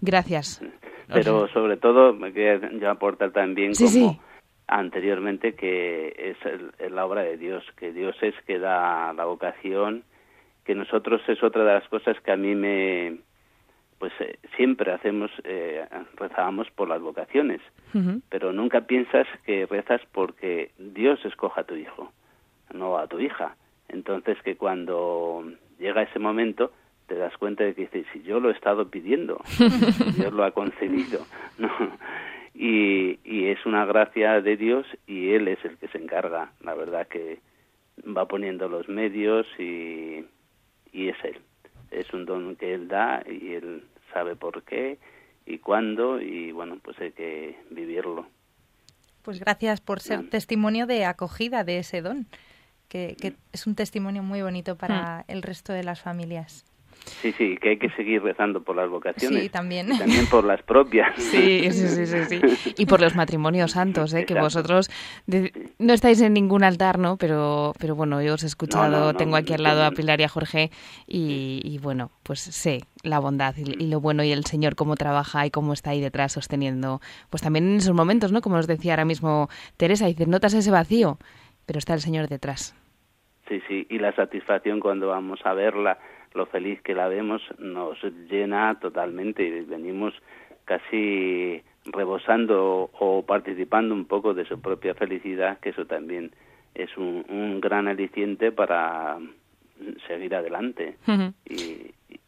Gracias. 0.00 0.62
Pero 1.12 1.46
sobre 1.48 1.76
todo, 1.76 2.12
me 2.12 2.32
quería 2.32 2.70
yo 2.80 2.90
aportar 2.90 3.30
también 3.32 3.74
Sí, 3.74 3.84
como 3.84 4.12
sí. 4.12 4.20
anteriormente 4.66 5.54
que 5.54 6.14
es, 6.18 6.36
el- 6.46 6.72
es 6.78 6.90
la 6.90 7.06
obra 7.06 7.22
de 7.22 7.36
Dios, 7.36 7.62
que 7.78 7.92
Dios 7.92 8.16
es 8.22 8.34
que 8.46 8.58
da 8.58 9.12
la 9.12 9.24
vocación, 9.24 10.02
que 10.64 10.74
nosotros 10.74 11.20
es 11.28 11.40
otra 11.44 11.64
de 11.64 11.74
las 11.74 11.88
cosas 11.88 12.16
que 12.24 12.32
a 12.32 12.36
mí 12.36 12.54
me, 12.56 13.18
pues 13.98 14.12
eh, 14.20 14.38
siempre 14.56 14.92
hacemos, 14.92 15.30
eh, 15.44 15.84
rezábamos 16.16 16.70
por 16.70 16.88
las 16.88 17.00
vocaciones, 17.00 17.60
pero 18.28 18.52
nunca 18.52 18.82
piensas 18.82 19.26
que 19.46 19.64
rezas 19.64 20.02
porque 20.12 20.70
Dios 20.78 21.18
escoja 21.24 21.62
a 21.62 21.64
tu 21.64 21.76
hijo, 21.76 22.12
no 22.74 22.98
a 22.98 23.06
tu 23.06 23.20
hija. 23.20 23.56
Entonces 23.88 24.36
que 24.42 24.56
cuando 24.56 25.44
llega 25.78 26.02
ese 26.02 26.18
momento 26.18 26.72
te 27.06 27.14
das 27.14 27.34
cuenta 27.38 27.64
de 27.64 27.74
que 27.74 27.82
dices, 27.82 28.06
si 28.12 28.22
yo 28.22 28.38
lo 28.38 28.50
he 28.50 28.52
estado 28.52 28.90
pidiendo, 28.90 29.40
Dios 30.16 30.32
lo 30.32 30.44
ha 30.44 30.50
concedido, 30.50 31.24
¿no? 31.58 31.70
Y, 32.54 33.18
y 33.24 33.46
es 33.46 33.64
una 33.64 33.86
gracia 33.86 34.40
de 34.40 34.56
Dios 34.56 34.86
y 35.06 35.30
Él 35.30 35.48
es 35.48 35.64
el 35.64 35.78
que 35.78 35.88
se 35.88 35.98
encarga, 35.98 36.52
la 36.60 36.74
verdad 36.74 37.06
que 37.06 37.38
va 38.04 38.26
poniendo 38.26 38.68
los 38.68 38.88
medios 38.88 39.46
y, 39.58 40.24
y 40.92 41.08
es 41.08 41.16
Él. 41.24 41.38
Es 41.96 42.12
un 42.12 42.26
don 42.26 42.56
que 42.56 42.74
Él 42.74 42.88
da 42.88 43.22
y 43.26 43.54
Él 43.54 43.84
sabe 44.12 44.36
por 44.36 44.62
qué 44.64 44.98
y 45.46 45.58
cuándo 45.58 46.20
y 46.20 46.52
bueno, 46.52 46.78
pues 46.82 46.98
hay 47.00 47.12
que 47.12 47.56
vivirlo. 47.70 48.26
Pues 49.22 49.40
gracias 49.40 49.80
por 49.80 50.00
ser 50.00 50.22
Mm. 50.22 50.28
testimonio 50.28 50.86
de 50.86 51.04
acogida 51.04 51.64
de 51.64 51.78
ese 51.78 52.02
don, 52.02 52.26
que, 52.88 53.16
que 53.20 53.34
es 53.52 53.66
un 53.66 53.74
testimonio 53.74 54.22
muy 54.22 54.42
bonito 54.42 54.76
para 54.76 55.24
el 55.28 55.42
resto 55.42 55.72
de 55.72 55.82
las 55.84 56.00
familias. 56.00 56.64
Sí, 57.22 57.32
sí, 57.38 57.56
que 57.56 57.70
hay 57.70 57.78
que 57.78 57.88
seguir 57.90 58.22
rezando 58.22 58.62
por 58.62 58.76
las 58.76 58.88
vocaciones. 58.90 59.42
Sí, 59.42 59.48
también. 59.48 59.92
Y 59.92 59.98
también 59.98 60.26
por 60.26 60.44
las 60.44 60.62
propias. 60.62 61.14
Sí, 61.16 61.70
sí, 61.70 61.88
sí, 61.88 62.06
sí, 62.06 62.24
sí. 62.24 62.40
Y 62.76 62.86
por 62.86 63.00
los 63.00 63.14
matrimonios 63.14 63.72
santos, 63.72 64.12
¿eh? 64.14 64.24
que 64.26 64.34
vosotros 64.34 64.90
de- 65.26 65.52
no 65.78 65.92
estáis 65.92 66.20
en 66.20 66.34
ningún 66.34 66.62
altar, 66.64 66.98
¿no? 66.98 67.16
Pero, 67.16 67.72
pero 67.78 67.94
bueno, 67.94 68.22
yo 68.22 68.34
os 68.34 68.42
he 68.42 68.46
escuchado, 68.46 68.90
No, 68.90 68.98
no, 68.98 69.12
no, 69.12 69.16
tengo 69.16 69.36
aquí 69.36 69.52
al 69.54 69.62
lado 69.62 69.84
a 69.84 69.90
Pilar 69.92 70.20
y 70.20 70.24
a 70.24 70.28
Jorge 70.28 70.70
y, 71.06 71.60
y 71.64 71.78
bueno, 71.78 72.10
pues 72.22 72.40
sé 72.40 72.82
la 73.02 73.18
bondad 73.18 73.54
y, 73.56 73.82
y 73.82 73.88
lo 73.88 74.00
bueno 74.00 74.22
y 74.24 74.32
el 74.32 74.44
Señor 74.44 74.74
cómo 74.74 74.96
trabaja 74.96 75.46
y 75.46 75.50
cómo 75.50 75.72
está 75.72 75.90
ahí 75.90 76.00
detrás 76.00 76.32
sosteniendo, 76.32 77.00
pues 77.30 77.42
también 77.42 77.68
en 77.68 77.76
esos 77.76 77.94
momentos, 77.94 78.32
¿no? 78.32 78.40
Como 78.40 78.56
nos 78.56 78.66
decía 78.66 78.92
ahora 78.92 79.04
mismo 79.04 79.48
Teresa, 79.76 80.06
dices, 80.06 80.28
notas 80.28 80.54
ese 80.54 80.70
vacío, 80.70 81.18
pero 81.66 81.78
está 81.78 81.94
el 81.94 82.00
Señor 82.00 82.28
detrás. 82.28 82.74
Sí, 83.48 83.62
sí, 83.68 83.86
y 83.90 83.98
la 83.98 84.12
satisfacción 84.14 84.80
cuando 84.80 85.08
vamos 85.08 85.38
a 85.44 85.52
verla, 85.54 85.98
lo 86.36 86.46
feliz 86.46 86.80
que 86.82 86.94
la 86.94 87.08
vemos, 87.08 87.42
nos 87.58 88.02
llena 88.30 88.78
totalmente 88.80 89.42
y 89.42 89.62
venimos 89.62 90.14
casi 90.64 91.62
rebosando 91.86 92.90
o 92.98 93.24
participando 93.24 93.94
un 93.94 94.04
poco 94.06 94.34
de 94.34 94.44
su 94.44 94.60
propia 94.60 94.94
felicidad, 94.94 95.58
que 95.60 95.70
eso 95.70 95.86
también 95.86 96.32
es 96.74 96.96
un, 96.96 97.24
un 97.28 97.60
gran 97.60 97.88
aliciente 97.88 98.52
para 98.52 99.18
seguir 100.06 100.34
adelante. 100.34 100.96
Ujú. 101.06 101.32
Y, 101.44 101.54
y- 102.12 102.20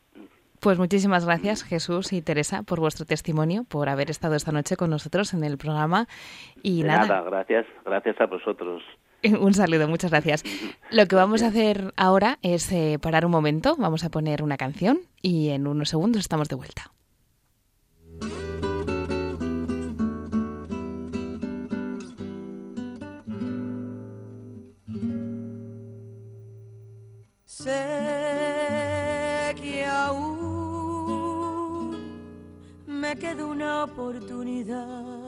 Pues 0.60 0.78
muchísimas 0.78 1.24
gracias 1.26 1.62
Jesús 1.64 2.12
y 2.12 2.22
Teresa 2.22 2.62
por 2.62 2.80
vuestro 2.80 3.04
testimonio, 3.06 3.64
por 3.68 3.88
haber 3.88 4.10
estado 4.10 4.34
esta 4.36 4.52
noche 4.52 4.76
con 4.76 4.90
nosotros 4.90 5.34
en 5.34 5.44
el 5.44 5.58
programa 5.58 6.06
y 6.62 6.82
de 6.82 6.88
nada, 6.88 7.06
nada, 7.06 7.22
gracias, 7.22 7.66
gracias 7.84 8.20
a 8.20 8.26
vosotros. 8.26 8.82
Un 9.40 9.54
saludo, 9.54 9.88
muchas 9.88 10.10
gracias. 10.10 10.44
Lo 10.90 11.06
que 11.06 11.16
vamos 11.16 11.42
a 11.42 11.48
hacer 11.48 11.92
ahora 11.96 12.38
es 12.42 12.70
eh, 12.72 12.98
parar 13.00 13.24
un 13.26 13.32
momento, 13.32 13.76
vamos 13.76 14.04
a 14.04 14.10
poner 14.10 14.42
una 14.42 14.56
canción 14.56 15.00
y 15.22 15.48
en 15.48 15.66
unos 15.66 15.88
segundos 15.88 16.20
estamos 16.20 16.48
de 16.48 16.54
vuelta. 16.56 16.92
Sé 27.44 27.74
que 29.60 29.84
aún 29.84 30.78
me 32.86 33.16
queda 33.16 33.44
una 33.44 33.84
oportunidad. 33.84 35.27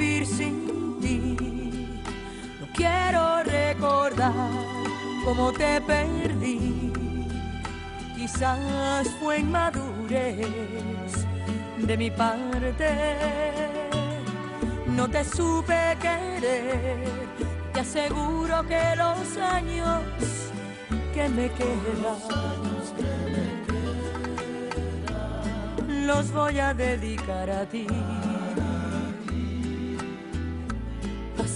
vivir 0.00 0.26
sin 0.26 0.98
ti. 1.00 1.36
No 2.60 2.66
quiero 2.74 3.42
recordar 3.42 4.32
cómo 5.24 5.52
te 5.52 5.80
perdí. 5.82 6.92
Quizás 8.16 9.08
fue 9.20 9.40
inmadurez 9.40 11.26
de 11.78 11.96
mi 11.96 12.10
parte. 12.10 12.88
No 14.86 15.08
te 15.08 15.24
supe 15.24 15.96
querer. 16.00 16.98
Te 17.72 17.80
aseguro 17.80 18.66
que 18.66 18.82
los 18.96 19.36
años 19.36 20.02
que 21.14 21.28
me 21.28 21.50
quedan 21.50 22.20
los 26.06 26.32
voy 26.32 26.58
a 26.58 26.74
dedicar 26.74 27.50
a 27.50 27.64
ti. 27.66 27.86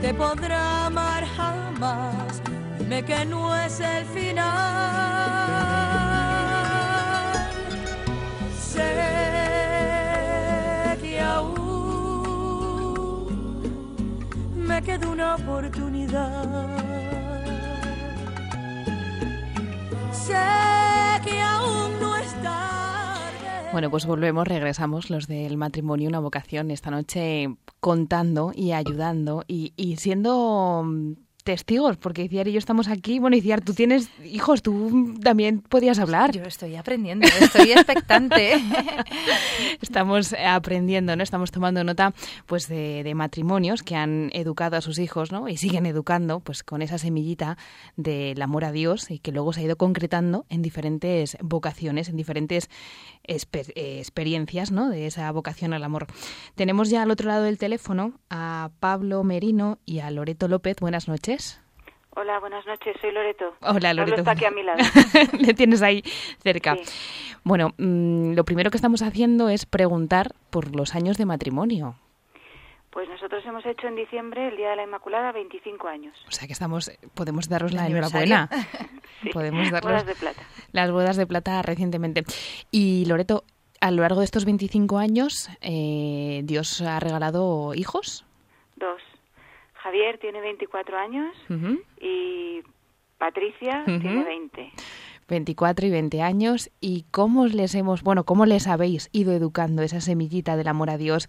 te 0.00 0.14
podrá 0.14 0.86
amar 0.86 1.24
jamás. 1.36 2.42
Dime 2.78 3.04
que 3.04 3.24
no 3.26 3.54
es 3.54 3.80
el 3.80 4.04
final. 4.06 4.50
Sé 8.58 8.94
que 11.00 11.20
aún 11.20 11.66
me 14.56 14.82
queda 14.82 15.08
una 15.08 15.34
oportunidad. 15.36 16.68
Sé 20.12 20.59
Bueno, 23.72 23.88
pues 23.88 24.04
volvemos, 24.04 24.48
regresamos 24.48 25.10
los 25.10 25.28
del 25.28 25.56
matrimonio, 25.56 26.08
una 26.08 26.18
vocación 26.18 26.72
esta 26.72 26.90
noche 26.90 27.54
contando 27.78 28.50
y 28.52 28.72
ayudando 28.72 29.44
y, 29.46 29.72
y 29.76 29.96
siendo 29.96 30.82
mm, 30.84 31.12
testigos, 31.42 31.96
porque 31.96 32.24
Iciar 32.24 32.48
y 32.48 32.52
yo 32.52 32.58
estamos 32.58 32.88
aquí. 32.88 33.18
Bueno, 33.18 33.36
Iciar, 33.36 33.60
tú 33.60 33.74
tienes 33.74 34.10
hijos, 34.24 34.62
tú 34.62 35.14
también 35.22 35.60
podías 35.60 35.98
hablar. 35.98 36.32
Yo 36.32 36.42
estoy 36.42 36.76
aprendiendo, 36.76 37.26
estoy 37.40 37.72
expectante. 37.72 38.54
Estamos 39.80 40.34
aprendiendo, 40.34 41.16
¿no? 41.16 41.22
Estamos 41.22 41.50
tomando 41.50 41.82
nota 41.84 42.14
pues 42.46 42.68
de, 42.68 43.02
de 43.02 43.14
matrimonios 43.14 43.82
que 43.82 43.96
han 43.96 44.30
educado 44.32 44.76
a 44.76 44.80
sus 44.80 44.98
hijos, 44.98 45.32
¿no? 45.32 45.48
Y 45.48 45.56
siguen 45.56 45.86
educando 45.86 46.40
pues 46.40 46.62
con 46.62 46.82
esa 46.82 46.98
semillita 46.98 47.56
del 47.96 48.40
amor 48.42 48.64
a 48.64 48.72
Dios 48.72 49.10
y 49.10 49.18
que 49.18 49.32
luego 49.32 49.52
se 49.52 49.60
ha 49.60 49.64
ido 49.64 49.76
concretando 49.76 50.46
en 50.48 50.62
diferentes 50.62 51.36
vocaciones, 51.40 52.08
en 52.08 52.16
diferentes 52.16 52.68
eh, 53.24 53.98
experiencias, 53.98 54.70
¿no? 54.70 54.88
De 54.88 55.06
esa 55.06 55.30
vocación 55.32 55.72
al 55.72 55.84
amor. 55.84 56.06
Tenemos 56.54 56.90
ya 56.90 57.02
al 57.02 57.10
otro 57.10 57.28
lado 57.28 57.44
del 57.44 57.58
teléfono 57.58 58.14
a 58.30 58.70
Pablo 58.80 59.22
Merino 59.24 59.78
y 59.86 60.00
a 60.00 60.10
Loreto 60.10 60.48
López. 60.48 60.76
Buenas 60.80 61.08
noches. 61.08 61.60
Hola, 62.16 62.40
buenas 62.40 62.66
noches, 62.66 62.96
soy 63.00 63.12
Loreto. 63.12 63.54
Hola, 63.60 63.90
Pablo 63.90 63.94
Loreto. 63.94 64.20
está 64.20 64.32
aquí 64.32 64.44
a 64.44 64.50
mi 64.50 64.62
lado. 64.62 64.78
Le 65.38 65.54
tienes 65.54 65.80
ahí 65.80 66.02
cerca. 66.42 66.76
Sí. 66.76 66.82
Bueno, 67.44 67.72
mm, 67.78 68.32
lo 68.34 68.44
primero 68.44 68.70
que 68.70 68.76
estamos 68.76 69.02
haciendo 69.02 69.48
es 69.48 69.64
preguntar 69.64 70.32
por 70.50 70.74
los 70.74 70.94
años 70.94 71.16
de 71.16 71.26
matrimonio. 71.26 71.94
Pues 72.90 73.08
nosotros 73.08 73.44
hemos 73.46 73.64
hecho 73.66 73.86
en 73.86 73.94
diciembre, 73.94 74.48
el 74.48 74.56
Día 74.56 74.70
de 74.70 74.76
la 74.76 74.82
Inmaculada, 74.82 75.30
25 75.32 75.86
años. 75.88 76.16
O 76.26 76.32
sea 76.32 76.46
que 76.48 76.52
estamos, 76.52 76.90
podemos 77.14 77.48
daros 77.48 77.72
la 77.72 77.86
enhorabuena. 77.86 78.48
Sí, 79.22 79.28
Podemos 79.34 79.70
darles 79.70 79.82
bodas 79.92 80.06
de 80.06 80.14
plata. 80.14 80.42
las 80.72 80.90
bodas 80.90 81.16
de 81.18 81.26
plata 81.26 81.60
recientemente. 81.60 82.24
Y 82.70 83.04
Loreto, 83.04 83.44
a 83.82 83.90
lo 83.90 84.00
largo 84.00 84.20
de 84.20 84.24
estos 84.24 84.46
25 84.46 84.96
años, 84.96 85.50
eh, 85.60 86.40
Dios 86.44 86.80
ha 86.80 86.98
regalado 87.00 87.74
hijos. 87.74 88.24
Dos. 88.76 89.02
Javier 89.74 90.18
tiene 90.20 90.40
24 90.40 90.96
años 90.96 91.36
y 92.00 92.62
Patricia 93.18 93.84
tiene 93.84 94.24
20. 94.24 94.72
24 95.28 95.86
y 95.86 95.90
20 95.90 96.22
años. 96.22 96.70
¿Y 96.80 97.04
cómo 97.10 97.44
les 97.46 97.74
hemos, 97.74 98.02
bueno, 98.02 98.24
cómo 98.24 98.46
les 98.46 98.68
habéis 98.68 99.10
ido 99.12 99.34
educando 99.34 99.82
esa 99.82 100.00
semillita 100.00 100.56
del 100.56 100.68
amor 100.68 100.88
a 100.88 100.96
Dios? 100.96 101.28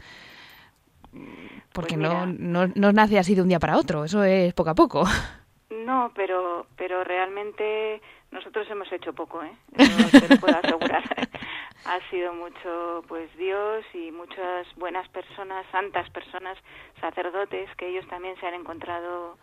Porque 1.74 1.96
Pues 1.98 2.10
no, 2.10 2.26
mira. 2.26 2.66
no, 2.66 2.68
no 2.76 2.92
nace 2.92 3.18
así 3.20 3.36
de 3.36 3.42
un 3.42 3.48
día 3.50 3.60
para 3.60 3.78
otro, 3.78 4.04
eso 4.06 4.24
es 4.24 4.54
poco 4.54 4.70
a 4.72 4.76
poco. 4.76 5.04
No, 5.72 6.12
pero, 6.14 6.68
pero 6.78 7.04
realmente 7.04 8.02
nosotros 8.30 8.68
hemos 8.70 8.92
hecho 8.92 9.14
poco, 9.14 9.42
¿eh? 9.42 9.52
Eso 9.78 10.20
te 10.20 10.28
lo 10.36 10.40
puedo 10.40 10.58
asegurar. 10.58 11.04
ha 11.86 12.10
sido 12.10 12.34
mucho, 12.34 13.04
pues 13.08 13.36
Dios 13.38 13.84
y 13.94 14.12
muchas 14.12 14.68
buenas 14.76 15.08
personas, 15.10 15.66
santas 15.72 16.10
personas, 16.12 16.58
sacerdotes, 17.00 17.70
que 17.78 17.88
ellos 17.88 18.06
también 18.10 18.36
se 18.40 18.48
han 18.48 18.54
encontrado 18.54 19.38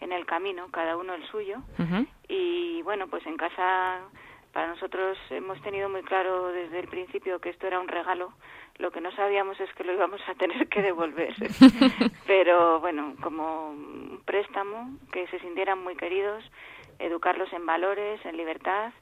en 0.00 0.12
el 0.12 0.26
camino, 0.26 0.68
cada 0.70 0.96
uno 0.98 1.14
el 1.14 1.26
suyo. 1.28 1.56
Y 2.28 2.82
bueno, 2.82 3.08
pues 3.08 3.26
en 3.26 3.36
casa 3.36 4.00
para 4.52 4.68
nosotros 4.68 5.16
hemos 5.30 5.60
tenido 5.62 5.88
muy 5.88 6.02
claro 6.02 6.48
desde 6.48 6.80
el 6.80 6.88
principio 6.88 7.40
que 7.40 7.50
esto 7.50 7.66
era 7.66 7.80
un 7.80 7.88
regalo. 7.88 8.32
Lo 8.78 8.90
que 8.90 9.00
no 9.00 9.12
sabíamos 9.12 9.60
es 9.60 9.72
que 9.74 9.84
lo 9.84 9.92
íbamos 9.92 10.20
a 10.28 10.34
tener 10.34 10.68
que 10.68 10.82
devolver. 10.82 11.34
Pero 12.26 12.80
bueno, 12.80 13.14
como 13.22 13.70
un 13.70 14.22
préstamo, 14.24 14.96
que 15.12 15.26
se 15.28 15.38
sintieran 15.40 15.82
muy 15.82 15.96
queridos, 15.96 16.42
educarlos 16.98 17.52
en 17.52 17.66
valores, 17.66 18.24
en 18.24 18.36
libertad 18.36 18.92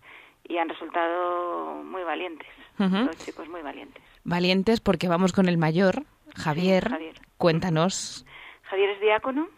y 0.45 0.59
han 0.59 0.69
resultado 0.69 1.83
muy 1.85 2.03
valientes. 2.03 2.49
Los 2.79 3.19
chicos 3.25 3.49
muy 3.49 3.63
valientes. 3.63 4.03
Valientes 4.25 4.81
porque 4.81 5.09
vamos 5.09 5.33
con 5.33 5.49
el 5.49 5.59
mayor, 5.59 6.05
Javier. 6.37 6.89
Javier. 6.89 7.15
Cuéntanos. 7.37 8.25
Javier 8.63 8.91
es 8.91 9.01
diácono 9.01 9.49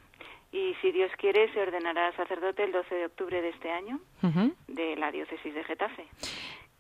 y 0.53 0.75
si 0.81 0.93
Dios 0.93 1.11
quiere 1.19 1.53
se 1.53 1.61
ordenará 1.61 2.13
sacerdote 2.17 2.65
el 2.65 2.73
12 2.73 2.95
de 2.95 3.07
octubre 3.07 3.41
de 3.43 3.51
este 3.51 3.71
año 3.71 4.01
de 4.69 4.97
la 4.97 5.11
diócesis 5.11 5.55
de 5.55 5.65
Getafe. 5.65 6.07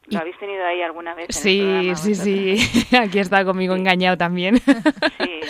¿Lo 0.06 0.18
habéis 0.18 0.38
tenido 0.38 0.64
ahí 0.64 0.82
alguna 0.82 1.14
vez? 1.14 1.26
en 1.28 1.36
el 1.36 1.42
Sí, 1.42 1.60
programa 1.60 1.94
sí, 1.96 2.14
sí. 2.14 2.96
Aquí 2.96 3.18
está 3.18 3.44
conmigo 3.44 3.74
engañado 3.76 4.16
también. 4.16 4.56
Sí. 4.58 5.40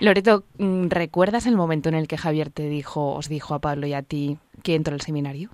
Loreto, 0.00 0.44
mm, 0.58 0.88
¿recuerdas 0.88 1.46
el 1.46 1.56
momento 1.56 1.88
en 1.88 1.96
el 1.96 2.08
que 2.08 2.16
Javier 2.16 2.50
te 2.50 2.68
dijo, 2.68 3.14
os 3.14 3.28
dijo 3.28 3.54
a 3.54 3.58
Pablo 3.60 3.86
y 3.86 3.92
a 3.94 4.02
ti 4.02 4.38
que 4.62 4.74
entró 4.74 4.94
al 4.94 5.00
seminario? 5.00 5.50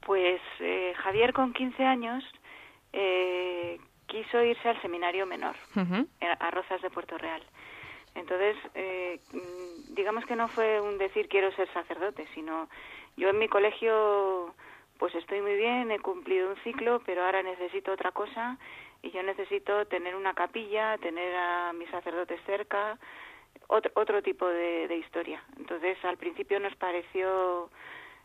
Pues 0.00 0.40
eh, 0.60 0.94
Javier 0.96 1.32
con 1.32 1.52
15 1.52 1.84
años 1.84 2.24
eh, 2.92 3.78
quiso 4.06 4.42
irse 4.42 4.68
al 4.68 4.80
seminario 4.80 5.26
menor, 5.26 5.56
eh, 5.76 6.06
a 6.38 6.50
Rozas 6.50 6.80
de 6.80 6.90
Puerto 6.90 7.18
Real. 7.18 7.42
Entonces, 8.16 8.56
eh, 8.74 9.20
mm, 9.32 9.94
digamos 9.94 10.24
que 10.26 10.36
no 10.36 10.48
fue 10.48 10.80
un 10.80 10.98
decir 10.98 11.28
quiero 11.28 11.52
ser 11.52 11.72
sacerdote, 11.72 12.26
sino 12.34 12.68
yo 13.16 13.28
en 13.28 13.38
mi 13.38 13.48
colegio 13.48 14.54
pues 14.98 15.14
estoy 15.14 15.42
muy 15.42 15.56
bien, 15.56 15.90
he 15.90 15.98
cumplido 15.98 16.48
un 16.48 16.56
ciclo, 16.64 17.02
pero 17.04 17.24
ahora 17.24 17.42
necesito 17.42 17.92
otra 17.92 18.12
cosa 18.12 18.58
y 19.02 19.10
yo 19.10 19.22
necesito 19.22 19.86
tener 19.86 20.16
una 20.16 20.32
capilla, 20.32 20.96
tener 20.98 21.34
a 21.36 21.72
mis 21.74 21.90
sacerdotes 21.90 22.40
cerca, 22.46 22.98
otro, 23.68 23.90
otro 23.94 24.22
tipo 24.22 24.46
de, 24.48 24.88
de 24.88 24.96
historia. 24.96 25.42
Entonces, 25.58 26.02
al 26.04 26.16
principio 26.16 26.58
nos 26.60 26.74
pareció 26.76 27.68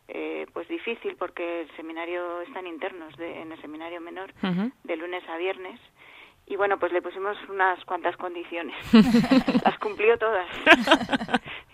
eh, 0.07 0.45
pues 0.53 0.67
difícil 0.67 1.15
porque 1.15 1.61
el 1.61 1.75
seminario 1.75 2.41
están 2.41 2.67
internos 2.67 3.15
de, 3.17 3.41
en 3.41 3.51
el 3.51 3.61
seminario 3.61 4.01
menor 4.01 4.33
de 4.83 4.95
lunes 4.95 5.23
a 5.29 5.37
viernes 5.37 5.79
y 6.47 6.55
bueno 6.55 6.77
pues 6.77 6.91
le 6.91 7.01
pusimos 7.01 7.37
unas 7.49 7.83
cuantas 7.85 8.15
condiciones. 8.17 8.75
Las 9.63 9.77
cumplió 9.79 10.17
todas. 10.17 10.47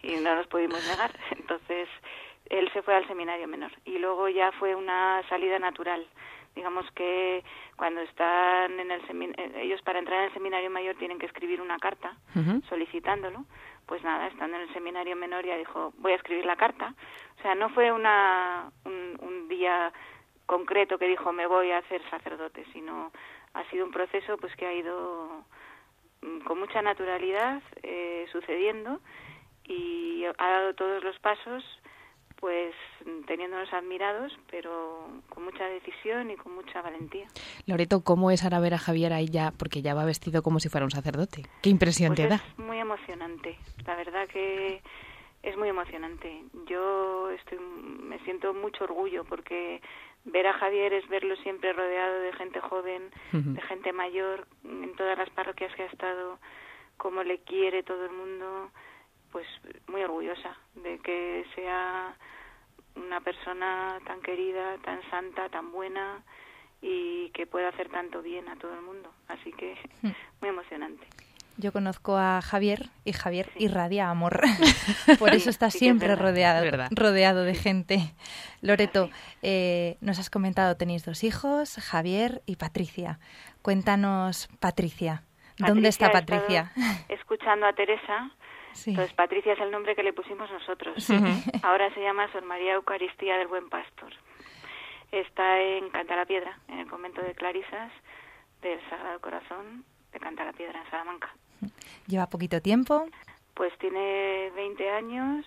Y 0.03 0.15
no 0.18 0.36
nos 0.36 0.47
pudimos 0.47 0.86
negar. 0.88 1.11
Entonces 1.32 1.88
él 2.49 2.70
se 2.74 2.82
fue 2.82 2.95
al 2.95 3.07
seminario 3.07 3.47
menor. 3.47 3.72
Y 3.86 3.97
luego 3.99 4.30
ya 4.30 4.51
fue 4.53 4.76
una 4.76 5.22
salida 5.30 5.59
natural. 5.59 6.05
Digamos 6.55 6.89
que 6.91 7.43
cuando 7.76 8.01
están 8.01 8.80
en 8.80 8.89
el 8.89 9.01
semin- 9.07 9.36
eh, 9.38 9.61
ellos 9.63 9.82
para 9.84 9.99
entrar 9.99 10.20
en 10.20 10.26
el 10.26 10.34
seminario 10.34 10.70
mayor 10.72 10.95
tienen 10.95 11.20
que 11.20 11.28
escribir 11.28 11.61
una 11.61 11.78
carta 11.78 12.15
solicitándolo, 12.68 13.45
pues 13.86 14.03
nada, 14.03 14.28
estando 14.28 14.57
en 14.57 14.63
el 14.63 14.74
seminario 14.74 15.15
menor 15.15 15.45
ya 15.45 15.55
dijo, 15.57 15.93
voy 15.97 16.13
a 16.13 16.15
escribir 16.15 16.45
la 16.45 16.55
carta. 16.55 16.93
O 17.38 17.41
sea, 17.41 17.53
no 17.55 17.70
fue 17.70 17.91
una, 17.91 18.72
un, 18.86 19.18
un 19.22 19.47
día 19.47 19.91
concreto 20.47 20.97
que 20.97 21.07
dijo, 21.07 21.32
me 21.32 21.45
voy 21.45 21.72
a 21.72 21.78
hacer 21.80 22.01
sacerdote, 22.09 22.65
sino 22.74 23.11
ha 23.54 23.70
sido 23.70 23.86
un 23.86 23.91
proceso 23.91 24.38
pues 24.38 24.56
que 24.56 24.66
ha 24.66 24.74
ido 24.74 25.43
mm, 26.22 26.39
con 26.45 26.60
mucha 26.60 26.82
naturalidad 26.82 27.62
eh, 27.84 28.26
sucediendo 28.32 29.00
y 29.66 30.24
ha 30.26 30.50
dado 30.50 30.74
todos 30.76 31.04
los 31.04 31.18
pasos 31.20 31.64
pues 32.39 32.76
teniéndonos 33.26 33.74
admirados, 33.74 34.32
pero 34.52 35.08
con 35.30 35.43
mucha 35.43 35.66
decisión 35.66 36.30
y 36.30 36.36
con 36.36 36.54
mucha 36.54 36.84
valentía. 36.84 37.26
Loreto, 37.66 38.04
¿cómo 38.04 38.30
es 38.30 38.43
ahora 38.43 38.60
ver 38.60 38.76
a 38.76 38.78
Javier 38.78 39.12
ahí 39.12 39.26
ya? 39.28 39.52
Porque 39.58 39.82
ya 39.82 39.95
va 39.95 40.06
vestido 40.06 40.43
como 40.43 40.60
si 40.60 40.70
fuera 40.70 40.86
un 40.86 40.91
sacerdote. 40.91 41.41
¿Qué 41.64 41.70
impresión 41.72 42.10
Pues 42.14 42.22
te 42.22 42.28
da? 42.28 42.36
es 42.36 42.60
muy 42.60 42.78
emocionante, 42.78 43.58
la 43.88 43.95
verdad 43.95 44.28
que 44.28 44.84
es 45.41 45.58
muy 45.58 45.70
emocionante. 45.70 46.43
Yo 46.68 47.32
estoy, 47.32 47.58
me 47.58 48.20
siento 48.20 48.54
mucho 48.54 48.84
orgullo 48.84 49.24
porque 49.24 49.82
ver 50.32 50.48
a 50.48 50.54
Javier 50.54 50.94
es 50.94 51.08
verlo 51.08 51.36
siempre 51.38 51.74
rodeado 51.74 52.20
de 52.20 52.34
gente 52.34 52.60
joven, 52.62 53.10
de 53.32 53.62
gente 53.62 53.94
mayor, 53.94 54.48
en 54.64 54.94
todas 54.96 55.18
las 55.18 55.30
parroquias 55.32 55.74
que 55.76 55.84
ha 55.84 55.88
estado, 55.88 56.38
cómo 56.98 57.24
le 57.24 57.40
quiere 57.40 57.84
todo 57.84 58.06
el 58.06 58.12
mundo, 58.12 58.72
pues 59.32 59.48
muy 59.88 60.04
orgullosa 60.04 60.58
de 60.76 61.00
que 61.00 61.46
sea 61.56 62.16
una 62.96 63.22
persona 63.22 64.00
tan 64.06 64.22
querida, 64.22 64.78
tan 64.80 65.02
santa, 65.10 65.50
tan 65.50 65.72
buena 65.72 66.24
y 66.82 67.30
que 67.32 67.46
pueda 67.48 67.70
hacer 67.70 67.90
tanto 67.90 68.22
bien 68.22 68.50
a 68.50 68.56
todo 68.58 68.74
el 68.74 68.82
mundo. 68.82 69.12
Así 69.28 69.52
que 69.54 69.76
Hmm. 70.02 70.12
muy 70.42 70.50
emocionante. 70.50 71.08
Yo 71.58 71.72
conozco 71.72 72.16
a 72.16 72.41
Javier 72.41 72.89
y 73.03 73.14
Javier 73.14 73.49
irradia 73.55 74.10
amor. 74.10 74.41
Por 75.20 75.34
eso 75.34 75.49
está 75.49 75.72
sí 75.72 75.74
que 75.74 75.78
es 75.78 75.80
siempre 75.80 76.16
rodeado, 76.16 76.88
rodeado 76.91 77.43
de 77.43 77.55
gente. 77.55 78.14
Loreto, 78.62 79.10
eh, 79.41 79.97
nos 79.99 80.20
has 80.20 80.30
comentado, 80.30 80.78
tenéis 80.78 81.03
dos 81.03 81.24
hijos, 81.24 81.78
Javier 81.78 82.43
y 82.45 82.58
Patricia. 82.58 83.20
Cuéntanos, 83.64 84.49
Patricia. 84.60 85.24
¿Dónde 85.58 85.89
está 85.89 86.12
Patricia 86.12 86.72
Escuchando 87.10 87.66
a 87.66 87.74
Teresa. 87.74 88.32
Sí. 88.74 88.91
Entonces, 88.91 89.16
Patricia 89.16 89.53
es 89.53 89.60
el 89.60 89.72
nombre 89.72 89.95
que 89.95 90.03
le 90.03 90.14
pusimos 90.14 90.51
nosotros. 90.51 91.10
Ahora 91.64 91.91
se 91.95 92.01
llama 92.01 92.32
Sor 92.32 92.45
María 92.45 92.74
Eucaristía 92.74 93.38
del 93.38 93.47
Buen 93.47 93.70
Pastor. 93.70 94.14
Está 95.12 95.60
en 95.60 95.89
Cantalapiedra, 95.89 96.60
en 96.68 96.80
el 96.80 96.88
convento 96.88 97.22
de 97.22 97.34
Clarisas 97.34 97.91
del 98.62 98.80
Sagrado 98.89 99.20
Corazón 99.22 99.86
de 100.12 100.20
Cantalapiedra, 100.20 100.80
en 100.80 100.91
Salamanca. 100.91 101.34
Lleva 102.08 102.28
poquito 102.28 102.62
tiempo. 102.62 103.05
Pues 103.53 103.72
tiene 103.80 104.51
20 104.55 104.89
años. 104.89 105.45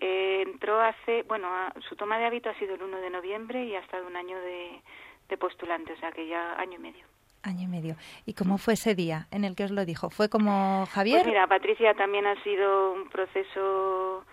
eh, 0.00 0.44
entró 0.46 0.80
hace, 0.80 1.24
bueno, 1.24 1.48
a- 1.48 1.72
su 1.88 1.96
toma 1.96 2.18
de 2.18 2.24
hábito 2.26 2.48
ha 2.48 2.54
sido 2.60 2.76
el 2.76 2.82
1 2.84 2.98
de 2.98 3.10
noviembre 3.10 3.64
y 3.64 3.74
ha 3.74 3.80
estado 3.80 4.06
un 4.06 4.14
año 4.16 4.38
de, 4.38 4.80
de 5.28 5.36
postulante, 5.36 5.92
o 5.92 5.96
sea 5.98 6.12
que 6.12 6.28
ya 6.28 6.52
año 6.54 6.74
y 6.76 6.78
medio. 6.78 7.04
Año 7.42 7.62
y 7.62 7.66
medio. 7.66 7.96
¿Y 8.24 8.34
cómo 8.34 8.58
fue 8.58 8.74
ese 8.74 8.94
día 8.94 9.26
en 9.32 9.42
el 9.44 9.56
que 9.56 9.64
os 9.64 9.72
lo 9.72 9.84
dijo? 9.84 10.08
¿Fue 10.10 10.28
como 10.28 10.86
Javier? 10.86 11.18
Pues 11.22 11.26
mira, 11.26 11.48
Patricia 11.48 11.94
también 11.94 12.26
ha 12.28 12.40
sido 12.44 12.92
un 12.92 13.08
proceso 13.08 14.24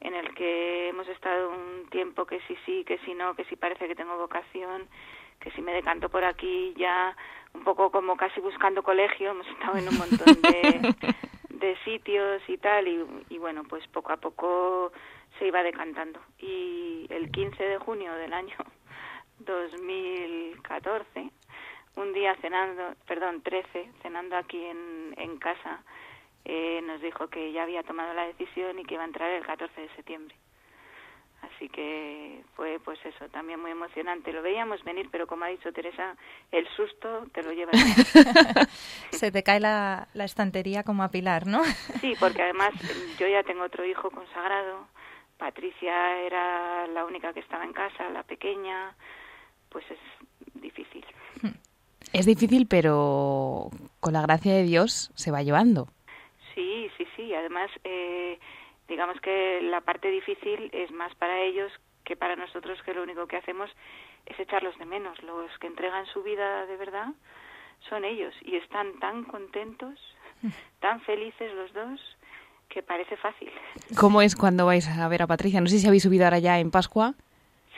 en 0.00 0.14
el 0.14 0.34
que 0.34 0.90
hemos 0.90 1.08
estado 1.08 1.48
un 1.50 1.88
tiempo 1.88 2.26
que 2.26 2.38
sí 2.46 2.54
sí, 2.66 2.84
que 2.84 2.98
sí 2.98 3.14
no, 3.14 3.34
que 3.34 3.44
sí 3.46 3.56
parece 3.56 3.88
que 3.88 3.94
tengo 3.94 4.18
vocación, 4.18 4.86
que 5.46 5.52
si 5.52 5.62
me 5.62 5.72
decanto 5.72 6.08
por 6.08 6.24
aquí 6.24 6.74
ya 6.76 7.16
un 7.54 7.62
poco 7.62 7.92
como 7.92 8.16
casi 8.16 8.40
buscando 8.40 8.82
colegio, 8.82 9.30
hemos 9.30 9.46
estado 9.46 9.76
en 9.76 9.88
un 9.88 9.96
montón 9.96 10.42
de, 10.42 11.14
de 11.50 11.76
sitios 11.84 12.42
y 12.48 12.58
tal 12.58 12.88
y, 12.88 13.06
y 13.30 13.38
bueno, 13.38 13.62
pues 13.62 13.86
poco 13.86 14.12
a 14.12 14.16
poco 14.16 14.90
se 15.38 15.46
iba 15.46 15.62
decantando. 15.62 16.18
Y 16.40 17.06
el 17.10 17.30
15 17.30 17.62
de 17.62 17.78
junio 17.78 18.12
del 18.14 18.32
año 18.32 18.56
2014, 19.38 21.30
un 21.94 22.12
día 22.12 22.34
cenando, 22.40 22.96
perdón, 23.06 23.40
13, 23.42 23.88
cenando 24.02 24.36
aquí 24.36 24.60
en, 24.64 25.14
en 25.16 25.38
casa, 25.38 25.84
eh, 26.44 26.82
nos 26.84 27.00
dijo 27.00 27.28
que 27.28 27.52
ya 27.52 27.62
había 27.62 27.84
tomado 27.84 28.12
la 28.14 28.26
decisión 28.26 28.80
y 28.80 28.84
que 28.84 28.94
iba 28.94 29.04
a 29.04 29.06
entrar 29.06 29.30
el 29.30 29.46
14 29.46 29.80
de 29.80 29.88
septiembre. 29.90 30.34
Así 31.54 31.68
que 31.68 32.42
fue 32.54 32.78
pues 32.84 32.98
eso, 33.04 33.28
también 33.28 33.60
muy 33.60 33.70
emocionante. 33.70 34.32
Lo 34.32 34.42
veíamos 34.42 34.82
venir, 34.84 35.08
pero 35.10 35.26
como 35.26 35.44
ha 35.44 35.48
dicho 35.48 35.72
Teresa, 35.72 36.16
el 36.50 36.66
susto 36.76 37.26
te 37.32 37.42
lo 37.42 37.52
llevas. 37.52 37.76
Se 39.10 39.30
te 39.30 39.42
cae 39.42 39.60
la, 39.60 40.08
la 40.14 40.24
estantería 40.24 40.82
como 40.82 41.02
a 41.02 41.10
Pilar, 41.10 41.46
¿no? 41.46 41.64
Sí, 42.00 42.14
porque 42.18 42.42
además 42.42 42.72
yo 43.18 43.28
ya 43.28 43.42
tengo 43.42 43.64
otro 43.64 43.84
hijo 43.84 44.10
consagrado. 44.10 44.88
Patricia 45.38 46.20
era 46.20 46.86
la 46.88 47.04
única 47.04 47.32
que 47.32 47.40
estaba 47.40 47.64
en 47.64 47.72
casa, 47.72 48.08
la 48.10 48.22
pequeña. 48.22 48.94
Pues 49.68 49.84
es 49.90 49.98
difícil. 50.54 51.04
Es 52.12 52.24
difícil, 52.24 52.66
pero 52.66 53.70
con 54.00 54.14
la 54.14 54.22
gracia 54.22 54.54
de 54.54 54.62
Dios 54.62 55.10
se 55.14 55.30
va 55.30 55.42
llevando. 55.42 55.88
Sí, 56.54 56.90
sí, 56.96 57.06
sí. 57.14 57.34
Además, 57.34 57.70
eh, 57.84 58.38
digamos 58.88 59.20
que 59.20 59.60
la 59.62 59.80
parte 59.80 60.10
difícil 60.10 60.70
es 60.72 60.90
más 60.90 61.14
para 61.16 61.40
ellos 61.40 61.72
que 62.04 62.16
para 62.16 62.36
nosotros, 62.36 62.80
que 62.82 62.94
lo 62.94 63.02
único 63.02 63.26
que 63.26 63.36
hacemos 63.36 63.70
es 64.26 64.38
echarlos 64.38 64.78
de 64.78 64.86
menos. 64.86 65.20
Los 65.22 65.50
que 65.58 65.66
entregan 65.66 66.06
su 66.06 66.22
vida 66.22 66.66
de 66.66 66.76
verdad 66.76 67.08
son 67.88 68.04
ellos 68.04 68.34
y 68.42 68.56
están 68.56 68.98
tan 69.00 69.24
contentos, 69.24 69.98
tan 70.80 71.00
felices 71.02 71.52
los 71.54 71.72
dos, 71.72 72.00
que 72.68 72.82
parece 72.82 73.16
fácil. 73.16 73.50
¿Cómo 73.98 74.22
es 74.22 74.36
cuando 74.36 74.66
vais 74.66 74.88
a 74.88 75.08
ver 75.08 75.22
a 75.22 75.26
Patricia? 75.26 75.60
No 75.60 75.66
sé 75.66 75.78
si 75.78 75.86
habéis 75.86 76.02
subido 76.02 76.24
ahora 76.24 76.38
ya 76.38 76.58
en 76.58 76.70
Pascua. 76.70 77.14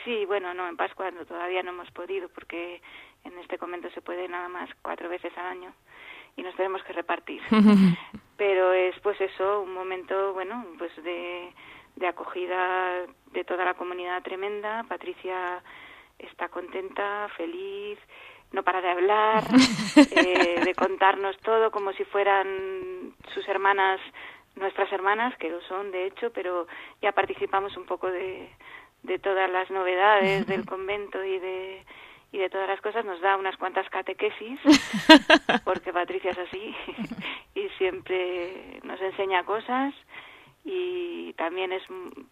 Sí, 0.03 0.25
bueno, 0.25 0.53
no, 0.53 0.67
en 0.67 0.77
Pascua 0.77 1.11
no, 1.11 1.25
todavía 1.25 1.61
no 1.61 1.71
hemos 1.71 1.91
podido 1.91 2.29
porque 2.29 2.81
en 3.23 3.37
este 3.39 3.57
convento 3.57 3.89
se 3.91 4.01
puede 4.01 4.27
nada 4.27 4.47
más 4.47 4.69
cuatro 4.81 5.09
veces 5.09 5.31
al 5.37 5.45
año 5.45 5.73
y 6.35 6.43
nos 6.43 6.55
tenemos 6.55 6.81
que 6.83 6.93
repartir. 6.93 7.41
Pero 8.39 8.71
es 8.71 8.97
pues 9.01 9.19
eso, 9.19 9.61
un 9.61 9.73
momento, 9.73 10.33
bueno, 10.33 10.65
pues 10.77 10.95
de, 11.03 11.53
de 11.97 12.07
acogida 12.07 13.05
de 13.33 13.43
toda 13.43 13.65
la 13.65 13.73
comunidad 13.73 14.23
tremenda. 14.23 14.85
Patricia 14.87 15.61
está 16.17 16.47
contenta, 16.47 17.27
feliz, 17.35 17.99
no 18.53 18.63
para 18.63 18.79
de 18.79 18.89
hablar, 18.89 19.43
eh, 20.15 20.61
de 20.63 20.73
contarnos 20.73 21.37
todo 21.39 21.69
como 21.69 21.91
si 21.91 22.05
fueran 22.05 23.13
sus 23.33 23.45
hermanas, 23.49 23.99
nuestras 24.55 24.89
hermanas, 24.93 25.35
que 25.37 25.49
lo 25.49 25.59
son 25.63 25.91
de 25.91 26.05
hecho, 26.05 26.31
pero 26.31 26.65
ya 27.01 27.11
participamos 27.11 27.75
un 27.75 27.85
poco 27.85 28.09
de, 28.09 28.49
de 29.03 29.19
todas 29.19 29.51
las 29.51 29.69
novedades 29.69 30.47
del 30.47 30.65
convento 30.73 31.21
y 31.25 31.39
de 31.39 31.83
y 32.31 32.37
de 32.37 32.49
todas 32.49 32.67
las 32.67 32.81
cosas 32.81 33.05
nos 33.05 33.19
da 33.21 33.37
unas 33.37 33.57
cuantas 33.57 33.89
catequesis 33.89 34.59
porque 35.63 35.91
Patricia 35.91 36.31
es 36.31 36.37
así 36.37 36.75
y 37.55 37.69
siempre 37.77 38.79
nos 38.83 39.01
enseña 39.01 39.43
cosas 39.43 39.93
y 40.63 41.33
también 41.33 41.71
es 41.71 41.83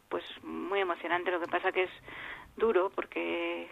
pues 0.10 0.24
muy 0.44 0.82
emocionante. 0.82 1.32
Lo 1.32 1.40
que 1.40 1.48
pasa 1.48 1.72
que 1.72 1.84
es 1.84 1.92
duro 2.56 2.92
porque 2.94 3.70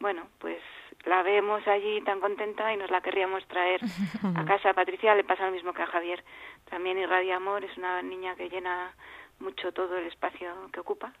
bueno 0.00 0.26
pues 0.38 0.60
la 1.04 1.22
vemos 1.22 1.66
allí 1.68 2.00
tan 2.02 2.20
contenta 2.20 2.72
y 2.72 2.76
nos 2.76 2.90
la 2.90 3.00
querríamos 3.00 3.46
traer 3.46 3.80
a 4.34 4.44
casa. 4.46 4.70
A 4.70 4.74
Patricia 4.74 5.14
le 5.14 5.24
pasa 5.24 5.46
lo 5.46 5.52
mismo 5.52 5.72
que 5.72 5.82
a 5.82 5.86
Javier. 5.86 6.24
También 6.68 6.98
irradia 6.98 7.36
amor 7.36 7.64
es 7.64 7.76
una 7.78 8.02
niña 8.02 8.34
que 8.34 8.48
llena 8.48 8.94
mucho 9.40 9.72
todo 9.72 9.96
el 9.96 10.06
espacio 10.06 10.48
que 10.72 10.80
ocupa 10.80 11.12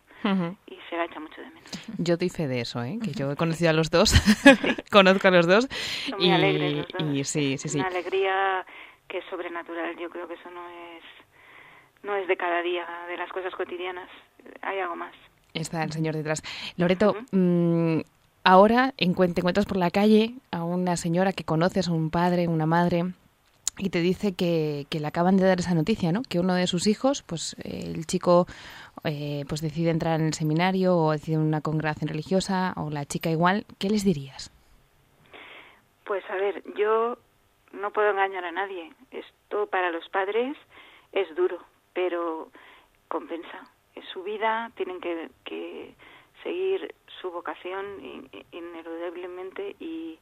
y 0.66 0.78
se 0.90 0.96
la 0.96 1.06
echa 1.06 1.18
mucho 1.18 1.40
de 1.40 1.48
menos 1.48 1.70
Yo 1.98 2.16
doy 2.18 2.28
fe 2.28 2.46
de 2.46 2.60
eso, 2.60 2.82
¿eh? 2.82 2.98
que 3.02 3.12
yo 3.12 3.32
he 3.32 3.36
conocido 3.36 3.70
a 3.70 3.72
los 3.72 3.90
dos, 3.90 4.12
conozco 4.90 5.28
a 5.28 5.30
los 5.30 5.46
dos. 5.46 5.66
Son 6.08 6.18
muy 6.18 6.28
y, 6.28 6.30
alegres 6.32 6.72
los 6.76 6.86
dos. 6.88 7.02
y 7.14 7.24
sí, 7.24 7.56
sí, 7.58 7.68
sí. 7.70 7.78
Una 7.78 7.88
alegría 7.88 8.66
que 9.08 9.18
es 9.18 9.24
sobrenatural. 9.30 9.96
Yo 9.98 10.10
creo 10.10 10.28
que 10.28 10.34
eso 10.34 10.50
no 10.50 10.68
es 10.68 11.04
no 12.02 12.14
es 12.16 12.28
de 12.28 12.36
cada 12.36 12.62
día, 12.62 12.86
de 13.08 13.16
las 13.16 13.30
cosas 13.30 13.54
cotidianas. 13.54 14.08
Hay 14.62 14.78
algo 14.78 14.96
más. 14.96 15.14
Está 15.54 15.82
el 15.82 15.92
señor 15.92 16.14
detrás. 16.14 16.42
Loreto, 16.76 17.14
mm, 17.32 18.00
ahora 18.44 18.94
encuent- 18.98 19.34
te 19.34 19.40
encuentras 19.40 19.66
por 19.66 19.76
la 19.76 19.90
calle 19.90 20.34
a 20.50 20.62
una 20.64 20.96
señora 20.96 21.32
que 21.32 21.44
conoces, 21.44 21.88
a 21.88 21.92
un 21.92 22.10
padre, 22.10 22.46
una 22.48 22.66
madre, 22.66 23.04
y 23.78 23.90
te 23.90 24.00
dice 24.00 24.34
que, 24.34 24.86
que 24.90 25.00
le 25.00 25.06
acaban 25.06 25.36
de 25.36 25.46
dar 25.46 25.58
esa 25.60 25.74
noticia, 25.74 26.12
¿no? 26.12 26.22
Que 26.22 26.38
uno 26.40 26.54
de 26.54 26.66
sus 26.66 26.86
hijos, 26.86 27.22
pues 27.22 27.56
eh, 27.64 27.82
el 27.94 28.06
chico, 28.06 28.46
eh, 29.04 29.44
pues 29.48 29.60
decide 29.60 29.90
entrar 29.90 30.20
en 30.20 30.26
el 30.26 30.34
seminario 30.34 30.96
o 30.96 31.12
decide 31.12 31.38
una 31.38 31.60
congregación 31.60 32.08
religiosa 32.08 32.74
o 32.76 32.90
la 32.90 33.04
chica 33.04 33.30
igual. 33.30 33.64
¿Qué 33.78 33.88
les 33.88 34.04
dirías? 34.04 34.52
Pues 36.04 36.24
a 36.28 36.34
ver, 36.36 36.62
yo 36.76 37.18
no 37.72 37.92
puedo 37.92 38.10
engañar 38.10 38.44
a 38.44 38.52
nadie. 38.52 38.92
Esto 39.10 39.66
para 39.66 39.90
los 39.90 40.08
padres 40.08 40.56
es 41.12 41.34
duro, 41.36 41.58
pero 41.92 42.50
compensa. 43.08 43.70
Es 43.94 44.04
su 44.12 44.22
vida, 44.22 44.70
tienen 44.76 45.00
que, 45.00 45.30
que 45.44 45.94
seguir 46.42 46.94
su 47.20 47.30
vocación 47.30 47.84
in- 48.04 48.30
ineludiblemente 48.52 49.76
y, 49.78 50.18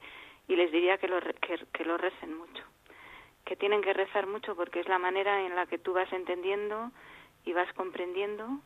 les 0.49 0.72
diría 0.72 0.99
que 0.99 1.07
lo, 1.09 1.20
que, 1.20 1.64
que 1.72 1.84
lo 1.84 1.96
recen 1.96 2.36
mucho. 2.36 2.62
Que 3.49 3.57
tienen 3.57 3.80
que 3.80 3.94
rezar 3.94 4.26
mucho 4.26 4.55
porque 4.55 4.80
es 4.80 4.88
la 4.88 4.99
manera 4.99 5.46
en 5.46 5.57
la 5.57 5.64
que 5.64 5.78
tú 5.78 5.94
vas 5.94 6.12
entendiendo 6.12 6.92
y 7.46 7.55
vas 7.55 7.72
comprendiendo 7.72 8.61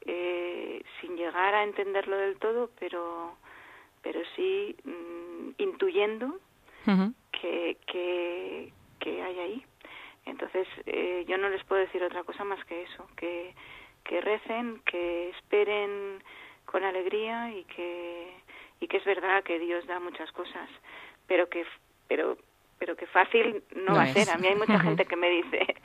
eh, 0.00 0.82
sin 1.00 1.16
llegar 1.16 1.54
a 1.54 1.62
entenderlo 1.62 2.16
del 2.16 2.36
todo, 2.38 2.70
pero 2.80 3.36
pero 4.02 4.20
sí 4.34 4.74
mm, 4.84 5.50
intuyendo 5.58 6.40
que, 7.30 7.76
que, 7.86 8.72
que 8.98 9.22
hay 9.22 9.38
ahí. 9.38 9.64
Entonces, 10.26 10.66
eh, 10.86 11.24
yo 11.28 11.38
no 11.38 11.48
les 11.48 11.62
puedo 11.64 11.80
decir 11.80 12.02
otra 12.02 12.24
cosa 12.24 12.44
más 12.44 12.64
que 12.64 12.82
eso, 12.82 13.06
que, 13.16 13.54
que 14.04 14.20
recen, 14.20 14.80
que 14.84 15.30
esperen 15.30 16.22
con 16.64 16.84
alegría 16.84 17.50
y 17.52 17.64
que, 17.64 18.32
y 18.80 18.88
que 18.88 18.96
es 18.96 19.04
verdad 19.04 19.42
que 19.44 19.58
Dios 19.58 19.86
da 19.86 20.00
muchas 20.00 20.30
cosas, 20.32 20.68
pero 21.26 21.48
que, 21.48 21.64
pero, 22.08 22.36
pero 22.80 22.96
que 22.96 23.06
fácil 23.06 23.62
no, 23.76 23.92
No 23.92 23.94
va 23.94 24.02
a 24.02 24.06
ser. 24.12 24.28
A 24.30 24.38
mí 24.38 24.48
hay 24.48 24.56
mucha 24.56 24.78
gente 24.80 25.04
que 25.04 25.14
me 25.14 25.28
dice, 25.30 25.76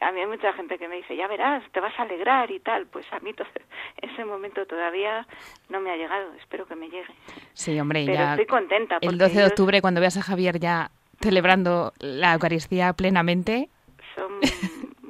a 0.00 0.12
mí 0.12 0.20
hay 0.20 0.26
mucha 0.26 0.52
gente 0.54 0.78
que 0.78 0.88
me 0.88 0.96
dice, 0.96 1.16
ya 1.16 1.26
verás, 1.26 1.62
te 1.72 1.80
vas 1.80 1.92
a 1.98 2.02
alegrar 2.02 2.50
y 2.50 2.60
tal. 2.60 2.86
Pues 2.86 3.04
a 3.12 3.18
mí 3.18 3.34
ese 4.00 4.24
momento 4.24 4.64
todavía 4.66 5.26
no 5.68 5.80
me 5.80 5.90
ha 5.90 5.96
llegado, 5.96 6.32
espero 6.34 6.66
que 6.66 6.76
me 6.76 6.88
llegue. 6.88 7.12
Sí, 7.52 7.78
hombre, 7.78 8.04
Pero 8.06 8.16
ya 8.18 8.30
estoy 8.30 8.46
contenta. 8.46 8.94
el 9.00 9.00
porque 9.00 9.16
12 9.18 9.38
de 9.40 9.46
octubre, 9.46 9.80
cuando 9.82 10.00
veas 10.00 10.16
a 10.16 10.22
Javier 10.22 10.58
ya 10.60 10.90
celebrando 11.20 11.92
la 11.98 12.34
Eucaristía 12.34 12.92
plenamente, 12.92 13.68
Son 14.14 14.40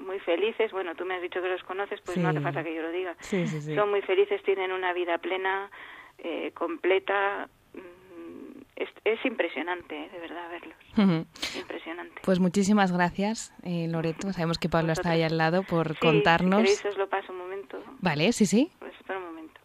muy 0.07 0.18
felices. 0.20 0.72
Bueno, 0.72 0.95
tú 0.95 1.05
me 1.05 1.14
has 1.14 1.22
dicho 1.22 1.43
que 1.43 1.49
los 1.49 1.62
conoces, 1.64 2.01
pues 2.01 2.16
no 2.16 2.31
hace 2.31 2.41
falta 2.41 2.64
que 2.64 2.74
yo 2.74 2.81
lo 2.81 2.91
diga. 2.91 3.14
Sí, 3.20 3.47
sí, 3.47 3.61
sí. 3.61 3.74
Son 3.74 3.91
muy 3.91 4.01
felices, 4.01 4.43
tienen 4.43 4.72
una 4.72 4.95
vida 4.95 5.18
plena, 5.18 5.70
eh, 6.16 6.53
completa. 6.55 7.49
Es, 8.79 8.89
es 9.05 9.18
impresionante, 9.24 10.05
eh, 10.05 10.09
de 10.09 10.18
verdad, 10.20 10.49
verlos. 10.51 10.76
Ujú. 10.97 11.59
Impresionante. 11.59 12.14
Pues 12.22 12.39
muchísimas 12.39 12.93
gracias, 12.93 13.53
eh, 13.64 13.89
Loreto. 13.89 14.33
Sabemos 14.33 14.57
que 14.59 14.68
Pablo 14.68 14.93
está 14.93 15.11
ahí 15.11 15.22
al 15.24 15.37
lado 15.37 15.64
por 15.64 15.95
Sí, 15.95 15.99
contarnos. 15.99 16.61
Si 16.61 16.76
queréis 16.76 16.85
os 16.87 16.97
lo 16.97 17.09
paso 17.09 17.33
un 17.33 17.39
momento. 17.39 17.83
Vale, 18.01 18.33
sí, 18.33 18.47
sí. 18.47 18.70
Pues 18.79 18.95
espera 18.95 19.18
un 19.18 19.24
momento. 19.26 19.61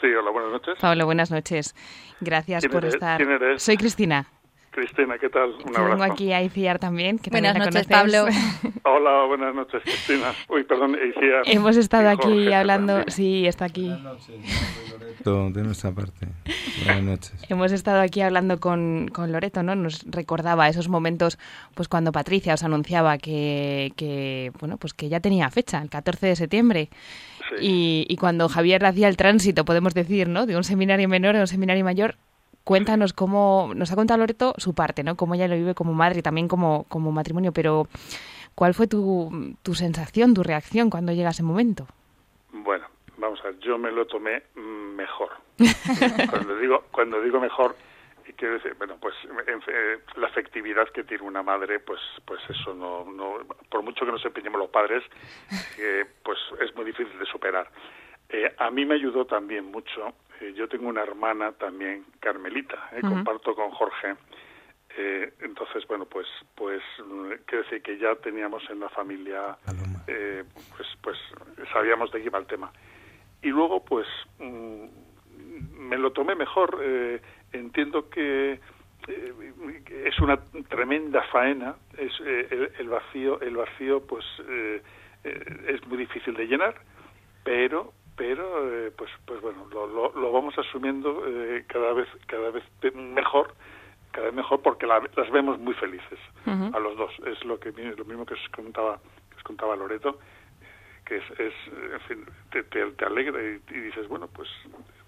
Sí, 0.00 0.06
hola, 0.06 0.30
buenas 0.30 0.52
noches. 0.52 0.78
Pablo, 0.80 1.04
buenas 1.06 1.30
noches. 1.32 1.74
Gracias 2.20 2.62
¿Quién 2.62 2.72
por 2.72 2.84
eres? 2.84 2.94
estar. 2.94 3.16
¿Quién 3.16 3.30
eres? 3.32 3.60
Soy 3.62 3.76
Cristina. 3.76 4.26
Cristina, 4.70 5.18
¿qué 5.18 5.28
tal? 5.28 5.54
Un 5.66 5.76
abrazo. 5.76 6.04
aquí 6.04 6.32
a 6.32 6.42
ICIAR 6.42 6.78
también. 6.78 7.18
Que 7.18 7.30
Buenas 7.30 7.54
también 7.54 7.74
la 7.74 7.80
noches, 7.80 7.88
Pablo. 7.88 8.26
Hola, 8.84 9.24
buenas 9.26 9.54
noches, 9.54 9.82
Cristina. 9.82 10.32
Uy, 10.48 10.62
perdón, 10.62 10.94
Isia. 10.94 11.42
Hemos 11.46 11.76
estado 11.76 12.04
y 12.04 12.06
aquí 12.06 12.22
Jorge, 12.22 12.54
hablando. 12.54 13.02
Sí, 13.08 13.46
está 13.46 13.64
aquí. 13.64 13.92
Todo 15.24 15.50
de 15.50 15.62
nuestra 15.64 15.90
parte. 15.90 16.28
Buenas 16.84 17.02
noches. 17.02 17.34
Hemos 17.48 17.72
estado 17.72 18.00
aquí 18.00 18.20
hablando 18.20 18.60
con, 18.60 19.08
con 19.12 19.32
Loreto, 19.32 19.64
¿no? 19.64 19.74
Nos 19.74 20.04
recordaba 20.08 20.68
esos 20.68 20.88
momentos, 20.88 21.36
pues 21.74 21.88
cuando 21.88 22.12
Patricia 22.12 22.54
os 22.54 22.62
anunciaba 22.62 23.18
que, 23.18 23.92
que, 23.96 24.52
bueno, 24.60 24.76
pues 24.76 24.94
que 24.94 25.08
ya 25.08 25.18
tenía 25.18 25.50
fecha, 25.50 25.82
el 25.82 25.90
14 25.90 26.28
de 26.28 26.36
septiembre. 26.36 26.90
Y, 27.60 28.06
y 28.08 28.16
cuando 28.16 28.48
Javier 28.48 28.84
hacía 28.84 29.08
el 29.08 29.16
tránsito, 29.16 29.64
podemos 29.64 29.94
decir, 29.94 30.28
¿no? 30.28 30.46
De 30.46 30.56
un 30.56 30.62
seminario 30.62 31.08
menor 31.08 31.34
a 31.34 31.40
un 31.40 31.48
seminario 31.48 31.84
mayor. 31.84 32.14
Cuéntanos 32.64 33.12
cómo, 33.12 33.72
nos 33.74 33.90
ha 33.92 33.96
contado 33.96 34.18
Loreto 34.18 34.54
su 34.58 34.74
parte, 34.74 35.02
¿no? 35.02 35.16
Cómo 35.16 35.34
ella 35.34 35.48
lo 35.48 35.56
vive 35.56 35.74
como 35.74 35.92
madre 35.92 36.20
y 36.20 36.22
también 36.22 36.48
como, 36.48 36.84
como 36.88 37.10
matrimonio, 37.10 37.52
pero 37.52 37.88
¿cuál 38.54 38.74
fue 38.74 38.86
tu, 38.86 39.56
tu 39.62 39.74
sensación, 39.74 40.34
tu 40.34 40.42
reacción 40.42 40.90
cuando 40.90 41.12
llega 41.12 41.30
ese 41.30 41.42
momento? 41.42 41.86
Bueno, 42.52 42.86
vamos 43.18 43.40
a 43.40 43.48
ver, 43.48 43.58
yo 43.60 43.78
me 43.78 43.90
lo 43.90 44.06
tomé 44.06 44.42
mejor. 44.54 45.30
cuando 46.30 46.56
digo 46.56 46.84
cuando 46.90 47.20
digo 47.20 47.40
mejor, 47.40 47.76
quiero 48.36 48.54
decir, 48.54 48.74
bueno, 48.78 48.96
pues 49.00 49.14
en 49.46 49.60
eh, 49.66 49.98
la 50.16 50.28
afectividad 50.28 50.88
que 50.88 51.04
tiene 51.04 51.24
una 51.24 51.42
madre, 51.42 51.78
pues 51.80 52.00
pues 52.24 52.40
eso 52.48 52.74
no, 52.74 53.04
no 53.04 53.38
por 53.68 53.82
mucho 53.82 54.04
que 54.04 54.12
nos 54.12 54.24
empeñemos 54.24 54.60
los 54.60 54.70
padres, 54.70 55.04
eh, 55.78 56.04
pues 56.22 56.38
es 56.60 56.74
muy 56.74 56.84
difícil 56.84 57.18
de 57.18 57.26
superar. 57.26 57.70
Eh, 58.32 58.52
a 58.58 58.70
mí 58.70 58.84
me 58.84 58.94
ayudó 58.94 59.24
también 59.24 59.66
mucho. 59.66 60.14
eh, 60.40 60.52
yo 60.56 60.68
tengo 60.68 60.88
una 60.88 61.02
hermana 61.02 61.52
también, 61.52 62.04
Carmelita, 62.20 62.88
eh, 62.92 63.00
comparto 63.02 63.54
con 63.54 63.70
Jorge. 63.70 64.14
Eh, 64.96 65.32
entonces, 65.40 65.86
bueno, 65.86 66.04
pues, 66.06 66.26
pues, 66.54 66.82
quiero 67.46 67.64
decir 67.64 67.82
que 67.82 67.98
ya 67.98 68.14
teníamos 68.16 68.62
en 68.70 68.80
la 68.80 68.88
familia, 68.88 69.56
eh, 70.06 70.44
pues, 70.76 70.88
pues, 71.02 71.18
sabíamos 71.72 72.10
de 72.12 72.20
qué 72.20 72.26
iba 72.26 72.38
el 72.38 72.46
tema. 72.46 72.72
Y 73.42 73.48
luego, 73.48 73.84
pues, 73.84 74.06
mm, 74.38 74.84
me 75.88 75.96
lo 75.98 76.12
tomé 76.12 76.34
mejor. 76.34 76.78
eh, 76.82 77.20
entiendo 77.52 78.08
que 78.10 78.60
es 79.08 80.18
una 80.20 80.36
tremenda 80.68 81.22
faena. 81.32 81.74
Es 81.96 82.12
eh, 82.24 82.48
el, 82.50 82.72
el 82.78 82.88
vacío, 82.88 83.40
el 83.40 83.56
vacío, 83.56 84.06
pues, 84.06 84.24
es 85.24 85.86
muy 85.86 85.98
difícil 85.98 86.34
de 86.34 86.46
llenar, 86.46 86.80
pero 87.44 87.92
pero 88.20 88.44
eh, 88.70 88.90
pues 88.98 89.10
pues 89.24 89.40
bueno 89.40 89.66
lo, 89.72 89.86
lo, 89.86 90.12
lo 90.12 90.30
vamos 90.30 90.52
asumiendo 90.58 91.24
eh, 91.26 91.64
cada 91.66 91.94
vez 91.94 92.06
cada 92.26 92.50
vez 92.50 92.62
mejor 92.94 93.54
cada 94.12 94.26
vez 94.26 94.34
mejor 94.34 94.60
porque 94.60 94.86
la- 94.86 95.00
las 95.16 95.30
vemos 95.30 95.58
muy 95.58 95.72
felices 95.72 96.18
a 96.74 96.78
los 96.80 96.96
dos. 96.98 97.12
Es 97.26 97.42
lo 97.46 97.58
que 97.58 97.70
lo 97.72 98.04
mismo 98.04 98.26
que 98.26 98.34
os 98.34 98.48
contaba 98.50 98.98
que 99.30 99.36
os 99.38 99.42
contaba 99.42 99.74
Loreto 99.74 100.18
que 101.06 101.16
es, 101.16 101.24
es 101.38 101.54
en 101.94 102.00
fin 102.08 102.26
te, 102.52 102.62
te, 102.64 102.84
te 102.92 103.04
alegra 103.06 103.40
y, 103.42 103.58
y 103.74 103.80
dices 103.88 104.06
bueno 104.06 104.28
pues 104.28 104.50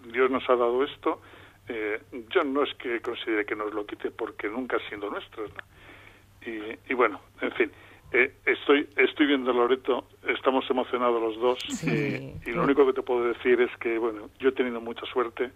Dios 0.07 0.31
nos 0.31 0.49
ha 0.49 0.57
dado 0.57 0.83
esto 0.83 1.21
eh, 1.69 2.01
yo 2.31 2.43
no 2.45 2.63
es 2.63 2.73
que 2.77 3.03
considere 3.03 3.45
que 3.45 3.55
nos 3.57 3.75
lo 3.75 3.85
quite 3.85 4.11
porque 4.11 4.49
nunca 4.49 4.79
ha 4.79 4.89
sido 4.89 5.11
nuestro 5.11 5.45
¿no? 5.49 6.51
y, 6.51 6.79
y 6.89 6.95
bueno 6.95 7.21
en 7.43 7.53
fin 7.53 7.71
eh, 8.13 8.33
estoy 8.47 8.89
estoy 8.97 9.27
viendo 9.27 9.53
Loreto 9.53 10.07
estamos 10.29 10.69
emocionados 10.71 11.21
los 11.21 11.41
dos. 11.41 11.85
Y, 11.85 12.35
y 12.49 12.53
lo 12.53 12.65
único 12.65 12.87
que 12.87 12.93
te 12.93 13.03
puedo 13.03 13.25
decir 13.25 13.61
es 13.61 13.71
que 13.79 13.99
bueno 13.99 14.31
yo 14.39 14.51
he 14.51 14.53
tenido 14.53 14.81
mucha 14.81 15.05
suerte 15.07 15.51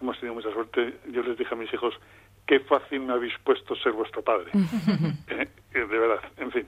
hemos 0.00 0.18
tenido 0.18 0.34
mucha 0.34 0.52
suerte. 0.52 0.94
Yo 1.10 1.22
les 1.22 1.38
dije 1.38 1.54
a 1.54 1.56
mis 1.56 1.72
hijos 1.72 1.94
qué 2.46 2.60
fácil 2.60 3.00
me 3.00 3.12
habéis 3.14 3.32
puesto 3.42 3.74
ser 3.76 3.92
vuestro 3.92 4.22
padre 4.22 4.50
Eh, 5.28 5.48
eh, 5.72 5.78
de 5.78 5.98
verdad 5.98 6.20
en 6.36 6.50
fin. 6.52 6.66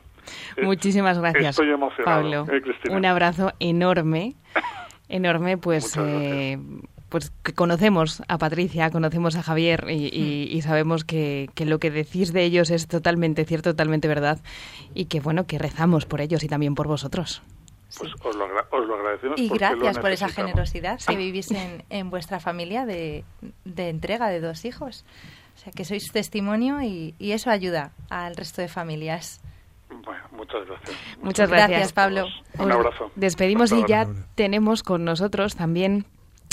Eh, 0.56 0.64
Muchísimas 0.64 1.18
gracias, 1.18 1.50
estoy 1.50 1.70
emocionado 1.70 2.22
Pablo. 2.22 2.46
eh. 2.52 2.90
Un 2.90 3.04
abrazo 3.04 3.52
enorme, 3.60 4.34
enorme, 5.08 5.58
pues, 5.58 5.96
eh, 5.98 6.58
pues 7.08 7.30
que 7.42 7.52
conocemos 7.54 8.22
a 8.28 8.36
Patricia, 8.38 8.90
conocemos 8.90 9.36
a 9.36 9.42
Javier 9.42 9.86
y, 9.88 10.06
y- 10.12 10.48
y 10.50 10.62
sabemos 10.62 11.04
que, 11.04 11.48
que 11.54 11.64
lo 11.64 11.78
que 11.78 11.90
decís 11.90 12.32
de 12.32 12.42
ellos 12.44 12.70
es 12.70 12.88
totalmente 12.88 13.44
cierto, 13.44 13.70
totalmente 13.70 14.08
verdad 14.08 14.40
y 14.94 15.04
que 15.06 15.20
bueno 15.20 15.46
que 15.46 15.58
rezamos 15.58 16.04
por 16.06 16.20
ellos 16.20 16.42
y 16.42 16.48
también 16.48 16.74
por 16.74 16.88
vosotros. 16.88 17.42
pues 17.98 18.12
os 18.24 18.34
lo, 18.36 18.44
agra- 18.44 18.66
os 18.72 18.86
lo 18.86 18.94
agradecemos 18.96 19.38
Y 19.40 19.48
gracias 19.48 19.98
por 19.98 20.10
esa 20.10 20.28
generosidad 20.28 20.98
que 21.06 21.16
vivís 21.16 21.50
en, 21.52 21.84
en 21.90 22.10
vuestra 22.10 22.40
familia 22.40 22.84
de, 22.86 23.24
de 23.64 23.88
entrega 23.88 24.28
de 24.28 24.40
dos 24.40 24.64
hijos. 24.64 25.04
O 25.54 25.58
sea, 25.58 25.72
que 25.72 25.84
sois 25.84 26.10
testimonio 26.12 26.82
y, 26.82 27.14
y 27.18 27.32
eso 27.32 27.50
ayuda 27.50 27.92
al 28.10 28.34
resto 28.36 28.60
de 28.62 28.68
familias. 28.68 29.40
bueno 29.88 30.20
muchas 30.32 30.66
gracias 30.66 30.96
Muchas 31.22 31.48
gracias, 31.48 31.70
Gracias, 31.70 31.92
Pablo. 31.92 32.26
Un 32.58 32.72
abrazo. 32.72 33.10
Despedimos 33.14 33.72
Hasta 33.72 33.86
y 33.86 33.88
ya 33.88 34.00
ahora. 34.02 34.26
tenemos 34.34 34.82
con 34.82 35.04
nosotros 35.04 35.54
también 35.56 36.04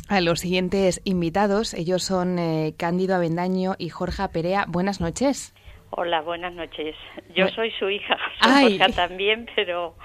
a 0.10 0.22
los 0.22 0.40
siguientes 0.42 1.02
invitados. 1.06 1.74
Ellos 1.74 2.04
son 2.04 2.38
eh, 2.40 2.74
Cándido 2.78 3.16
Avendaño 3.16 3.74
y 3.78 3.90
Jorge 3.90 4.28
Perea. 4.30 4.66
Buenas 4.68 5.02
noches. 5.02 5.54
Hola, 5.92 6.22
buenas 6.22 6.54
noches. 6.54 6.96
Yo 7.36 7.46
Bu- 7.48 7.56
soy 7.56 7.72
su 7.80 7.90
hija, 7.90 8.18
Ay. 8.42 8.78
Jorge 8.78 8.94
también, 8.94 9.48
pero 9.56 9.96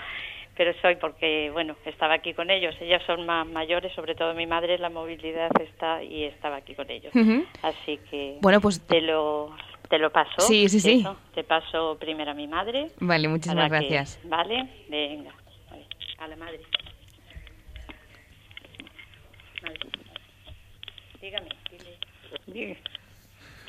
pero 0.57 0.73
soy 0.83 0.97
porque, 0.97 1.51
bueno, 1.53 1.77
estaba 1.85 2.15
aquí 2.15 2.35
con 2.35 2.51
ellos. 2.51 2.75
Ellas 2.81 3.01
son 3.07 3.25
más 3.27 3.47
mayores, 3.47 3.93
sobre 3.95 4.17
todo 4.17 4.35
mi 4.35 4.45
madre, 4.47 4.77
la 4.79 4.91
movilidad 4.91 5.51
está 5.61 6.03
y 6.03 6.25
estaba 6.25 6.57
aquí 6.57 6.75
con 6.75 6.91
ellos. 6.91 7.13
Así 7.63 7.99
que 8.11 8.39
Bueno, 8.41 8.61
pues- 8.61 8.81
te 8.87 9.01
lo 9.01 9.55
te 9.89 9.99
lo 9.99 10.11
paso. 10.11 10.41
Sí, 10.41 10.69
sí, 10.69 10.81
sí. 10.81 11.01
eso. 11.01 11.17
Te 11.35 11.45
paso 11.45 11.97
primero 11.99 12.33
a 12.33 12.35
mi 12.35 12.47
madre. 12.49 12.89
Vale, 13.01 13.29
muchísimas 13.29 13.65
que- 13.71 13.79
gracias. 13.79 14.21
Vale, 14.25 14.69
venga. 14.91 15.31
A 16.19 16.27
la 16.27 16.37
madre. 16.37 16.61
Dígame. 21.21 21.49
dile. 22.47 22.77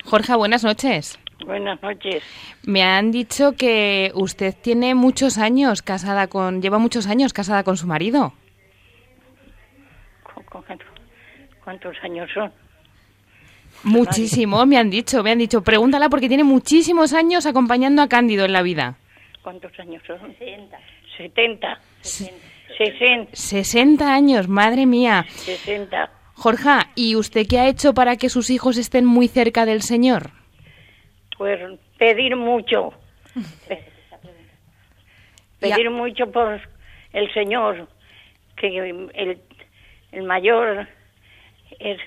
Jorge, 0.04 0.34
buenas 0.36 0.64
noches. 0.64 1.18
Buenas 1.44 1.80
noches. 1.82 2.22
Me 2.64 2.82
han 2.82 3.10
dicho 3.12 3.52
que 3.56 4.10
usted 4.14 4.54
tiene 4.60 4.94
muchos 4.94 5.38
años 5.38 5.82
casada 5.82 6.26
con, 6.28 6.60
lleva 6.62 6.78
muchos 6.78 7.06
años 7.06 7.32
casada 7.32 7.64
con 7.64 7.76
su 7.76 7.86
marido. 7.86 8.32
¿Cu- 10.22 10.42
cu- 10.44 10.64
¿Cuántos 11.64 11.96
años 12.02 12.28
son? 12.32 12.52
Muchísimo, 13.82 14.66
me 14.66 14.76
han 14.76 14.90
dicho, 14.90 15.22
me 15.22 15.30
han 15.30 15.38
dicho. 15.38 15.62
Pregúntala 15.62 16.08
porque 16.10 16.28
tiene 16.28 16.44
muchísimos 16.44 17.14
años 17.14 17.46
acompañando 17.46 18.02
a 18.02 18.08
Cándido 18.08 18.44
en 18.44 18.52
la 18.52 18.62
vida. 18.62 18.96
¿Cuántos 19.42 19.72
años 19.78 20.02
son? 20.06 20.18
70. 20.38 20.78
70. 21.16 21.80
60. 22.80 23.30
60 23.34 24.12
años, 24.14 24.48
madre 24.48 24.86
mía. 24.86 25.26
60. 25.28 26.10
Jorge, 26.34 26.70
¿y 26.94 27.16
usted 27.16 27.46
qué 27.46 27.58
ha 27.58 27.68
hecho 27.68 27.92
para 27.92 28.16
que 28.16 28.30
sus 28.30 28.48
hijos 28.48 28.78
estén 28.78 29.04
muy 29.04 29.28
cerca 29.28 29.66
del 29.66 29.82
Señor? 29.82 30.30
Pues 31.36 31.60
pedir 31.98 32.36
mucho. 32.36 32.94
Pedir 35.58 35.90
mucho 35.90 36.30
por 36.32 36.60
el 37.12 37.32
Señor. 37.34 37.88
Que 38.56 38.68
el, 38.78 39.38
el 40.12 40.22
mayor 40.24 40.86
es, 41.78 41.98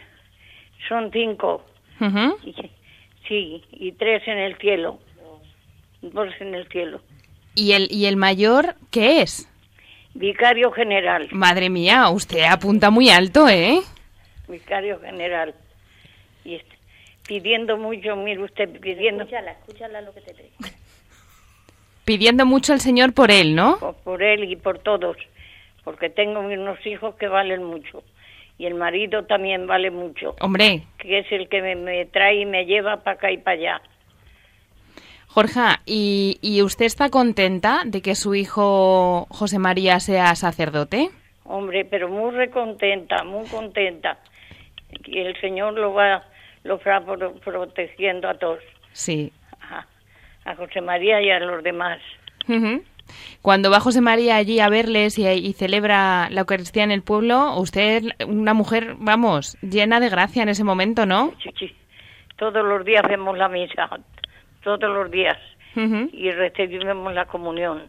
son 0.88 1.12
cinco. 1.12 1.64
Y- 2.44 2.56
sí, 3.28 3.64
y 3.72 3.92
tres 3.94 4.24
en 4.28 4.38
el 4.40 4.58
cielo. 4.58 5.00
Dos 6.02 6.30
en 6.40 6.54
el 6.56 6.68
cielo. 6.70 7.02
¿Y 7.56 7.74
el, 7.74 7.88
¿Y 7.92 8.06
el 8.08 8.18
mayor 8.18 8.76
qué 8.92 9.22
es? 9.22 9.50
Vicario 10.14 10.72
general. 10.72 11.28
Madre 11.32 11.70
mía, 11.70 12.10
usted 12.10 12.44
apunta 12.44 12.90
muy 12.90 13.10
alto, 13.10 13.50
¿eh? 13.50 13.80
Vicario 14.48 15.00
general. 15.00 15.56
Y 16.46 16.62
pidiendo 17.28 17.78
mucho, 17.78 18.16
mire 18.16 18.44
usted, 18.44 18.70
pidiendo. 18.80 19.24
Escúchala, 19.24 19.52
escúchala 19.52 20.02
lo 20.02 20.14
que 20.14 20.22
te 20.22 20.34
digo. 20.34 20.56
Pidiendo 22.06 22.46
mucho 22.46 22.74
al 22.74 22.82
Señor 22.82 23.14
por 23.14 23.32
él, 23.32 23.56
¿no? 23.56 23.80
por, 23.80 23.96
por 23.96 24.24
él 24.24 24.44
y 24.44 24.56
por 24.58 24.80
todos, 24.80 25.16
porque 25.84 26.10
tengo 26.10 26.42
unos 26.42 26.86
hijos 26.86 27.16
que 27.16 27.28
valen 27.28 27.64
mucho 27.64 28.04
y 28.58 28.66
el 28.66 28.76
marido 28.76 29.26
también 29.26 29.68
vale 29.68 29.92
mucho, 29.92 30.36
Hombre, 30.40 30.84
que 30.98 31.20
es 31.20 31.32
el 31.32 31.50
que 31.50 31.62
me, 31.62 31.76
me 31.76 32.06
trae 32.06 32.42
y 32.42 32.46
me 32.46 32.66
lleva 32.66 32.98
para 32.98 33.16
acá 33.16 33.32
y 33.32 33.38
para 33.38 33.58
allá. 33.58 33.82
Jorge, 35.34 35.62
¿y, 35.88 36.38
¿y 36.42 36.62
usted 36.62 36.86
está 36.86 37.10
contenta 37.10 37.82
de 37.86 38.02
que 38.02 38.14
su 38.16 38.36
hijo 38.36 39.26
José 39.30 39.58
María 39.58 40.00
sea 40.00 40.36
sacerdote? 40.36 41.10
Hombre, 41.46 41.86
pero 41.86 42.08
muy 42.08 42.32
recontenta, 42.36 43.24
muy 43.24 43.48
contenta. 43.48 44.20
Y 45.06 45.20
el 45.20 45.36
Señor 45.42 45.74
lo 45.74 45.94
va, 45.94 46.24
lo 46.64 46.80
va 46.86 47.02
pro- 47.04 47.34
protegiendo 47.44 48.30
a 48.30 48.36
todos, 48.36 48.60
Sí. 48.92 49.32
a, 49.60 49.86
a 50.50 50.56
José 50.56 50.82
María 50.82 51.20
y 51.22 51.32
a 51.32 51.40
los 51.40 51.64
demás. 51.64 52.00
Cuando 53.42 53.72
va 53.72 53.80
José 53.80 54.02
María 54.02 54.36
allí 54.36 54.60
a 54.60 54.70
verles 54.70 55.18
y, 55.18 55.28
y 55.28 55.54
celebra 55.54 56.30
la 56.30 56.42
Eucaristía 56.42 56.84
en 56.84 56.92
el 56.92 57.02
pueblo, 57.02 57.58
usted, 57.58 58.04
una 58.28 58.54
mujer, 58.54 58.96
vamos, 59.00 59.58
llena 59.62 60.00
de 60.00 60.10
gracia 60.10 60.44
en 60.44 60.50
ese 60.50 60.64
momento, 60.64 61.06
¿no? 61.08 61.34
Sí, 61.42 61.50
sí. 61.58 61.76
Todos 62.38 62.64
los 62.66 62.86
días 62.86 63.04
vemos 63.08 63.36
la 63.38 63.48
misa, 63.50 63.90
todos 64.64 64.90
los 64.90 65.12
días, 65.12 65.38
y 65.76 66.32
recibimos 66.32 67.14
la 67.14 67.26
comunión. 67.26 67.84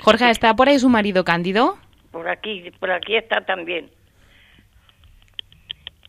Jorge, 0.00 0.30
¿está 0.30 0.54
por 0.54 0.68
ahí 0.68 0.78
su 0.78 0.88
marido 0.88 1.24
Cándido? 1.24 1.78
Por 2.10 2.28
aquí, 2.28 2.70
por 2.78 2.90
aquí 2.90 3.16
está 3.16 3.40
también. 3.40 3.90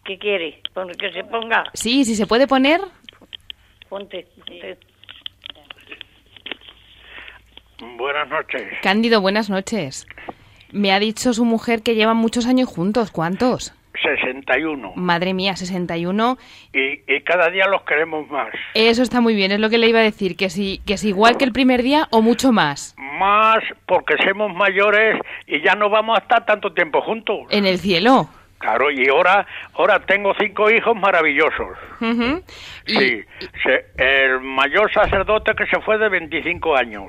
¿Qué 0.05 0.17
quiere? 0.17 0.61
Que 0.99 1.11
se 1.13 1.23
ponga. 1.23 1.63
Sí, 1.73 2.03
si 2.03 2.15
se 2.15 2.27
puede 2.27 2.45
poner. 2.45 2.81
Ponte. 3.87 4.27
ponte. 4.35 4.77
Buenas 7.97 8.29
noches. 8.29 8.63
Cándido, 8.81 9.21
buenas 9.21 9.49
noches. 9.49 10.05
Me 10.71 10.91
ha 10.91 10.99
dicho 10.99 11.33
su 11.33 11.45
mujer 11.45 11.83
que 11.83 11.95
llevan 11.95 12.17
muchos 12.17 12.47
años 12.47 12.67
juntos. 12.67 13.11
¿Cuántos? 13.11 13.73
61. 14.01 14.93
Madre 14.95 15.33
mía, 15.33 15.55
61. 15.55 16.37
Y, 16.73 17.01
y 17.13 17.21
cada 17.21 17.49
día 17.49 17.67
los 17.67 17.83
queremos 17.83 18.27
más. 18.29 18.49
Eso 18.73 19.03
está 19.03 19.21
muy 19.21 19.35
bien, 19.35 19.51
es 19.51 19.59
lo 19.59 19.69
que 19.69 19.77
le 19.77 19.87
iba 19.87 19.99
a 19.99 20.03
decir, 20.03 20.35
que 20.35 20.49
si, 20.49 20.79
que 20.85 20.93
es 20.93 21.03
igual 21.03 21.37
que 21.37 21.45
el 21.45 21.51
primer 21.53 21.83
día 21.83 22.07
o 22.11 22.21
mucho 22.21 22.51
más. 22.51 22.95
Más 22.97 23.63
porque 23.85 24.15
somos 24.27 24.53
mayores 24.55 25.19
y 25.47 25.61
ya 25.61 25.75
no 25.75 25.89
vamos 25.89 26.17
a 26.17 26.21
estar 26.21 26.45
tanto 26.45 26.73
tiempo 26.73 27.01
juntos. 27.01 27.41
En 27.49 27.65
el 27.65 27.77
cielo. 27.79 28.29
Claro, 28.57 28.89
y 28.91 29.07
ahora, 29.09 29.45
ahora 29.73 29.99
tengo 29.99 30.33
cinco 30.39 30.71
hijos 30.71 30.95
maravillosos. 30.95 31.77
Sí, 32.85 33.21
se- 33.61 33.85
el 33.97 34.39
mayor 34.39 34.91
sacerdote 34.93 35.53
que 35.53 35.65
se 35.67 35.81
fue 35.81 35.97
de 35.97 36.07
25 36.07 36.75
años 36.77 37.07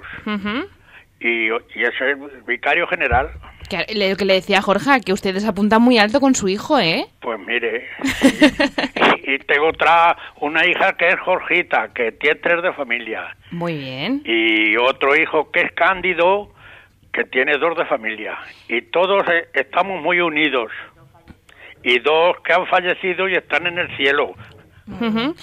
y, 1.20 1.46
y 1.48 1.82
es 1.82 2.00
el 2.00 2.16
vicario 2.46 2.86
general. 2.88 3.30
Que, 3.68 3.86
le- 3.94 4.10
lo 4.10 4.16
que 4.16 4.24
le 4.24 4.34
decía 4.34 4.60
Jorge, 4.62 5.00
que 5.04 5.12
ustedes 5.12 5.44
apuntan 5.44 5.80
muy 5.82 5.98
alto 5.98 6.20
con 6.20 6.34
su 6.34 6.48
hijo, 6.48 6.78
¿eh? 6.78 7.06
Pues 7.20 7.38
mire, 7.40 7.86
y, 9.26 9.34
y 9.34 9.38
tengo 9.40 9.68
otra, 9.68 10.16
una 10.40 10.66
hija 10.66 10.92
que 10.96 11.08
es 11.08 11.20
Jorgita, 11.20 11.88
que 11.94 12.12
tiene 12.12 12.40
tres 12.40 12.62
de 12.62 12.72
familia, 12.74 13.36
Muy 13.50 13.76
bien. 13.78 14.22
y 14.24 14.76
otro 14.76 15.16
hijo 15.16 15.50
que 15.50 15.60
es 15.62 15.72
Cándido, 15.72 16.50
que 17.12 17.24
tiene 17.24 17.56
dos 17.58 17.76
de 17.78 17.86
familia, 17.86 18.36
y 18.68 18.82
todos 18.82 19.24
eh, 19.28 19.48
estamos 19.54 20.02
muy 20.02 20.20
unidos, 20.20 20.70
y 21.82 21.98
dos 22.00 22.36
que 22.44 22.52
han 22.52 22.66
fallecido 22.66 23.28
y 23.28 23.34
están 23.36 23.66
en 23.66 23.78
el 23.78 23.96
cielo. 23.96 24.34
Ujú. 24.86 25.34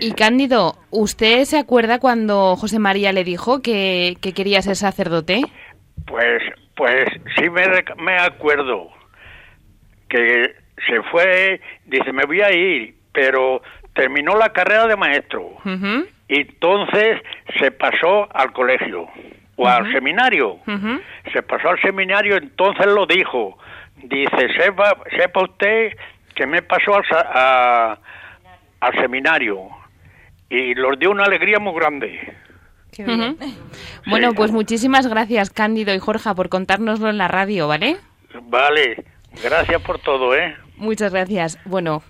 Y 0.00 0.12
Cándido, 0.12 0.76
¿usted 0.90 1.44
se 1.46 1.58
acuerda 1.58 1.98
cuando 1.98 2.54
José 2.56 2.78
María 2.78 3.12
le 3.12 3.24
dijo 3.24 3.60
que, 3.62 4.16
que 4.20 4.32
quería 4.32 4.62
ser 4.62 4.76
sacerdote? 4.76 5.42
Pues, 6.06 6.42
pues 6.76 7.06
sí 7.36 7.48
me, 7.50 7.62
me 8.02 8.16
acuerdo 8.18 8.90
que 10.08 10.54
se 10.86 11.02
fue, 11.10 11.60
dice, 11.86 12.12
me 12.12 12.24
voy 12.24 12.40
a 12.42 12.52
ir, 12.52 12.94
pero 13.12 13.62
terminó 13.94 14.36
la 14.36 14.50
carrera 14.52 14.86
de 14.86 14.96
maestro. 14.96 15.50
Y 16.28 16.40
entonces 16.40 17.20
se 17.58 17.70
pasó 17.70 18.28
al 18.34 18.52
colegio 18.52 19.08
o 19.56 19.68
al 19.68 19.84
seminario. 19.92 20.58
Se 21.32 21.42
pasó 21.42 21.68
al 21.70 21.80
seminario, 21.80 22.36
entonces 22.36 22.86
lo 22.86 23.06
dijo. 23.06 23.56
Dice, 23.96 24.48
sepa, 24.58 24.96
sepa 25.16 25.44
usted 25.44 25.92
que 26.34 26.46
me 26.46 26.62
pasó 26.62 26.96
al, 26.96 27.04
a- 27.12 27.98
al 28.80 28.94
seminario. 29.00 29.68
Y 30.50 30.74
los 30.74 30.98
dio 30.98 31.10
una 31.10 31.24
alegría 31.24 31.58
muy 31.58 31.74
grande. 31.74 32.20
Bueno, 34.06 34.34
pues 34.34 34.52
muchísimas 34.52 35.06
gracias, 35.06 35.50
Cándido 35.50 35.94
y 35.94 35.98
Jorge, 35.98 36.34
por 36.34 36.48
contárnoslo 36.48 37.10
en 37.10 37.18
la 37.18 37.28
radio, 37.28 37.68
¿vale? 37.68 37.96
Vale, 38.42 39.04
gracias 39.42 39.82
por 39.82 39.98
todo, 39.98 40.34
¿eh? 40.34 40.54
Muchas 40.76 41.12
gracias. 41.12 41.58
Bueno, 41.64 42.02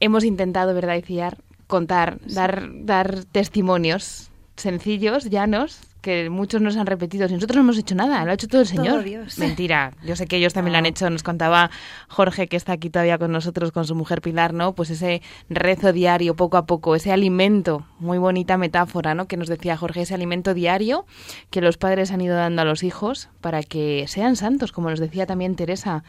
hemos 0.00 0.24
intentado, 0.24 0.74
¿verdad, 0.74 0.96
Iciar? 0.96 1.36
Contar, 1.66 2.18
dar, 2.26 2.68
dar 2.84 3.24
testimonios 3.24 4.30
sencillos, 4.56 5.30
llanos, 5.30 5.91
que 6.02 6.28
muchos 6.28 6.60
nos 6.60 6.76
han 6.76 6.86
repetido. 6.86 7.28
Si 7.28 7.34
nosotros 7.34 7.56
no 7.56 7.62
hemos 7.62 7.78
hecho 7.78 7.94
nada, 7.94 8.24
lo 8.24 8.32
ha 8.32 8.34
hecho 8.34 8.48
todo 8.48 8.60
el 8.60 8.68
Todo 8.68 8.76
Señor. 8.76 9.04
Dios. 9.04 9.38
Mentira. 9.38 9.92
Yo 10.04 10.16
sé 10.16 10.26
que 10.26 10.36
ellos 10.36 10.52
también 10.52 10.72
lo 10.72 10.78
han 10.78 10.86
hecho. 10.86 11.08
Nos 11.08 11.22
contaba 11.22 11.70
Jorge, 12.08 12.48
que 12.48 12.56
está 12.56 12.72
aquí 12.72 12.90
todavía 12.90 13.16
con 13.18 13.32
nosotros, 13.32 13.72
con 13.72 13.86
su 13.86 13.94
mujer 13.94 14.20
Pilar, 14.20 14.52
¿no? 14.52 14.74
Pues 14.74 14.90
ese 14.90 15.22
rezo 15.48 15.92
diario, 15.92 16.34
poco 16.34 16.56
a 16.56 16.66
poco, 16.66 16.96
ese 16.96 17.12
alimento, 17.12 17.86
muy 18.00 18.18
bonita 18.18 18.58
metáfora, 18.58 19.14
¿no? 19.14 19.26
Que 19.26 19.36
nos 19.36 19.48
decía 19.48 19.76
Jorge, 19.76 20.02
ese 20.02 20.14
alimento 20.14 20.54
diario 20.54 21.06
que 21.50 21.60
los 21.60 21.78
padres 21.78 22.10
han 22.10 22.20
ido 22.20 22.36
dando 22.36 22.62
a 22.62 22.64
los 22.64 22.82
hijos 22.82 23.28
para 23.40 23.62
que 23.62 24.04
sean 24.08 24.34
santos, 24.36 24.72
como 24.72 24.90
nos 24.90 24.98
decía 24.98 25.24
también 25.24 25.54
Teresa, 25.54 26.02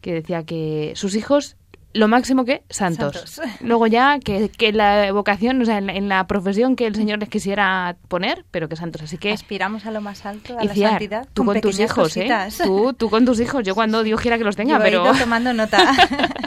que 0.00 0.14
decía 0.14 0.44
que 0.44 0.92
sus 0.94 1.16
hijos 1.16 1.56
lo 1.92 2.08
máximo 2.08 2.44
que 2.44 2.62
santos. 2.70 3.16
Santos. 3.30 3.60
Luego 3.60 3.86
ya 3.86 4.18
que, 4.20 4.48
que 4.48 4.72
la 4.72 5.12
vocación, 5.12 5.60
o 5.60 5.64
sea, 5.64 5.78
en 5.78 5.86
la, 5.86 5.94
en 5.94 6.08
la 6.08 6.26
profesión 6.26 6.76
que 6.76 6.86
el 6.86 6.94
Señor 6.94 7.18
les 7.18 7.28
quisiera 7.28 7.96
poner, 8.08 8.44
pero 8.50 8.68
que 8.68 8.76
santos. 8.76 9.02
Así 9.02 9.18
que 9.18 9.32
Aspiramos 9.32 9.86
a 9.86 9.90
lo 9.90 10.00
más 10.00 10.24
alto, 10.26 10.56
a 10.58 10.64
y 10.64 10.68
la 10.68 10.74
fiar, 10.74 10.90
santidad. 10.92 11.28
tú 11.34 11.44
con 11.44 11.60
tus 11.60 11.78
hijos, 11.80 11.94
cositas. 11.94 12.60
¿eh? 12.60 12.64
Tú, 12.64 12.92
tú 12.92 13.10
con 13.10 13.24
tus 13.24 13.40
hijos. 13.40 13.64
Yo 13.64 13.74
cuando 13.80 14.02
Dios 14.02 14.20
quiera 14.20 14.38
que 14.38 14.44
los 14.44 14.56
tenga, 14.56 14.78
Yo 14.78 14.80
he 14.80 14.90
pero 14.90 15.04
ido 15.04 15.14
tomando 15.14 15.52
nota. 15.52 15.78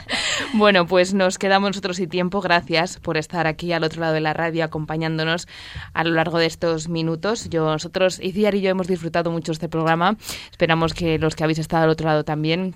bueno, 0.54 0.86
pues 0.86 1.14
nos 1.14 1.38
quedamos 1.38 1.70
nosotros 1.72 1.98
sin 1.98 2.10
tiempo. 2.10 2.42
Gracias 2.42 3.00
por 3.00 3.18
estar 3.18 3.48
aquí 3.48 3.74
al 3.74 3.84
otro 3.84 4.02
lado 4.02 4.14
de 4.14 4.22
la 4.22 4.34
radio 4.34 4.64
acompañándonos 4.64 5.48
a 5.94 6.04
lo 6.04 6.12
largo 6.12 6.38
de 6.40 6.46
estos 6.46 6.88
minutos. 6.90 7.50
Yo, 7.50 7.66
nosotros, 7.66 8.20
Iciar 8.22 8.56
y 8.56 8.62
yo 8.62 8.70
hemos 8.70 8.88
disfrutado 8.88 9.32
mucho 9.32 9.52
este 9.52 9.68
programa. 9.68 10.16
Esperamos 10.52 10.94
que 10.94 11.20
los 11.20 11.36
que 11.36 11.44
habéis 11.44 11.60
estado 11.60 11.84
al 11.84 11.90
otro 11.90 12.08
lado 12.08 12.24
también. 12.24 12.76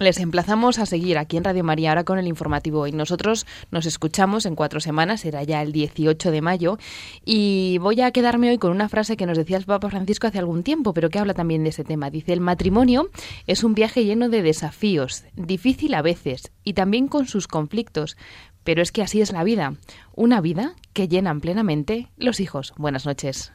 Les 0.00 0.18
emplazamos 0.18 0.80
a 0.80 0.86
seguir 0.86 1.18
aquí 1.18 1.36
en 1.36 1.44
Radio 1.44 1.62
María 1.62 1.90
ahora 1.90 2.02
con 2.02 2.18
el 2.18 2.26
informativo 2.26 2.88
y 2.88 2.92
nosotros 2.92 3.46
nos 3.70 3.86
escuchamos 3.86 4.44
en 4.44 4.56
cuatro 4.56 4.80
semanas, 4.80 5.20
será 5.20 5.44
ya 5.44 5.62
el 5.62 5.70
18 5.70 6.32
de 6.32 6.40
mayo 6.40 6.78
y 7.24 7.78
voy 7.78 8.00
a 8.00 8.10
quedarme 8.10 8.50
hoy 8.50 8.58
con 8.58 8.72
una 8.72 8.88
frase 8.88 9.16
que 9.16 9.24
nos 9.24 9.38
decía 9.38 9.56
el 9.56 9.64
Papa 9.64 9.90
Francisco 9.90 10.26
hace 10.26 10.40
algún 10.40 10.64
tiempo, 10.64 10.94
pero 10.94 11.10
que 11.10 11.20
habla 11.20 11.32
también 11.32 11.62
de 11.62 11.70
ese 11.70 11.84
tema. 11.84 12.10
Dice, 12.10 12.32
el 12.32 12.40
matrimonio 12.40 13.08
es 13.46 13.62
un 13.62 13.74
viaje 13.74 14.04
lleno 14.04 14.28
de 14.28 14.42
desafíos, 14.42 15.24
difícil 15.36 15.94
a 15.94 16.02
veces 16.02 16.50
y 16.64 16.72
también 16.72 17.06
con 17.06 17.28
sus 17.28 17.46
conflictos, 17.46 18.16
pero 18.64 18.82
es 18.82 18.90
que 18.90 19.02
así 19.02 19.20
es 19.20 19.30
la 19.30 19.44
vida, 19.44 19.74
una 20.16 20.40
vida 20.40 20.74
que 20.92 21.06
llenan 21.06 21.40
plenamente 21.40 22.08
los 22.16 22.40
hijos. 22.40 22.74
Buenas 22.76 23.06
noches. 23.06 23.52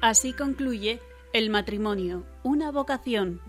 Así 0.00 0.32
concluye 0.32 0.98
El 1.34 1.50
matrimonio, 1.50 2.24
una 2.42 2.70
vocación. 2.70 3.42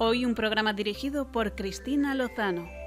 Hoy 0.00 0.24
un 0.24 0.34
programa 0.34 0.72
dirigido 0.72 1.30
por 1.30 1.54
Cristina 1.54 2.16
Lozano. 2.16 2.81